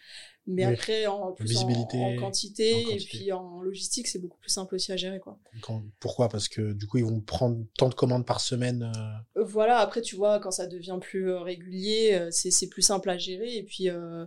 [0.47, 0.73] mais Oui.
[0.75, 4.75] après, en, plus en, en quantité, en et puis en logistique, c'est beaucoup plus simple
[4.75, 5.39] aussi à gérer, quoi.
[5.63, 6.29] Quand- Pourquoi?
[6.29, 8.83] Parce que, du coup, ils vont prendre tant de commandes par semaine.
[9.37, 12.83] euh, Euh, Voilà, après, tu vois, quand ça devient plus euh, régulier, c'est c'est plus
[12.83, 13.57] simple à gérer.
[13.57, 14.27] Et puis, euh,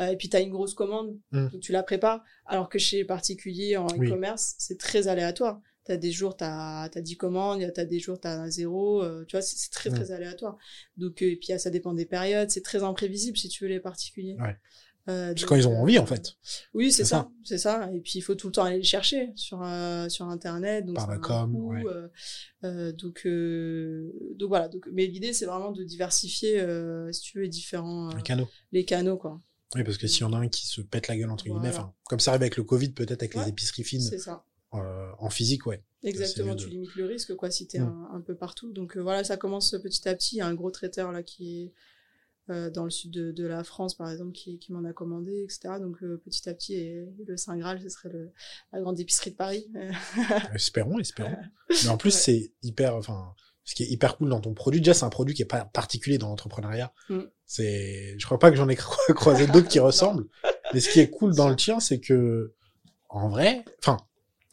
[0.00, 1.48] et puis tu as une grosse commande, Mm.
[1.48, 2.22] donc tu la prépares.
[2.46, 4.08] Alors que chez les particuliers en Oui.
[4.08, 5.60] e-commerce, c'est très aléatoire.
[5.84, 9.02] Tu as des jours, tu as, 10 commandes, tu as des jours, tu as zéro.
[9.02, 9.94] euh, tu vois, c'est très, Mm.
[9.94, 10.56] très aléatoire.
[10.96, 12.50] Donc, euh, et puis, ça dépend des périodes.
[12.50, 14.36] C'est très imprévisible, si tu veux, les particuliers.
[14.40, 14.56] Ouais.
[15.08, 16.36] Euh, quand ils ont euh, envie, en fait.
[16.74, 17.90] Oui, c'est ça, c'est ça.
[17.92, 20.94] Et puis il faut tout le temps aller le chercher sur euh, sur internet, donc
[20.94, 21.82] Par la un com, ouais.
[21.86, 22.08] euh,
[22.62, 24.68] euh, donc euh, donc voilà.
[24.68, 26.64] Donc mais l'idée c'est vraiment de diversifier,
[27.10, 28.48] si tu veux, les différents Les canaux.
[28.70, 29.40] les canaux quoi.
[29.74, 31.72] Oui, parce que s'il y en a un qui se pète la gueule, entre guillemets,
[32.04, 34.00] comme ça arrive avec le Covid, peut-être avec les épiceries fines.
[34.00, 34.44] C'est ça.
[34.70, 35.82] En physique, ouais.
[36.04, 38.08] Exactement, tu limites le risque, quoi, si t'es es mm.
[38.12, 38.72] un, peu partout.
[38.72, 40.36] Donc voilà, ça commence petit à petit.
[40.36, 41.72] Il y a un gros traiteur là qui est
[42.50, 45.74] euh, dans le sud de, la France, par exemple, qui, m'en a commandé, etc.
[45.80, 48.32] Donc petit à petit, et, le Saint Graal, ce serait le,
[48.72, 49.70] la grande épicerie de Paris.
[50.54, 51.36] espérons, espérons.
[51.70, 53.34] Mais en plus, c'est hyper, enfin,
[53.64, 55.64] ce qui est hyper cool dans ton produit, déjà, c'est un produit qui est pas
[55.64, 56.92] particulier dans l'entrepreneuriat.
[57.08, 57.20] Mm.
[57.46, 58.76] C'est, je crois pas que j'en ai
[59.14, 60.26] croisé d'autres qui ressemblent.
[60.74, 62.54] Mais ce qui est cool dans le tien, c'est que,
[63.08, 63.98] en vrai, enfin,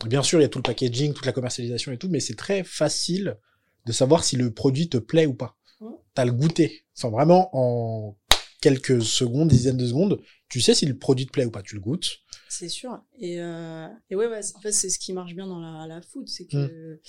[0.05, 2.35] Bien sûr, il y a tout le packaging, toute la commercialisation et tout, mais c'est
[2.35, 3.37] très facile
[3.85, 5.57] de savoir si le produit te plaît ou pas.
[5.79, 6.85] Tu T'as le goûter.
[6.93, 8.17] Sans vraiment en
[8.61, 11.61] quelques secondes, dizaines de secondes, tu sais si le produit te plaît ou pas.
[11.61, 12.19] Tu le goûtes.
[12.49, 13.01] C'est sûr.
[13.19, 16.01] Et, euh, et ouais, ouais, en fait, c'est ce qui marche bien dans la, la
[16.01, 16.57] food, c'est que.
[16.57, 16.99] Mmh.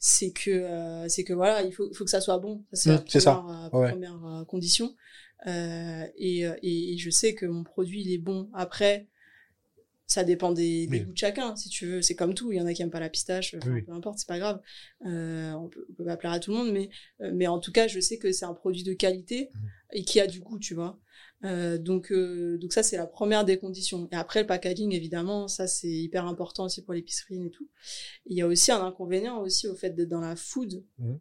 [0.00, 2.64] C'est que, euh, c'est que voilà, il faut, faut que ça soit bon.
[2.72, 4.94] C'est mmh, la première, euh, première euh, condition.
[5.48, 8.48] Euh, et, et, et, je sais que mon produit, il est bon.
[8.54, 9.08] Après,
[10.08, 12.02] ça dépend des, goûts de chacun, si tu veux.
[12.02, 12.50] C'est comme tout.
[12.50, 14.60] Il y en a qui aiment pas la pistache, peu importe, c'est pas grave.
[15.04, 16.88] Euh, on, peut, peut pas plaire à tout le monde, mais,
[17.20, 19.58] euh, mais en tout cas, je sais que c'est un produit de qualité mmh.
[19.92, 20.98] et qui a du goût, tu vois.
[21.44, 24.08] Euh, donc, donc ça, c'est la première des conditions.
[24.10, 27.68] Et après, le packaging, évidemment, ça, c'est hyper important aussi pour l'épicerie et tout.
[28.24, 30.82] Il y a aussi un inconvénient aussi au fait d'être dans la food.
[30.98, 31.16] Mmh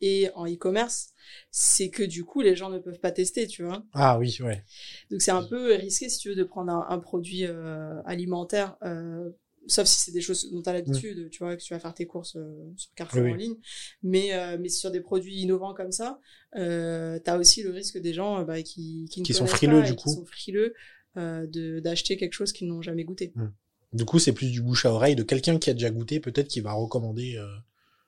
[0.00, 1.12] et en e-commerce,
[1.50, 3.84] c'est que du coup, les gens ne peuvent pas tester, tu vois.
[3.92, 4.64] Ah oui, ouais.
[5.10, 9.30] Donc c'est un peu risqué, si tu veux, de prendre un, produit euh, alimentaire, euh,
[9.66, 11.30] sauf si c'est des choses dont tu as l'habitude, mm.
[11.30, 13.56] tu vois, que tu vas faire tes courses euh, sur Carrefour en ligne.
[14.02, 16.20] Mais, mais sur des produits innovants comme ça,
[16.54, 20.10] tu as aussi le risque des gens bah, qui, qui, qui sont frileux, du coup.
[20.10, 20.74] Qui sont frileux
[21.16, 23.32] d'acheter quelque chose qu'ils n'ont jamais goûté.
[23.34, 23.48] Mm.
[23.94, 26.48] Du coup, c'est plus du bouche à oreille de quelqu'un qui a déjà goûté, peut-être
[26.48, 27.38] qui va recommander.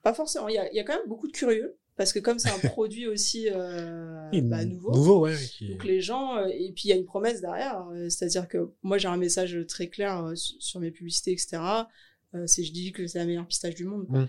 [0.03, 0.49] Pas forcément.
[0.49, 2.59] Il y a, y a, quand même beaucoup de curieux parce que comme c'est un
[2.71, 5.37] produit aussi euh, bah, nouveau, nouveau ouais,
[5.69, 8.71] donc les gens euh, et puis il y a une promesse derrière, euh, c'est-à-dire que
[8.83, 11.59] moi j'ai un message très clair euh, sur mes publicités etc.
[12.47, 14.07] c'est je dis que c'est la meilleure pistache du monde.
[14.09, 14.25] Mmh.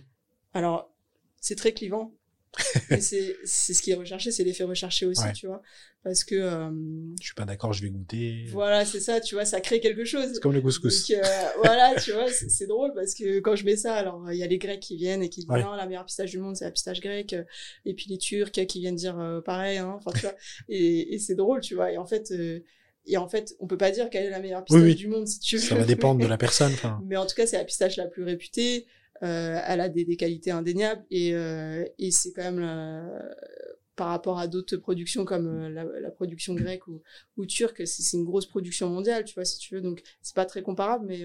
[0.54, 0.94] Alors
[1.40, 2.14] c'est très clivant
[3.00, 5.62] c'est ce qui est recherché, c'est l'effet recherché aussi, tu vois.
[6.04, 6.36] Parce que.
[6.36, 6.70] Euh,
[7.20, 8.46] je suis pas d'accord, je vais goûter.
[8.50, 10.32] Voilà, c'est ça, tu vois, ça crée quelque chose.
[10.34, 11.08] C'est comme le couscous.
[11.08, 14.38] Donc, euh, voilà, tu vois, c'est drôle parce que quand je mets ça, alors il
[14.38, 16.56] y a les Grecs qui viennent et qui disent non, la meilleure pistache du monde,
[16.56, 17.36] c'est la pistache grecque.
[17.86, 20.36] Et puis les Turcs qui viennent dire euh, pareil, hein, enfin, tu vois.
[20.70, 21.92] et, et c'est drôle, tu vois.
[21.92, 22.34] Et en fait.
[23.08, 25.40] Et en fait, on peut pas dire quelle est la meilleure pistache du monde si
[25.40, 25.62] tu veux.
[25.62, 26.72] Ça va dépendre de la personne.
[27.04, 28.86] Mais en tout cas, c'est la pistache la plus réputée.
[29.24, 32.60] Euh, elle a des, des, qualités indéniables et, euh, et c'est quand même
[34.02, 37.04] par rapport à d'autres productions comme euh, la, la, production grecque ou,
[37.38, 39.82] ou turque, c'est une grosse production mondiale, tu vois, si tu veux.
[39.82, 41.24] Donc c'est pas très comparable, mais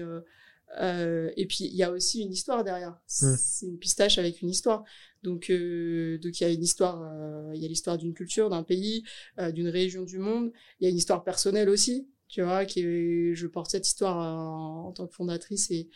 [0.79, 2.91] euh, et puis il y a aussi une histoire derrière.
[3.21, 3.35] Hmm.
[3.35, 4.83] C'est une pistache avec une histoire.
[5.23, 7.01] Donc euh, donc il y a une histoire,
[7.55, 9.03] il y a l'histoire d'une culture, d'un pays,
[9.53, 10.51] d'une région du monde.
[10.79, 14.89] Il y a une histoire personnelle aussi, tu vois, qui je porte cette histoire en,
[14.89, 15.89] en tant que fondatrice et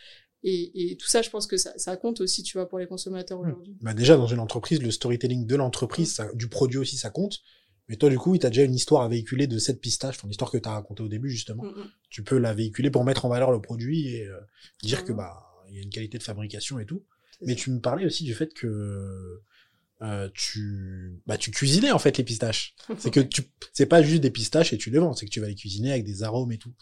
[0.44, 2.88] et, et, tout ça, je pense que ça, ça, compte aussi, tu vois, pour les
[2.88, 3.48] consommateurs hmm.
[3.48, 3.78] aujourd'hui.
[3.82, 6.36] Bah déjà, dans une entreprise, le storytelling de l'entreprise, hmm.
[6.36, 7.40] du produit aussi, ça compte.
[7.88, 10.30] Mais toi, du coup, tu as déjà une histoire à véhiculer de cette pistache, ton
[10.30, 11.64] histoire que tu as racontée au début, justement.
[11.64, 14.40] Hmm, tu peux la véhiculer pour mettre en valeur le produit et euh,
[14.82, 17.04] dire que bah il y a une qualité de fabrication et tout.
[17.44, 19.42] Mais tu me parlais aussi du fait que
[20.04, 22.76] euh, tu bah tu cuisinais en fait les pistaches.
[22.98, 25.40] c'est que tu c'est pas juste des pistaches et tu les vends, c'est que tu
[25.40, 26.74] vas les cuisiner avec des arômes et tout.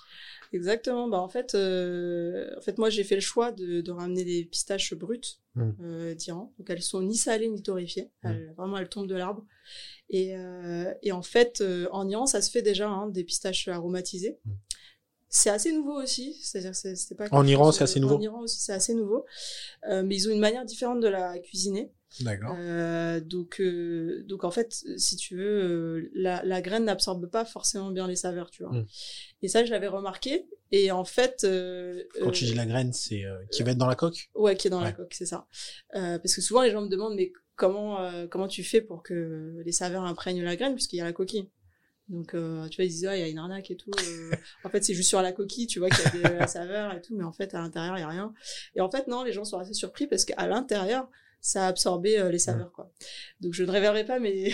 [0.53, 1.09] Exactement.
[1.09, 4.45] Bah en fait, euh, en fait, moi j'ai fait le choix de, de ramener des
[4.45, 5.69] pistaches brutes mmh.
[5.81, 6.53] euh, d'Iran.
[6.57, 8.09] Donc elles sont ni salées ni torréfiées.
[8.23, 8.31] Mmh.
[8.57, 9.45] vraiment, elles tombent de l'arbre.
[10.09, 10.33] Et,
[11.03, 14.39] et en fait, en Iran, ça se fait déjà hein, des pistaches aromatisées.
[14.45, 14.51] Mmh.
[15.31, 17.27] C'est assez nouveau aussi, c'est-à-dire c'était pas.
[17.31, 18.15] En Iran, c'est assez nouveau.
[18.15, 19.25] En Iran aussi, c'est assez nouveau,
[19.87, 21.91] mais ils ont une manière différente de la cuisiner.
[22.21, 22.55] D'accord.
[22.57, 27.45] Euh, donc, euh, donc en fait, si tu veux, euh, la, la graine n'absorbe pas
[27.45, 28.73] forcément bien les saveurs, tu vois.
[28.73, 28.85] Mm.
[29.43, 30.47] Et ça, je l'avais remarqué.
[30.71, 33.95] Et en fait, euh, quand tu dis la graine, c'est qui va être dans la
[33.95, 34.29] coque?
[34.35, 35.47] Ouais, qui est dans la coque, c'est ça.
[35.91, 39.71] parce que souvent, les gens me demandent, mais comment comment tu fais pour que les
[39.71, 41.49] saveurs imprègnent la graine, puisqu'il y a la coquille.
[42.09, 43.91] Donc, euh, tu vois, ils disent, ah, il y a une arnaque et tout.
[43.99, 44.31] Euh.
[44.63, 46.93] en fait, c'est juste sur la coquille, tu vois, qu'il y a des, la saveur
[46.93, 48.33] et tout, mais en fait, à l'intérieur, il y a rien.
[48.75, 51.07] Et en fait, non, les gens sont assez surpris parce qu'à l'intérieur,
[51.41, 52.91] ça a absorbé euh, les saveurs, quoi.
[53.39, 54.53] Donc, je ne révélerai pas mes...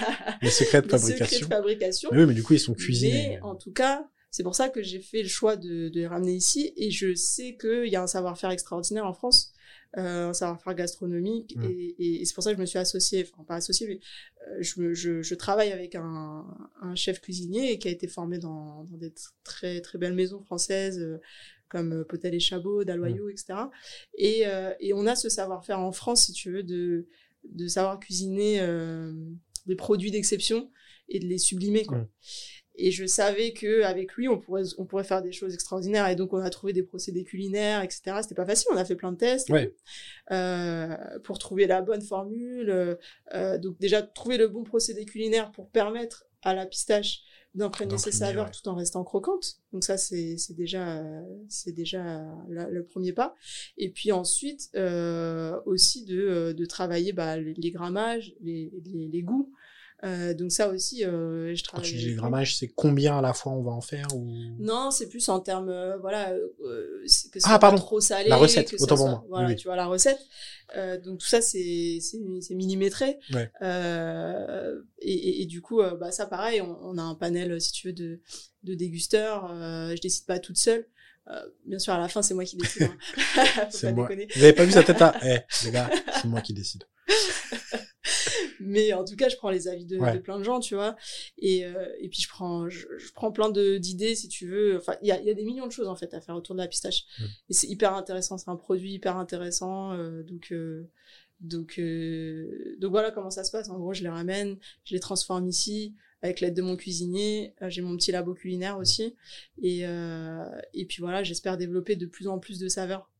[0.42, 1.24] les secrets de fabrication.
[1.26, 2.10] Secrets de fabrication.
[2.12, 3.28] Mais oui, mais du coup, ils sont cuisinés.
[3.30, 6.06] Mais, en tout cas, c'est pour ça que j'ai fait le choix de, de les
[6.06, 9.52] ramener ici et je sais qu'il y a un savoir-faire extraordinaire en France
[9.98, 11.56] euh, un savoir-faire gastronomique.
[11.56, 11.64] Mmh.
[11.64, 14.00] Et, et, c'est pour ça que je me suis associée, enfin pas associée, mais
[14.46, 16.44] euh, je, je, je, travaille avec un,
[16.82, 20.98] un, chef cuisinier qui a été formé dans, dans des très très belles maisons françaises
[20.98, 21.18] euh,
[21.68, 23.30] comme euh, Potel et Chabot, Dalloyau, mmh.
[23.30, 23.54] etc.
[24.16, 24.44] Et,
[24.80, 27.06] et on a ce savoir-faire en France, si tu veux, de,
[27.44, 28.60] de savoir cuisiner
[29.66, 30.70] des produits d'exception
[31.08, 31.84] et de les sublimer.
[31.84, 31.98] Quoi.
[31.98, 32.08] Mmh.
[32.76, 36.16] et je savais que avec lui on pourrait on pourrait faire des choses extraordinaires et
[36.16, 39.12] donc on a trouvé des procédés culinaires etc c'était pas facile on a fait plein
[39.12, 39.52] de tests
[40.30, 42.96] euh, pour trouver la bonne formule
[43.34, 47.22] euh, donc déjà trouver le bon procédé culinaire pour permettre à la pistache
[47.56, 51.02] d'imprégner ses saveurs tout en restant croquante donc ça c'est c'est déjà
[51.48, 53.34] c'est déjà le premier pas.
[53.76, 59.52] Et puis ensuite euh, aussi de de travailler bah, les, grammages les, les, les goûts
[60.04, 61.84] euh, donc ça aussi, euh, je travaille.
[61.84, 64.30] Quand tu dis les grammages, c'est combien à la fois on va en faire ou?
[64.58, 67.78] Non, c'est plus en termes, euh, voilà, euh, que ce ah, pardon.
[67.78, 68.28] trop salé.
[68.28, 69.24] La recette, autant pour moi.
[69.28, 70.18] Voilà, tu vois la recette.
[71.02, 73.18] donc tout ça, c'est c'est millimétré.
[73.32, 73.50] Ouais.
[75.00, 77.92] Et, et, du coup, bah ça pareil, on, on, a un panel, si tu veux,
[77.94, 78.20] de
[78.64, 79.48] de dégusteurs.
[79.48, 80.86] je décide pas toute seule.
[81.64, 82.82] bien sûr, à la fin, c'est moi qui décide.
[82.82, 83.66] Hein.
[83.70, 84.08] c'est moi.
[84.34, 86.84] Vous avez pas vu sa tête à Eh, les gars, c'est moi qui décide
[88.60, 90.96] mais en tout cas je prends les avis de, de plein de gens tu vois.
[91.38, 94.76] Et, euh, et puis je prends je, prends plein d'idées si tu veux.
[94.76, 96.54] Enfin il y a, y a des millions de choses en fait à faire autour
[96.54, 97.04] de la pistache.
[97.18, 97.24] Mm.
[97.50, 98.38] et c'est hyper intéressant.
[98.38, 100.88] C'est un produit hyper intéressant euh, donc euh,
[101.40, 101.80] donc
[102.80, 103.68] donc voilà comment ça se passe.
[103.68, 107.54] En gros je les ramène je les transforme ici avec l'aide de mon cuisinier.
[107.68, 109.14] J'ai mon petit labo culinaire aussi.
[109.60, 113.10] Et et puis voilà j'espère développer de plus en plus de saveurs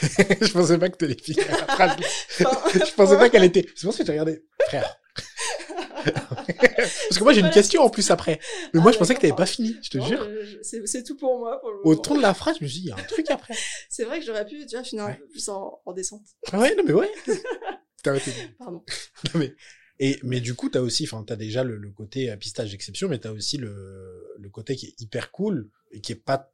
[0.40, 1.96] je pensais pas que tu allais finir la phrase.
[2.38, 3.66] je pensais pas qu'elle était.
[3.74, 4.44] C'est pour ça que j'ai regardé.
[4.66, 4.96] Frère.
[6.04, 8.40] Parce que moi j'ai une question en plus après.
[8.74, 10.26] Mais moi je ah, pensais que t'avais pas fini, je te jure.
[10.62, 11.60] C'est tout pour moi.
[11.60, 13.04] Pour le Au ton de la phrase, je me suis dit, il y a un
[13.04, 13.54] truc après.
[13.88, 16.22] c'est vrai que j'aurais pu déjà finir un peu plus en, descente.
[16.50, 17.10] Ah ouais, non mais ouais.
[18.58, 18.82] Pardon.
[19.34, 19.54] Non mais.
[19.98, 23.18] Et, mais du coup, t'as aussi, enfin, t'as déjà le, côté euh, pistage d'exception, mais
[23.18, 26.50] t'as aussi le, le côté qui est hyper cool et qui est pas,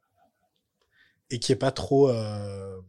[1.31, 2.79] et qui est pas trop, euh,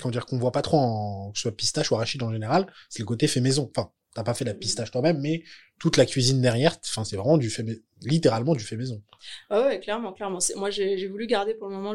[0.00, 2.66] comment dire qu'on voit pas trop en que ce soit pistache ou arachide en général,
[2.88, 3.70] c'est le côté fait maison.
[3.76, 5.42] Enfin, t'as pas fait la pistache toi-même, mais
[5.78, 7.64] toute la cuisine derrière, enfin c'est vraiment du fait
[8.02, 9.02] littéralement du fait maison.
[9.50, 10.38] Ah ouais, clairement, clairement.
[10.56, 11.94] Moi j'ai voulu garder pour le moment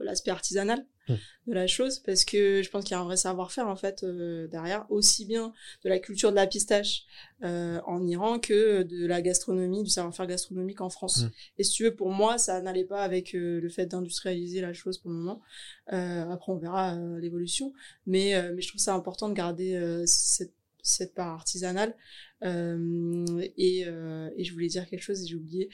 [0.00, 1.14] l'aspect artisanal mmh.
[1.46, 4.02] de la chose parce que je pense qu'il y a un vrai savoir-faire en fait
[4.02, 5.52] euh, derrière, aussi bien
[5.84, 7.04] de la culture de la pistache
[7.42, 11.22] euh, en Iran que de la gastronomie, du savoir-faire gastronomique en France.
[11.22, 11.30] Mmh.
[11.58, 14.72] Et si tu veux, pour moi, ça n'allait pas avec euh, le fait d'industrialiser la
[14.72, 15.40] chose pour le moment.
[15.86, 17.72] après, on verra l'évolution,
[18.06, 20.52] mais mais je trouve ça important de garder cette
[20.82, 21.94] cette part artisanale.
[22.42, 23.24] Euh,
[23.56, 25.70] et, euh, et, je voulais dire quelque chose et j'ai oublié.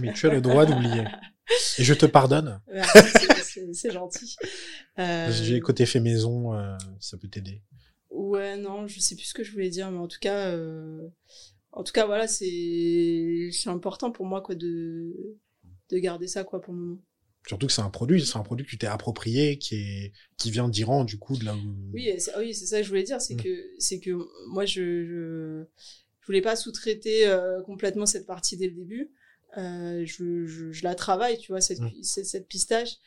[0.00, 1.04] Mais tu as le droit d'oublier.
[1.78, 2.60] Et je te pardonne.
[3.72, 4.36] c'est gentil.
[4.98, 5.30] Euh...
[5.30, 6.52] J'ai côté fait maison,
[6.98, 7.62] ça peut t'aider.
[8.10, 10.54] Ouais, non, je sais plus ce que je voulais dire, mais en tout cas,
[11.72, 15.38] en tout cas, voilà, c'est c'est important pour moi quoi de
[15.90, 17.02] de garder ça quoi pour le moment.
[17.46, 20.50] Surtout que c'est un produit, c'est un produit que tu t'es approprié, qui est qui
[20.50, 21.90] vient d'Iran du coup de là où.
[21.92, 23.42] Oui, c'est oui, c'est ça que je voulais dire, c'est mm.
[23.42, 24.10] que c'est que
[24.48, 25.64] moi je, je
[26.20, 29.10] je voulais pas sous-traiter euh, complètement cette partie dès le début.
[29.58, 32.02] Euh, je, je, je, la travaille, tu vois, cette, mm.
[32.02, 32.98] cette, pistache,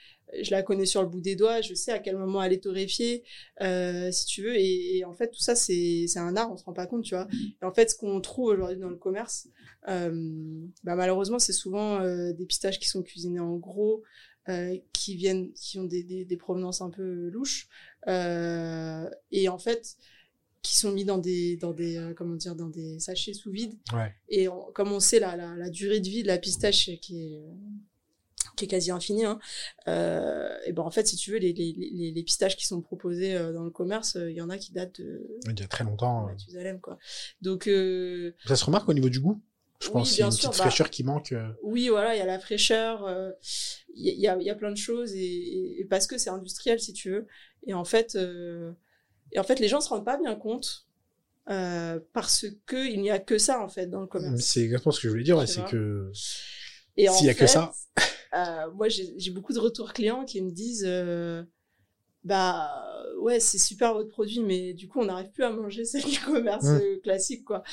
[0.42, 2.64] je la connais sur le bout des doigts, je sais à quel moment elle est
[2.64, 3.24] torréfiée,
[3.62, 6.66] euh, si tu veux, et, et, en fait, tout ça, c'est un art, on se
[6.66, 7.28] rend pas compte, tu vois.
[7.62, 9.48] Et en fait, ce qu'on trouve aujourd'hui dans le commerce,
[9.88, 14.04] euh, bah, malheureusement, c'est souvent des pistaches qui sont cuisinées en gros,
[14.92, 17.70] qui viennent, qui ont des, des, des provenances un peu louches,
[18.06, 19.96] et en fait,
[20.64, 23.76] qui sont mis dans des dans des euh, comment dire dans des sachets sous vide
[23.94, 24.16] ouais.
[24.30, 27.44] et comme on sait la, la, la, durée de vie de la pistache qui est
[28.56, 29.40] qui est quasi infinie hein,
[29.88, 33.36] euh, et ben en fait si tu veux les, les, les, pistaches qui sont proposées
[33.36, 35.84] euh, dans le commerce il y en a qui datent de il y a très
[35.84, 36.30] longtemps
[36.82, 36.98] quoi
[37.42, 37.64] donc
[38.46, 39.42] ça se remarque au niveau du goût
[39.82, 41.36] je pense qu'il y a une petite bah, fraîcheur qui manque.
[41.62, 43.06] Oui, voilà, il y a la fraîcheur,
[43.94, 46.94] il y, a, y a plein de choses, et, et parce que c'est industriel, si
[46.94, 47.28] tu veux.
[47.66, 48.72] Et en fait, euh,
[49.34, 50.88] et en fait, les gens se rendent pas bien compte
[51.50, 54.42] euh, parce que il n'y a que ça en fait dans le commerce.
[54.42, 57.72] C'est exactement ce que je voulais dire, c'est que s'il y a que ça.
[58.36, 61.44] euh, moi, j'ai beaucoup de retours clients qui me disent, euh,
[62.24, 62.72] bah
[63.20, 66.20] ouais, c'est super votre produit, mais du coup, on n'arrive plus à manger celle du
[66.26, 67.02] commerce mmh.
[67.04, 67.64] classique, quoi,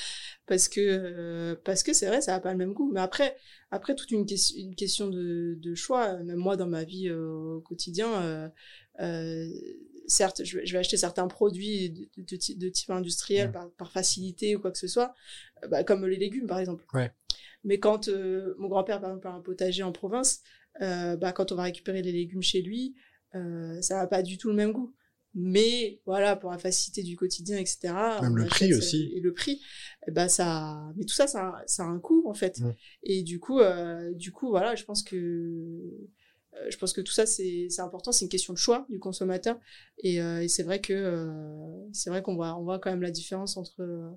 [0.47, 2.91] parce que euh, parce que c'est vrai, ça a pas le même goût.
[2.93, 3.37] Mais après,
[3.71, 6.17] après toute une, question une question de, de choix.
[6.19, 8.51] Même moi, dans ma vie euh, au quotidien.
[9.01, 9.49] Euh,
[10.11, 12.09] certes, je vais, acheter certains produits de,
[12.57, 15.15] de, type industriel par, facilité ou quoi que ce soit,
[15.65, 16.85] euh, bah, comme les légumes par exemple.
[16.93, 17.11] Ouais.
[17.65, 20.41] Mais quand euh, mon grand-père par exemple a un potager en province,
[20.81, 22.95] euh, bah, quand on va récupérer les légumes chez lui,
[23.35, 24.95] euh, ça n'a pas du tout le même goût.
[25.35, 27.95] Mais voilà, pour la facilité du quotidien, etc.
[28.21, 29.13] Même le prix aussi.
[29.15, 29.63] Et le prix,
[30.11, 32.61] bah ça, mais tout ça, ça, ça a un coût en fait.
[33.05, 33.61] Et du coup,
[34.15, 36.11] du coup, voilà, je pense que
[36.69, 39.59] je pense que tout ça c'est important c'est une question de choix du consommateur
[39.99, 43.03] et, euh, et c'est vrai que euh, c'est vrai qu'on voit on voit quand même
[43.03, 44.13] la différence entre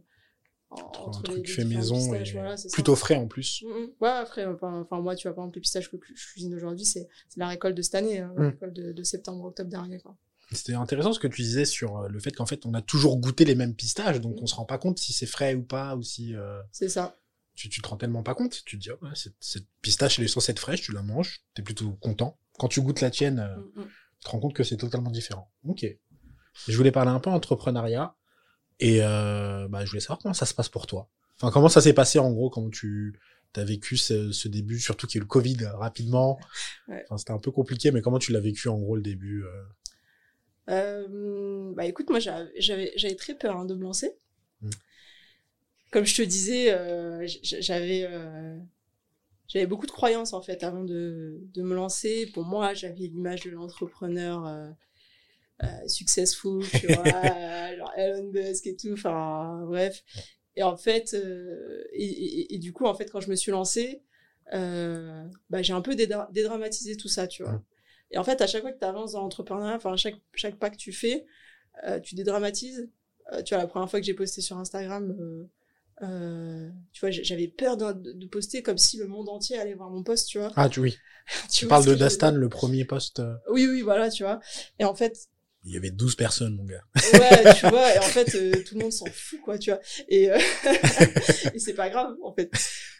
[0.72, 2.74] entre un truc les fait maison pistaches, et voilà, c'est ça.
[2.74, 3.62] plutôt frais en plus.
[3.64, 3.90] Mm, mm.
[4.02, 7.08] Ouais, après, enfin, moi, tu vois, par exemple, les pistaches que je cuisine aujourd'hui, c'est
[7.38, 8.48] la récolte de cette année, hein, la Mm.
[8.50, 10.00] récolte de, de septembre-octobre dernier.
[10.00, 10.18] Quoi.
[10.52, 13.18] C'était intéressant ce que tu disais sur euh, le fait qu'en fait on a toujours
[13.18, 15.96] goûté les mêmes pistaches, donc on se rend pas compte si c'est frais ou pas,
[15.96, 17.20] ou si euh, C'est ça.
[17.56, 18.64] Tu, tu te rends tellement pas compte.
[18.66, 21.02] Tu te dis, oh, ouais, cette, cette pistache elle est censée être fraîche, tu la
[21.02, 22.40] manges, t'es plutôt content.
[22.60, 23.88] Quand tu goûtes la tienne, euh, Mm, mm.
[24.20, 25.52] tu te rends compte que c'est totalement différent.
[25.68, 25.86] Ok.
[26.68, 28.16] Je voulais parler un peu entrepreneuriat
[28.80, 31.10] et euh, bah, je voulais savoir comment ça se passe pour toi.
[31.36, 33.20] Enfin, comment ça s'est passé en gros, comment tu
[33.56, 36.40] as vécu ce, ce début, surtout qu'il y a eu le Covid rapidement.
[36.88, 37.04] Ouais.
[37.06, 39.64] Enfin, c'était un peu compliqué, mais comment tu l'as vécu en gros le début euh?
[40.70, 44.16] Euh, bah écoute, moi j'avais très peur hein, de me lancer.
[44.62, 44.70] Mm.
[45.94, 48.58] Comme je te disais, euh, j'avais euh,
[49.48, 52.28] j'avais beaucoup de croyances en fait avant de, de me lancer.
[52.34, 54.70] Pour moi, j'avais l'image de l'entrepreneur euh,
[55.88, 58.94] successful, tu vois, genre Elon Musk et tout.
[58.94, 60.04] Enfin bref.
[60.56, 61.14] Et en fait,
[61.94, 64.02] et, et- et du coup, en fait, quand je me suis lancée,
[64.52, 67.62] bah, j'ai un peu dédra- dédramatisé tout ça, tu vois.
[68.12, 70.70] Et en fait, à chaque fois que tu avances dans l'entrepreneuriat, enfin, chaque, chaque pas
[70.70, 71.26] que tu fais,
[72.04, 72.90] tu dédramatises.
[73.46, 75.48] Tu vois, la première fois que j'ai posté sur Instagram,
[76.02, 80.04] euh, tu vois, j'avais peur de, poster comme si le monde entier allait voir mon
[80.04, 80.52] post, tu vois.
[80.56, 80.98] Ah, tu, oui.
[81.52, 83.20] tu parles de Dastan, le premier poste.
[83.20, 84.40] euh, Oui, oui, voilà, tu vois.
[84.80, 85.30] Et en fait,
[85.64, 86.84] Il y avait 12 personnes, mon gars.
[87.14, 89.80] ouais, tu vois, et en fait, euh, tout le monde s'en fout, quoi, tu vois.
[90.10, 90.38] Et, euh,
[91.54, 92.50] et c'est pas grave, en fait.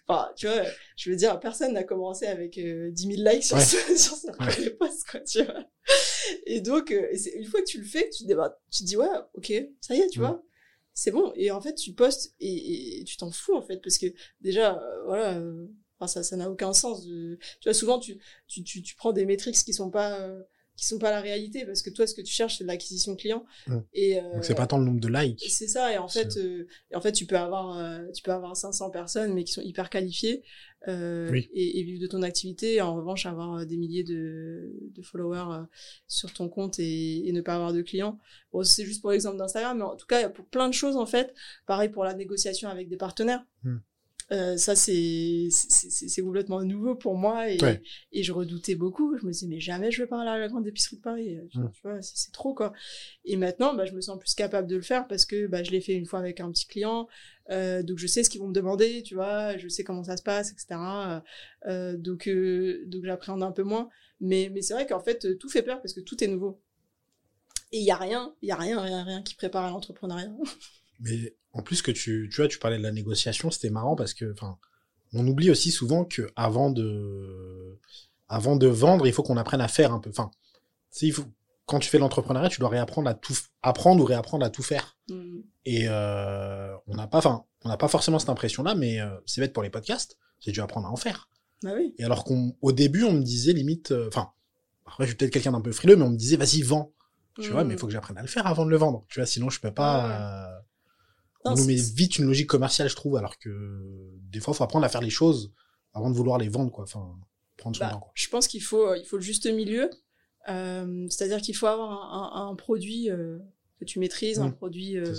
[0.08, 0.64] Enfin, tu vois,
[0.98, 3.64] je veux dire, personne n'a commencé avec euh, 10 000 likes sur, Ouais.
[3.64, 4.48] ce- sur son Ouais.
[4.48, 5.64] premier post, quoi, tu vois.
[6.46, 8.88] Et donc, et une fois que tu le fais, tu te dis, bah, tu te
[8.88, 10.22] dis ouais, ok, ça y est, tu Mm.
[10.22, 10.44] vois.
[10.94, 11.32] C'est bon.
[11.36, 14.08] Et en fait, tu postes et, tu t'en fous, en fait, parce que
[14.42, 15.68] déjà, euh, voilà, euh,
[16.08, 17.04] ça, ça n'a aucun sens.
[17.06, 18.18] Tu vois, souvent, tu,
[18.48, 20.44] tu, tu, tu prends des métriques qui sont pas, euh,
[20.76, 23.16] qui sont pas la réalité, parce que toi, ce que tu cherches, c'est de l'acquisition
[23.16, 23.46] client.
[23.68, 23.78] Mm.
[23.94, 25.44] Et, euh, Donc c'est pas tant le nombre de likes.
[25.50, 28.32] c'est ça, et en fait, euh, et en fait, tu peux avoir, euh, tu peux
[28.32, 30.44] avoir 500 personnes, mais qui sont hyper qualifiées,
[30.88, 31.48] euh, Oui.
[31.54, 32.74] et, et vivre de ton activité.
[32.76, 35.66] Et en revanche, avoir des milliers de, de followers
[36.08, 38.20] sur ton compte et, et ne pas avoir de clients.
[38.52, 41.06] Bon, c'est juste pour l'exemple d'Instagram, mais en tout cas, pour plein de choses, en
[41.06, 41.34] fait.
[41.68, 43.46] Pareil pour la négociation avec des partenaires.
[43.64, 43.78] Hmm.
[44.32, 45.50] Euh, ça, c'est,
[46.24, 47.82] complètement nouveau pour moi et, Ouais.
[48.12, 49.18] et je redoutais beaucoup.
[49.18, 51.38] Je me disais, mais jamais je vais parler à la grande épicerie de Paris.
[51.52, 51.70] Tu, Hmm.
[51.72, 52.74] tu vois, c'est, trop, quoi.
[53.26, 55.72] Et maintenant, bah, je me sens plus capable de le faire parce que bah, je
[55.72, 57.08] l'ai fait une fois avec un petit client.
[57.50, 59.58] Euh, donc, je sais ce qu'ils vont me demander, tu vois.
[59.58, 61.22] Je sais comment ça se passe, etc.
[61.68, 63.90] Euh, donc, euh, donc j'appréhende un peu moins.
[64.22, 66.62] Mais, mais c'est vrai qu'en fait, euh, tout fait peur parce que tout est nouveau.
[67.74, 70.32] Et il y a rien, il y a rien, rien, rien qui prépare à l'entrepreneuriat.
[71.04, 74.14] Mais en plus que tu, tu vois, tu parlais de la négociation, c'était marrant parce
[74.16, 74.58] que, enfin,
[75.14, 77.78] on oublie aussi souvent que avant de,
[78.28, 80.10] avant de vendre, il faut qu'on apprenne à faire un peu.
[80.10, 80.32] Enfin,
[81.02, 81.26] il faut,
[81.68, 84.98] quand tu fais l'entrepreneuriat, tu dois réapprendre à tout, apprendre ou réapprendre à tout faire.
[85.10, 85.40] Mm.
[85.66, 89.40] Et euh, on n'a pas, enfin, on n'a pas forcément cette impression-là, mais euh, c'est
[89.42, 91.30] bête pour les podcasts, j'ai dû apprendre à en faire.
[91.62, 91.94] Bah oui.
[91.98, 94.32] Et alors qu'au début, on me disait limite, euh, enfin,
[94.86, 96.92] après, je suis peut-être quelqu'un d'un peu frileux, mais on me disait, vas-y, vends.
[97.40, 97.68] Tu vois, Mm.
[97.68, 99.06] mais il faut que j'apprenne à le faire avant de le vendre.
[99.10, 100.06] Tu vois, sinon je peux pas.
[100.12, 100.60] euh, Non,
[101.46, 103.50] on nous met vite une logique commerciale, je trouve, alors que
[104.32, 105.52] des fois, il faut apprendre à faire les choses
[105.94, 106.84] avant de vouloir les vendre, quoi.
[106.86, 107.16] Enfin,
[107.58, 108.12] prendre son Bah, temps, quoi.
[108.16, 109.90] je pense qu'il faut, il faut le juste milieu.
[110.50, 113.38] Euh, C'est-à-dire qu'il faut avoir un, un- un produit euh,
[113.80, 114.56] que tu maîtrises, un Mm.
[114.56, 115.14] produit euh,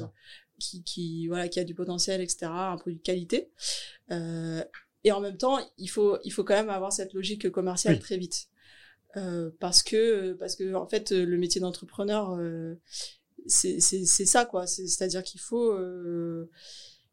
[0.59, 3.51] qui, qui, voilà, qui a du potentiel, etc., un produit de qualité.
[4.11, 4.63] Euh,
[5.05, 8.01] et en même temps, il faut, il faut quand même avoir cette logique commerciale Oui.
[8.01, 8.49] très vite.
[9.17, 12.75] Euh, parce que, parce que, en fait, le métier d'entrepreneur, euh,
[13.47, 13.81] c'est
[14.27, 14.67] ça, quoi.
[14.67, 16.51] C'est- C'est-à-dire qu'il faut, euh,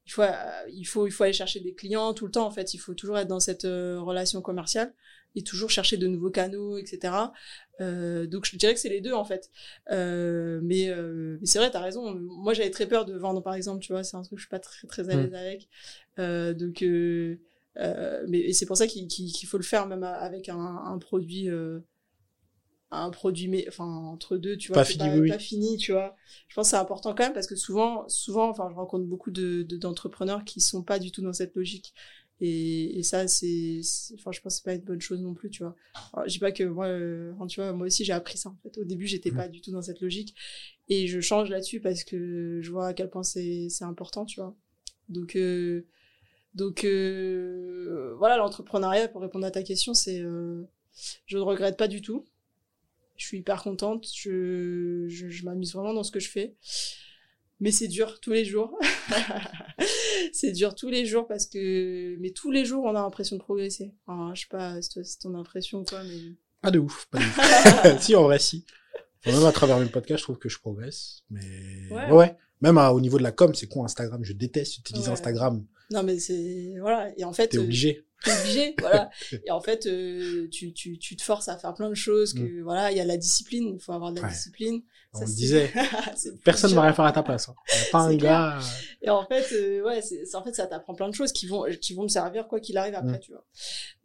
[0.05, 0.31] il faut, euh,
[0.71, 2.45] il faut, il faut aller chercher des clients tout le temps.
[2.45, 4.93] En fait, il faut toujours être dans cette euh, relation commerciale
[5.35, 7.31] et toujours chercher de nouveaux canaux, etc.
[7.79, 9.49] Euh, donc, je dirais que c'est les deux, en fait.
[9.91, 12.13] Euh, mais euh, mais c'est vrai, t'as raison.
[12.15, 13.81] Moi, j'avais très peur de vendre, par exemple.
[13.83, 15.21] Tu vois, c'est un truc que je suis pas très très à Mm.
[15.21, 15.69] l'aise avec.
[16.57, 16.83] Donc,
[18.27, 21.49] mais c'est pour ça qu'il faut le faire même avec un, un produit.
[21.49, 21.79] euh,
[22.91, 25.91] un produit mais enfin entre deux tu vois Pas fini, pas, oui, pas fini tu
[25.93, 26.15] vois.
[26.49, 29.31] Je pense que c'est important quand même parce que souvent souvent enfin je rencontre beaucoup
[29.31, 31.93] de de- d'entrepreneurs qui sont pas du tout dans cette logique.
[32.43, 33.81] Et, et ça c'est
[34.15, 35.75] enfin je pense que c'est pas une bonne chose non plus tu vois.
[36.13, 38.57] Alors, je dis pas que moi euh, tu vois moi aussi j'ai appris ça en
[38.63, 38.77] fait.
[38.79, 39.35] Au début j'étais Mm.
[39.35, 40.35] pas du tout dans cette logique.
[40.89, 44.39] Et je change là-dessus parce que je vois à quel point c'est c'est important tu
[44.41, 44.55] vois.
[45.07, 45.85] Donc euh,
[46.55, 52.01] donc euh, voilà l'entrepreneuriat pour répondre à ta question c'est je ne regrette pas du
[52.01, 52.25] tout
[53.21, 56.55] je suis hyper contente je, je, je m'amuse vraiment dans ce que je fais
[57.59, 58.77] mais c'est dur tous les jours
[60.33, 63.41] c'est dur tous les jours parce que mais tous les jours on a l'impression de
[63.41, 66.79] progresser enfin, je sais pas si toi, c'est ton impression ou quoi mais Pas de
[66.79, 68.01] ouf, pas de ouf.
[68.01, 68.65] si, en vrai, si.
[69.25, 71.23] Même à travers mes podcasts, je trouve que je progresse.
[71.29, 71.41] Mais
[71.89, 72.05] Ouais.
[72.05, 72.35] ouais, ouais.
[72.61, 74.23] Même au niveau de la com, c'est con Instagram.
[74.23, 75.65] Je déteste utiliser Instagram.
[75.91, 77.11] Non, mais c'est voilà.
[77.17, 78.05] Et en fait, t'es obligé.
[78.23, 79.09] T'es obligé, voilà.
[79.45, 79.87] Et en fait,
[80.49, 82.33] tu, tu, tu te forces à faire plein de choses.
[82.33, 82.63] Que mm.
[82.63, 83.75] voilà, il y a la discipline.
[83.75, 84.81] Il faut avoir de la discipline.
[85.13, 85.71] On le disait.
[86.43, 87.49] Personne ne va rien faire à ta place.
[87.49, 87.55] Hein.
[87.91, 88.59] pas un gars.
[89.01, 91.93] Et en fait, ouais, c'est en fait ça t'apprend plein de choses qui vont qui
[91.93, 93.21] vont me servir quoi qu'il arrive après, mm.
[93.21, 93.45] tu vois.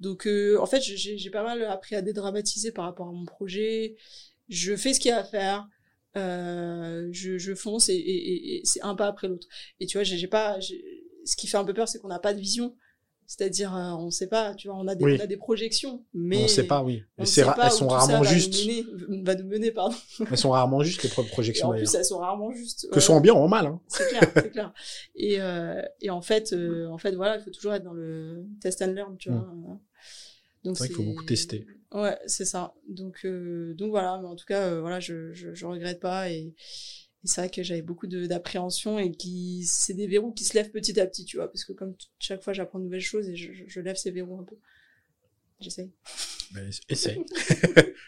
[0.00, 3.96] Donc en fait, j'ai pas mal appris à dédramatiser par rapport à mon projet.
[4.48, 5.68] Je fais ce qu'il y a à faire
[6.16, 9.46] euh, je, je, fonce et, et, et c'est un pas après l'autre.
[9.80, 12.32] Et tu vois, j'ai pas, ce qui fait un peu peur, c'est qu'on n'a pas
[12.32, 12.74] de vision.
[13.26, 16.44] C'est-à-dire, euh, on sait pas, tu vois, on a des, on a des projections, mais
[16.44, 17.02] on sait pas, oui.
[17.18, 18.54] On sait pas elles sont rarement justes.
[19.08, 19.96] Va nous, mener, pardon.
[20.30, 21.74] Elles sont rarement justes les projections.
[21.74, 22.88] Et en plus, elles sont rarement justes.
[22.90, 23.66] Que ce soit en bien ou en mal.
[23.66, 23.80] Hein.
[23.88, 24.72] C'est clair, c'est clair.
[25.16, 28.46] Et, euh, et en fait, euh, en fait, voilà, il faut toujours être dans le
[28.60, 29.40] test and learn, tu vois.
[29.40, 29.78] Mm.
[30.64, 31.66] Donc c'est vrai qu'il faut beaucoup tester.
[31.92, 32.74] Ouais, c'est ça.
[32.88, 36.30] Donc, euh, donc voilà, mais en tout cas, euh, voilà, je, je, je, regrette pas
[36.30, 36.54] et,
[37.26, 40.98] c'est vrai que j'avais beaucoup d'appréhension et qui c'est des verrous qui se lèvent petit
[41.00, 43.80] à petit, tu vois, parce que comme chaque fois j'apprends de nouvelles choses et je,
[43.80, 44.56] lève ces verrous un peu.
[45.60, 45.90] J'essaye.
[46.88, 47.24] essaye.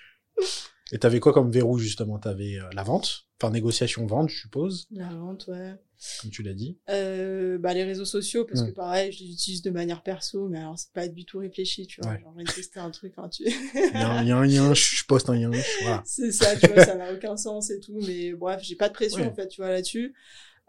[0.92, 2.18] et t'avais quoi comme verrou justement?
[2.18, 4.86] T'avais euh, la vente, enfin négociation vente, je suppose.
[4.90, 5.74] La vente, ouais
[6.20, 9.62] comme tu l'as dit euh, bah, Les réseaux sociaux, parce que pareil, je les utilise
[9.62, 12.18] de manière perso, mais alors c'est pas du tout réfléchi, tu vois.
[12.18, 13.44] Genre, j'ai testé un truc, hein, tu...
[13.44, 15.50] il, y a, il y a un lien, je poste un lien,
[15.82, 16.02] voilà.
[16.06, 18.94] C'est ça, tu vois, ça n'a aucun sens et tout, mais bref, j'ai pas de
[18.94, 20.14] pression, en fait, tu vois, là-dessus.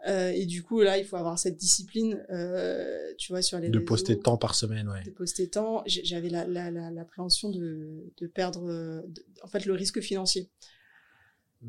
[0.08, 3.68] Euh, et du coup, là, il faut avoir cette discipline, euh, tu vois, sur les
[3.68, 5.04] De poster tant par semaine, ouais.
[5.04, 5.84] De poster tant.
[5.86, 9.04] J'avais l'appréhension la, la, de, de perdre,
[9.42, 10.50] en fait, le risque financier.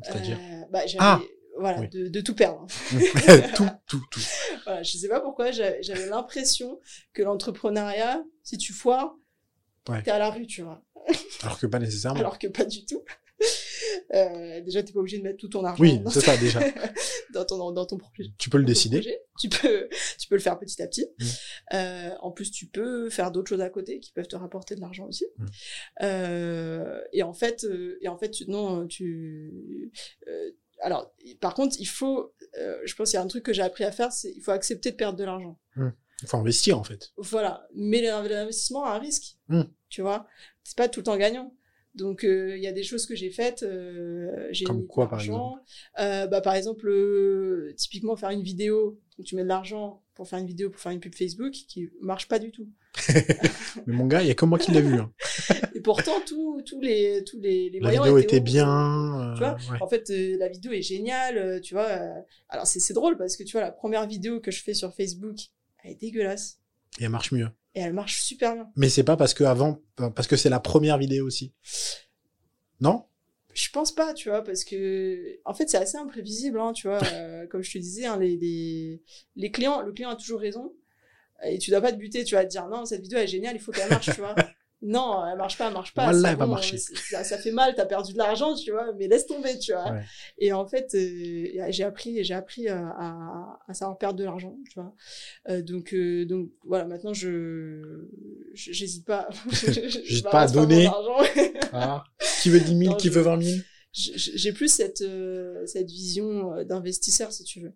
[0.02, 1.20] C'est-à-dire euh, bah, ah
[1.58, 2.66] voilà, de, de, tout perdre.
[3.54, 4.20] tout, tout, tout.
[4.64, 6.78] Voilà, je sais pas pourquoi, j'avais l'impression
[7.12, 9.16] que l'entrepreneuriat, si tu foires,
[9.88, 10.02] ouais.
[10.02, 10.82] t'es à la rue, tu vois.
[11.42, 12.20] Alors que pas nécessairement.
[12.20, 13.02] Alors que pas du tout.
[14.14, 15.82] Euh, déjà, t'es pas obligé de mettre tout ton argent.
[15.82, 16.60] Oui, c'est ça déjà.
[17.32, 18.30] Dans ton dans ton projet.
[18.38, 19.00] Tu peux le décider.
[19.38, 19.88] Tu peux
[20.18, 21.06] tu peux le faire petit à petit.
[21.18, 21.24] Mm.
[21.74, 24.80] Euh, en plus, tu peux faire d'autres choses à côté qui peuvent te rapporter de
[24.80, 25.26] l'argent aussi.
[25.36, 25.46] Mm.
[26.02, 29.90] Euh, et en fait, euh, et en fait, tu, non, tu
[30.28, 30.50] euh,
[30.80, 32.34] alors, par contre, il faut,
[32.84, 34.50] je pense qu'il y a un truc que j'ai appris à faire, c'est il faut
[34.50, 35.58] accepter de perdre de l'argent.
[35.76, 35.88] Mmh.
[36.22, 37.12] Il faut investir en fait.
[37.16, 39.36] Voilà, mais l'investissement a un risque,
[39.88, 40.26] tu vois?
[40.64, 41.54] C'est pas tout le temps gagnant.
[41.94, 43.62] Donc euh, il y a des choses que j'ai faites.
[43.62, 45.60] Euh, j'ai Comme quoi par exemple
[45.98, 46.90] euh, Bah par exemple,
[47.76, 48.98] typiquement faire une vidéo.
[49.18, 51.90] Donc, tu mets de l'argent pour faire une vidéo, pour faire une pub Facebook, qui
[52.00, 52.66] marche pas du tout.
[53.86, 54.94] mais mon gars, il y a que moi qui l'ai vu.
[54.94, 55.12] Hein.
[55.74, 59.34] et pourtant, tous tous les tous les, les la vidéo était bien.
[59.36, 61.60] tu vois, en fait, la vidéo est géniale.
[61.60, 61.90] Tu vois,
[62.48, 64.94] alors c'est c'est drôle parce que tu vois la première vidéo que je fais sur
[64.94, 65.36] Facebook,
[65.84, 66.58] elle est dégueulasse.
[66.98, 68.70] Et elle marche mieux et elle marche super bien.
[68.76, 71.52] Mais c'est pas parce que avant, parce que c'est la première vidéo aussi.
[72.80, 73.04] Non?
[73.54, 77.00] Je pense pas, tu vois, parce que en fait c'est assez imprévisible, hein, tu vois.
[77.12, 79.02] Euh, comme je te disais, hein, les, les,
[79.36, 80.72] les clients, le client a toujours raison.
[81.44, 83.56] Et tu dois pas te buter, tu vas te dire non, cette vidéo est géniale,
[83.56, 84.34] il faut qu'elle marche, tu vois.
[84.84, 86.10] non, elle marche pas, elle marche pas.
[86.10, 86.76] Voilà, elle va marcher.
[86.76, 89.94] Ça, ça, fait mal, t'as perdu de l'argent, tu vois, mais laisse tomber, tu vois.
[90.38, 94.56] Et en fait, euh, j'ai appris, j'ai appris à, à, à, savoir perdre de l'argent,
[94.68, 94.92] tu vois.
[95.48, 98.08] Euh, donc, euh, donc voilà, maintenant je,
[98.54, 99.28] j'hésite pas.
[99.52, 100.90] j'hésite pas à donner.
[101.72, 102.02] ah.
[102.42, 103.60] Qui veut 10 000, qui veut 20 000
[103.92, 107.72] J'ai plus cette euh, cette vision d'investisseur, si tu veux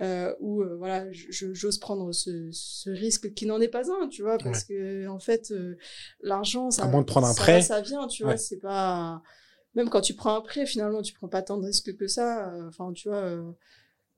[0.00, 4.22] euh, où euh, voilà, j'ose prendre ce, ce, risque qui n'en est pas un, tu
[4.22, 5.76] vois, parce que en fait, euh,
[6.22, 9.22] l'argent, ça, de prendre un prêt, ça vient, tu vois, c'est pas
[9.74, 12.52] même quand tu prends un prêt, finalement, tu prends pas tant de risques que ça.
[12.54, 13.54] Euh, enfin, tu vois.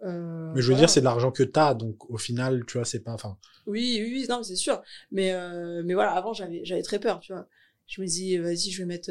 [0.03, 2.85] mais je veux dire, c'est de l'argent que tu as, donc au final, tu vois,
[2.85, 3.13] c'est pas.
[3.13, 3.37] Enfin.
[3.67, 4.81] Oui, oui, oui, non, c'est sûr.
[5.11, 5.35] Mais
[5.83, 7.49] mais voilà, avant, j'avais j'avais très peur, tu vois
[7.87, 9.11] je me dis vas-y je vais mettre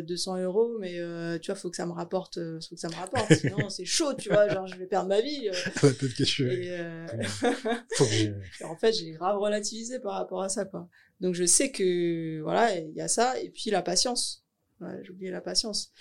[0.00, 2.80] 200 euh, euros mais euh, tu vois faut que ça me rapporte euh, faut que
[2.80, 3.32] ça me rapporte.
[3.34, 6.44] Sinon c'est chaud tu vois genre je vais perdre ma vie peut-être que je
[8.60, 10.88] et, en fait j'ai grave relativisé par rapport à ça quoi.
[11.20, 14.44] Donc je sais que voilà il y a ça et puis la patience.
[14.80, 15.92] Ouais, j'ai oublié la patience.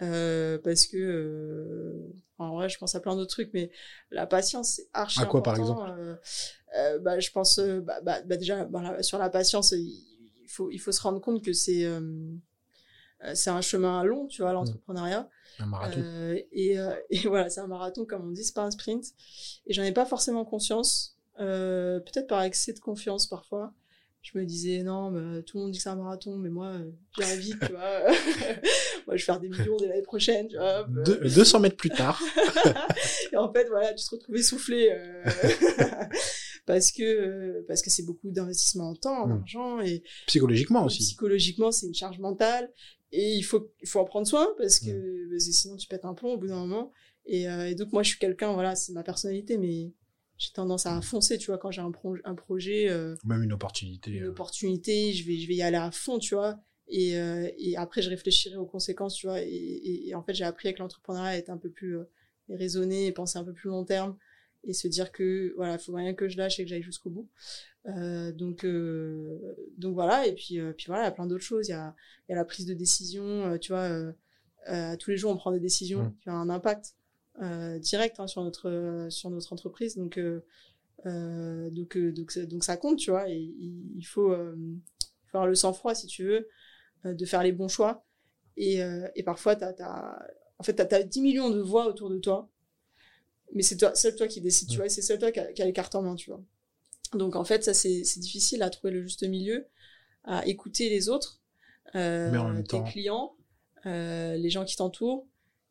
[0.00, 1.92] Parce que
[2.38, 3.70] en vrai je pense à plein d'autres trucs mais
[4.10, 6.18] la patience c'est archi à quoi par exemple?
[7.02, 10.15] bah je pense bah, bah, bah déjà bah, sur la patience il
[10.48, 12.00] faut, il faut se rendre compte que c'est euh,
[13.24, 15.28] euh, c'est un chemin long, tu vois, l'entrepreneuriat.
[15.58, 16.00] Un marathon.
[16.02, 16.76] Euh, et,
[17.10, 19.04] et, voilà, c'est un marathon, comme on dit, c'est pas un sprint.
[19.66, 23.72] Et j'en ai pas forcément conscience, peut-être par excès de confiance parfois.
[24.22, 26.72] Je me disais, non, mais tout le monde dit que c'est un marathon, mais moi,
[27.16, 28.00] j'irai vite, tu vois.
[29.06, 30.84] moi, je vais faire des millions dès l'année prochaine, tu vois.
[30.84, 32.20] 200 mètres plus tard.
[33.32, 34.90] et en fait, voilà, tu te retrouves essoufflé
[36.66, 39.40] parce que parce que c'est beaucoup d'investissement en temps, en mmh.
[39.40, 40.98] argent et psychologiquement aussi.
[40.98, 42.70] Psychologiquement, c'est une charge mentale
[43.12, 45.30] et il faut il faut en prendre soin parce que, mmh.
[45.30, 46.92] parce que sinon tu pètes un plomb au bout d'un moment.
[47.24, 49.92] Et, euh, et donc moi je suis quelqu'un, voilà, c'est ma personnalité, mais
[50.38, 52.90] j'ai tendance à foncer, tu vois, quand j'ai un, pro un projet.
[52.90, 54.10] Euh, Même une opportunité.
[54.10, 54.30] Une euh.
[54.30, 56.58] opportunité, je vais, je vais y aller à fond, tu vois.
[56.88, 59.40] Et, euh, et après, je réfléchirai aux conséquences, tu vois.
[59.40, 62.04] Et, et, en fait, j'ai appris avec l'entrepreneuriat à être un peu plus euh,
[62.50, 64.16] raisonné et penser un peu plus long terme
[64.66, 67.10] et se dire que voilà, il faut rien que je lâche et que j'aille jusqu'au
[67.10, 67.28] bout.
[67.86, 69.38] Euh, donc, euh,
[69.78, 70.26] donc voilà.
[70.26, 71.68] Et puis, euh, puis voilà, il y a plein d'autres choses.
[71.68, 71.94] Il y a,
[72.28, 73.88] il y a la prise de décision, tu vois.
[74.98, 76.14] Tous les jours, on prend des décisions Mm.
[76.22, 76.94] qui ont un impact
[77.80, 79.96] direct hein, sur notre sur notre entreprise.
[79.96, 80.18] Donc
[81.04, 83.28] donc donc ça- donc ça compte, tu vois.
[83.30, 84.32] Et il, faut
[85.32, 86.48] avoir le sang-froid si tu veux
[87.04, 88.04] de faire les bons choix.
[88.56, 88.80] Et,
[89.14, 90.18] et parfois t'as t'as
[90.58, 92.50] en fait t'as, t'as 10 millions de voix autour de toi,
[93.54, 94.86] mais c'est toi seul toi qui décide, tu vois.
[94.86, 96.40] et C'est seul toi qui a, qui a les cartes en main, tu vois.
[97.14, 99.66] Donc en fait ça c'est c'est difficile à trouver le juste milieu,
[100.24, 101.40] à écouter les autres,
[101.94, 103.36] euh, Mais en même tes temps- clients,
[103.86, 105.26] euh, les gens qui t'entourent,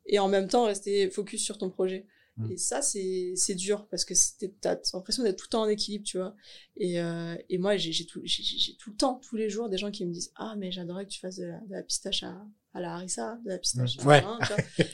[0.06, 2.06] et en même temps rester focus sur ton projet.
[2.36, 2.52] Mm.
[2.52, 4.14] Et ça, c'est c'est dur parce que
[4.60, 6.34] t'as l'impression d'être tout le temps en équilibre, tu vois.
[6.76, 9.90] Et, euh, et moi, j'ai tout, j'ai tout le temps, tous les jours, des gens
[9.90, 12.36] qui me disent Ah, mais j'adorais que tu fasses de la, de la pistache à,
[12.74, 14.00] à la harissa, de la pistache Mm.
[14.00, 14.20] à Ouais.
[14.20, 14.86] tu vois.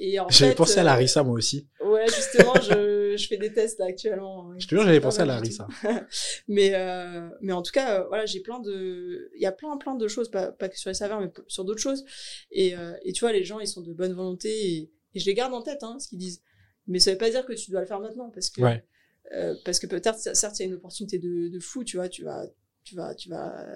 [0.00, 1.68] Et en J'avais pensé à euh, la Rissa, moi aussi.
[1.84, 4.52] Ouais, justement, je, je fais des tests là actuellement.
[4.58, 5.64] Je te jure, j'avais pensé à la du tout.
[5.82, 6.06] Rissa.
[6.48, 9.76] mais euh, mais en tout cas, euh, voilà, j'ai plein de, il y a plein
[9.76, 12.04] plein de choses, pas, pas que sur les saveurs, mais sur d'autres choses.
[12.50, 15.26] Et euh, et tu vois, les gens, ils sont de bonne volonté et, et je
[15.26, 16.42] les garde en tête, hein, ce qu'ils disent.
[16.88, 18.84] Mais ça veut pas dire que tu dois le faire maintenant, parce que Ouais.
[19.32, 22.08] euh, parce que peut-être certes il y a une opportunité de, de fou, tu vois,
[22.08, 22.46] tu vas
[22.84, 23.66] tu vas tu vas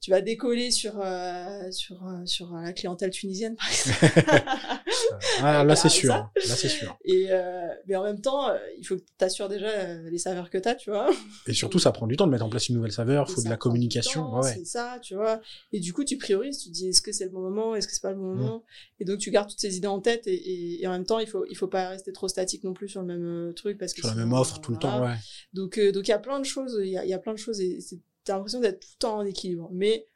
[0.00, 4.38] tu vas décoller sur euh, sur euh, sur la clientèle tunisienne par exemple.
[5.42, 6.14] Ah, là, c'est Ah, sûr.
[6.14, 6.30] hein.
[6.36, 6.96] Là, c'est sûr.
[7.04, 10.18] Et euh, mais en même temps, euh, il faut que tu assures déjà euh, les
[10.18, 11.10] saveurs que tu as, tu vois.
[11.46, 13.28] Et surtout, ça prend du temps de mettre en place une nouvelle saveur.
[13.28, 14.22] Et faut de la communication.
[14.22, 14.52] temps, Ouais.
[14.54, 15.40] C'est ça, tu vois.
[15.72, 17.86] Et du coup, tu priorises, tu te dis est-ce que c'est le bon moment, est-ce
[17.86, 18.38] que c'est pas le bon Mm.
[18.38, 18.64] moment.
[19.00, 21.18] Et donc, tu gardes toutes ces idées en tête et, et, et en même temps,
[21.20, 23.78] il faut, il faut pas rester trop statique non plus sur le même euh, truc
[23.78, 25.14] parce que Sur la même offre tout le temps, ouais.
[25.54, 27.18] Donc, euh, donc il y a plein de choses, il y a, il y a
[27.18, 27.98] plein de choses et c'est-
[28.28, 29.68] t'as l'impression d'être tout le temps en équilibre.
[29.72, 30.06] Mais,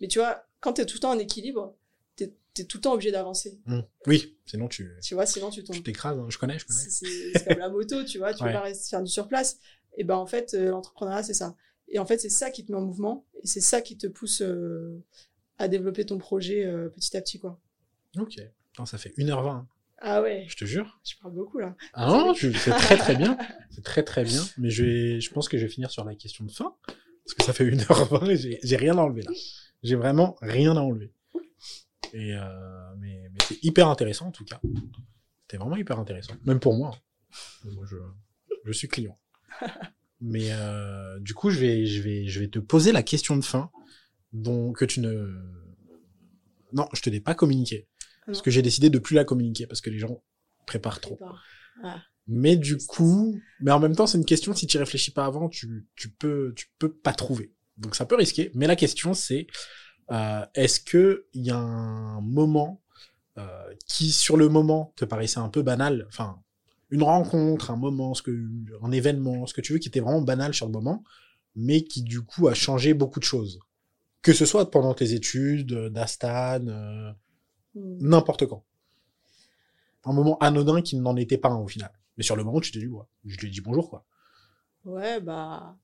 [0.00, 1.76] mais tu vois, quand t'es tout le temps en équilibre,
[2.16, 3.58] t'es, t'es tout le temps obligé d'avancer.
[3.66, 3.80] Mm.
[4.06, 5.76] Oui, sinon tu Tu vois, sinon tu tombes.
[5.76, 6.18] tu t'écrases.
[6.18, 6.26] hein.
[6.28, 6.80] Je connais, je connais.
[6.80, 8.52] C'est- comme la moto, tu vois, tu Ouais.
[8.52, 9.58] pas rester faire du surplace.
[9.96, 11.54] Et ben en fait, euh, l'entrepreneuriat c'est ça.
[11.88, 14.06] Et en fait, c'est ça qui te met en mouvement et c'est ça qui te
[14.06, 15.02] pousse euh,
[15.58, 17.60] à développer ton projet euh, petit à petit quoi.
[18.18, 18.36] Ok.
[18.74, 19.48] Attends, ça fait 1h20.
[19.50, 19.68] hein.
[20.02, 20.98] Ah ouais, Je te jure.
[21.04, 21.76] je parle beaucoup là.
[21.92, 23.36] Ah non, c'est très très bien.
[23.70, 24.42] C'est très très bien.
[24.56, 26.74] Mais je vais, je pense que je vais finir sur la question de fin.
[27.30, 29.30] Parce que ça fait 1h20 et j'ai, rien à enlever là.
[29.82, 31.12] J'ai vraiment rien à enlever.
[32.12, 34.60] Et euh, mais, mais c'est hyper intéressant en tout cas.
[35.42, 36.34] C'était vraiment hyper intéressant.
[36.44, 36.96] Même pour moi.
[37.64, 37.96] Moi, je,
[38.64, 39.18] je suis client.
[40.22, 43.44] Mais euh, du coup, je vais, je vais, je vais te poser la question de
[43.44, 43.70] fin,
[44.34, 45.34] dont que tu ne,
[46.72, 47.88] non, je te l'ai pas communiqué,
[48.26, 50.22] parce que j'ai décidé de plus la communiquer parce que les gens
[50.66, 51.18] préparent trop.
[51.82, 52.02] Ah,
[52.32, 55.48] Mais du coup, mais en même temps, c'est une question, si tu réfléchis pas avant,
[55.48, 57.52] tu, tu peux, tu peux pas trouver.
[57.76, 58.52] Donc ça peut risquer.
[58.54, 59.48] Mais la question, c'est,
[60.12, 62.82] euh, est-ce que il y a un moment,
[63.36, 66.40] euh, qui sur le moment te paraissait un peu banal, enfin,
[66.90, 68.46] une rencontre, un moment, ce que,
[68.80, 71.02] un événement, ce que tu veux, qui était vraiment banal sur le moment,
[71.56, 73.58] mais qui du coup a changé beaucoup de choses.
[74.22, 77.12] Que ce soit pendant tes études, euh, d'Astan, euh,
[77.74, 78.08] hmm.
[78.08, 78.64] n'importe quand.
[80.04, 81.92] Un moment anodin qui n'en était pas un au final.
[82.20, 84.04] Mais sur le moment, tu t'es dit, ouais, je lui ai dit bonjour, quoi.
[84.84, 85.74] Ouais, bah.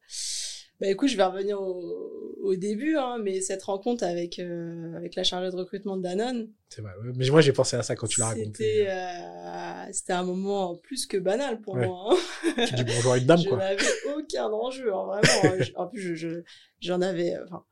[0.79, 5.15] Bah écoute, je vais revenir au, au début, hein, mais cette rencontre avec, euh, avec
[5.15, 6.93] la chargée de recrutement de Danone, C'est vrai.
[7.15, 8.51] Mais moi, j'ai pensé à ça quand tu l'as raconté.
[8.65, 11.87] c'était euh, c'était un moment plus que banal pour Ouais.
[11.87, 12.15] moi.
[12.45, 12.55] hein.
[12.69, 13.57] Tu dis bonjour à une dame, je quoi.
[13.57, 13.83] n'avais
[14.15, 15.45] aucun enjeu, hein, vraiment.
[15.55, 15.57] hein.
[15.63, 16.43] Je- en plus, je, je-
[16.83, 17.65] j'en avais, enfin,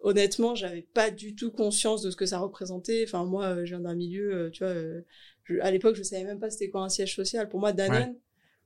[0.00, 3.04] honnêtement, j'avais pas du tout conscience de ce que ça représentait.
[3.06, 4.74] Enfin, moi, euh, je viens d'un milieu, tu vois,
[5.48, 7.48] je- à l'époque, je savais même pas c'était quoi un siège social.
[7.48, 8.16] Pour moi, Danone,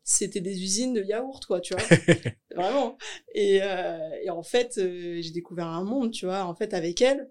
[0.05, 1.83] c'était des usines de yaourt, quoi, tu vois.
[2.55, 2.99] Vraiment.
[3.35, 7.01] Et, euh, et en fait, euh, j'ai découvert un monde, tu vois, en fait, avec
[7.03, 7.31] elle.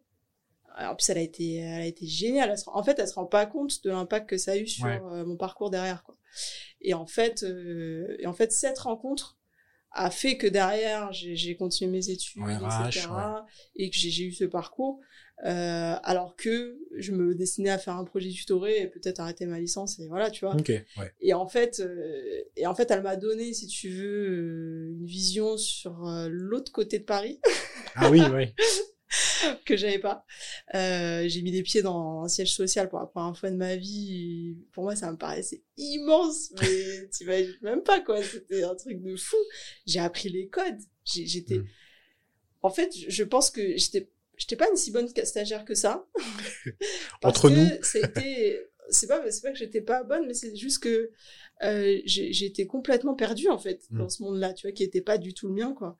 [0.77, 2.49] En plus, elle a été, elle a été géniale.
[2.51, 4.57] Elle se rend- en fait, elle se rend pas compte de l'impact que ça a
[4.57, 5.01] eu sur Ouais.
[5.11, 6.15] euh, mon parcours derrière, quoi.
[6.79, 7.43] Et en fait,
[8.19, 9.37] et en fait, cette rencontre
[9.91, 12.53] a fait que derrière, j'ai continué mes études, Ouais,
[12.87, 13.09] etc.
[13.75, 15.01] Et que j'ai eu ce parcours.
[15.43, 19.59] Euh, alors que je me destinais à faire un projet tutoré et peut-être arrêter ma
[19.59, 20.55] licence et voilà, tu vois.
[20.55, 21.13] Ok, ouais.
[21.19, 25.05] Et en fait, euh, et en fait, elle m'a donné, si tu veux, euh, une
[25.05, 27.39] vision sur euh, l'autre côté de Paris
[27.95, 28.53] Ah oui, oui.
[29.65, 30.25] que j'avais pas.
[30.75, 33.75] Euh, j'ai mis les pieds dans un siège social pour la première fois de ma
[33.75, 34.51] vie.
[34.51, 38.21] et Pour moi, ça me paraissait immense, mais t'imagines même pas quoi.
[38.21, 39.37] C'était un truc de fou.
[39.87, 40.77] J'ai appris les codes.
[41.03, 41.67] J'étais, Mm.
[42.61, 46.05] en fait, je pense que j'étais, j'étais pas une si bonne stagiaire que ça.
[47.23, 47.69] Entre que nous.
[47.83, 51.11] C'était, c'est pas c'est pas que j'étais pas bonne mais c'est juste que
[51.63, 53.97] euh, j'étais complètement perdue en fait mm.
[53.97, 55.97] dans ce monde-là tu vois qui était pas du tout le mien quoi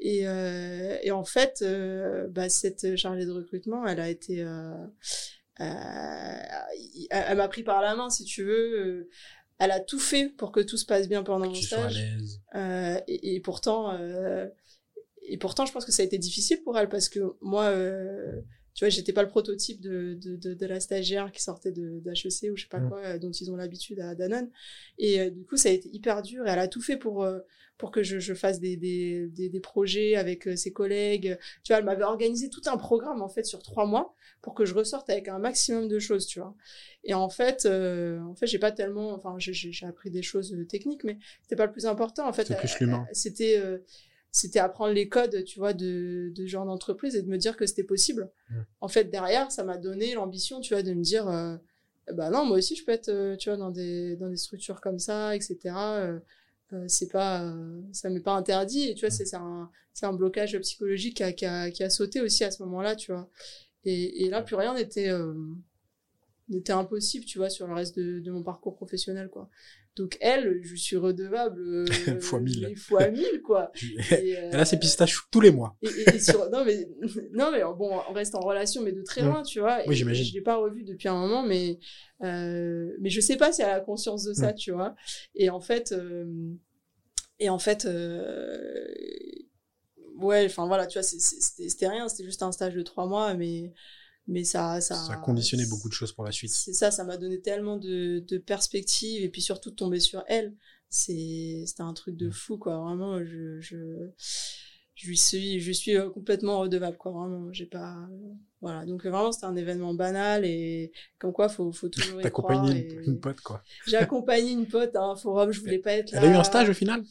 [0.00, 4.46] et, euh, et en fait euh, bah, cette chargée de recrutement elle a été
[5.58, 9.08] elle m'a pris par la main si tu veux
[9.58, 11.98] elle a tout fait pour que tout se passe bien pendant mon stage
[12.54, 13.98] et, et, pourtant
[15.28, 17.72] et pourtant je pense que ça a été difficile pour elle parce que moi
[18.78, 22.52] tu vois, j'étais pas le prototype de, de, de, de, la stagiaire qui sortait d'HEC
[22.52, 22.88] ou je sais pas mm.
[22.88, 24.48] quoi, euh, dont ils ont l'habitude à Danone.
[24.98, 27.24] Et euh, du coup, ça a été hyper dur et elle a tout fait pour,
[27.24, 27.40] euh,
[27.76, 31.36] pour que je, je fasse des, des, des, des, projets avec ses collègues.
[31.64, 34.64] Tu vois, elle m'avait organisé tout un programme, en fait, sur trois mois pour que
[34.64, 36.54] je ressorte avec un maximum de choses, tu vois.
[37.02, 41.18] Et en fait, en fait, j'ai pas tellement, enfin, j'ai appris des choses techniques, mais
[41.42, 42.28] c'était pas le plus important.
[42.28, 43.08] En fait, c'était plus l'humain.
[43.12, 43.60] C'était,
[44.30, 47.66] c'était apprendre les codes, tu vois, de, de genre d'entreprise et de me dire que
[47.66, 48.30] c'était possible.
[48.80, 51.56] En fait, derrière, ça m'a donné l'ambition, tu vois, de me dire, euh,
[52.12, 54.80] bah non, moi aussi, je peux être, euh, tu vois, dans des, dans des structures
[54.80, 55.58] comme ça, etc.
[55.76, 56.18] Euh,
[56.72, 57.54] euh, c'est pas,
[57.92, 58.88] ça m'est pas interdit.
[58.88, 59.70] Et tu vois, c'est un,
[60.02, 63.12] un blocage psychologique qui a, qui a, qui a sauté aussi à ce moment-là, tu
[63.12, 63.28] vois.
[63.84, 65.10] Et, et là, plus rien n'était,
[66.48, 69.48] n'était impossible, tu vois, sur le reste de, de mon parcours professionnel, quoi.
[69.98, 71.86] Donc elle, je suis redevable euh,
[72.20, 73.72] fois mille, fois mille quoi.
[74.12, 75.76] et, euh, là, c'est pistache tous les mois.
[75.82, 76.48] Et, et, sur...
[76.50, 76.88] non mais
[77.32, 79.80] non mais bon, on reste en relation, mais de très loin, tu vois.
[79.86, 80.24] Oui, j'imagine.
[80.24, 81.78] Je l'ai pas revu depuis un moment, mais
[82.22, 82.92] euh...
[83.00, 84.94] mais je sais pas si elle a conscience de ça, tu vois.
[85.34, 86.54] Et en fait, euh...
[87.40, 87.84] et en fait.
[87.84, 88.86] Euh...
[90.20, 93.72] Ouais, enfin voilà, tu vois, c'était rien, c'était juste un stage de trois mois, mais
[94.28, 96.52] mais ça ça ça a conditionné beaucoup de choses pour la suite.
[96.52, 100.22] C'est ça ça m'a donné tellement de, de perspectives et puis surtout de tomber sur
[100.28, 100.54] elle.
[100.90, 102.78] C'est c'était un truc de fou quoi.
[102.78, 104.10] Vraiment je je
[104.94, 107.12] je suis je suis euh, complètement redevable quoi.
[107.12, 107.96] Vraiment j'ai pas
[108.60, 108.84] voilà.
[108.84, 113.12] Donc vraiment c'était un événement banal et comme quoi faut faut toujours y accompagné une,
[113.12, 113.62] une, pote quoi.
[113.86, 116.36] J'ai accompagné une pote à un forum je voulais pas être là elle a eu
[116.36, 117.02] un stage au final?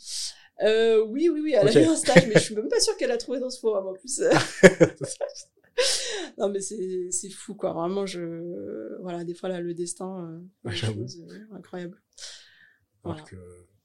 [0.63, 2.95] Euh, oui oui oui elle a eu un stage mais je suis même pas sûre
[2.97, 4.21] qu'elle a trouvé dans ce forum en plus
[6.37, 7.73] non mais c'est fou quoi.
[7.73, 12.01] Vraiment je voilà des fois là le destin euh, ouais, chose, euh, incroyable
[13.03, 13.21] voilà.
[13.21, 13.35] que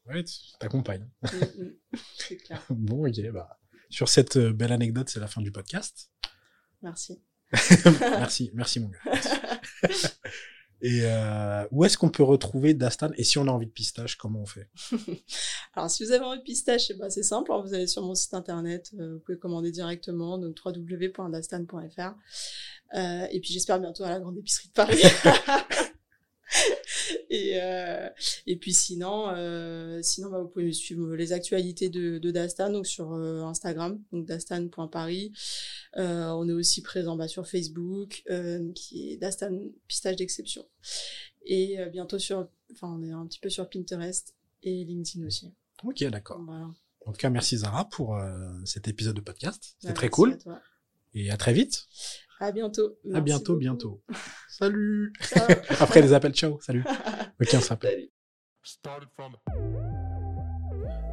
[0.07, 0.25] ouais
[0.59, 1.09] t'accompagnes.
[1.23, 1.75] Mm, mm.
[2.19, 2.65] c'est clair.
[2.71, 3.59] Bon ok bah
[3.91, 6.11] sur cette euh, belle anecdote c'est la fin du podcast.
[6.83, 7.23] Merci.
[8.01, 10.41] Merci merci mon gars
[10.85, 14.17] Et euh, où est-ce qu'on peut retrouver Dastan Et si on a envie de pistache,
[14.17, 14.69] comment on fait?
[15.75, 17.53] Alors, si vous avez envie de pistache, eh ben, c'est simple.
[17.53, 22.15] Hein, vous allez sur mon site internet, euh, vous pouvez commander directement, donc www.dastan.fr.
[22.95, 25.01] Euh, et puis, j'espère bientôt à la grande épicerie de Paris.
[27.37, 28.09] et, euh,
[28.47, 32.87] et puis sinon, euh, sinon bah, vous pouvez suivre les actualités de, de Dastan donc
[32.87, 35.33] sur euh, Instagram, donc dastan.paris.
[35.97, 38.23] On est aussi présent bah, sur Facebook,
[38.75, 40.67] qui est Dastan Pistage d'exception.
[41.45, 45.53] Et bientôt sur, enfin on est un petit peu sur Pinterest et LinkedIn aussi.
[45.83, 46.41] Ok, d'accord.
[46.45, 46.71] Voilà.
[47.05, 48.17] En tout cas, merci Zara pour
[48.65, 49.75] cet épisode de podcast.
[49.79, 50.39] C'était bah, très cool.
[51.15, 51.89] Et à très vite.
[52.43, 52.99] À bientôt.
[53.05, 53.61] Merci à bientôt, beaucoup.
[53.61, 54.03] bientôt.
[54.49, 55.13] Salut.
[55.81, 56.59] Après les appels, ciao.
[56.61, 56.85] Salut.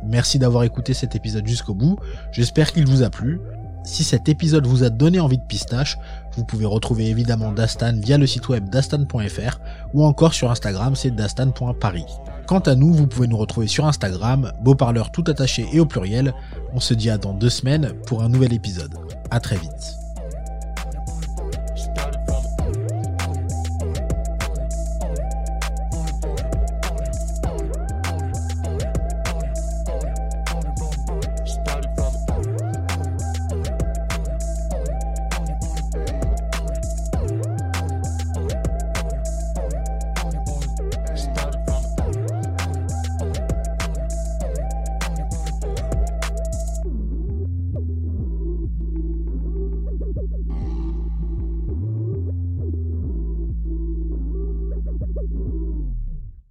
[0.04, 1.98] Merci d'avoir écouté cet épisode jusqu'au bout.
[2.32, 3.40] J'espère qu'il vous a plu.
[3.84, 5.98] Si cet épisode vous a donné envie de pistache,
[6.36, 9.60] vous pouvez retrouver évidemment Dastan via le site web dastan.fr
[9.94, 12.06] ou encore sur Instagram, c'est dastan.paris.
[12.46, 15.86] Quant à nous, vous pouvez nous retrouver sur Instagram, beau parleur tout attaché et au
[15.86, 16.34] pluriel.
[16.74, 18.96] On se dit à dans deux semaines pour un nouvel épisode.
[19.32, 19.99] À très vite.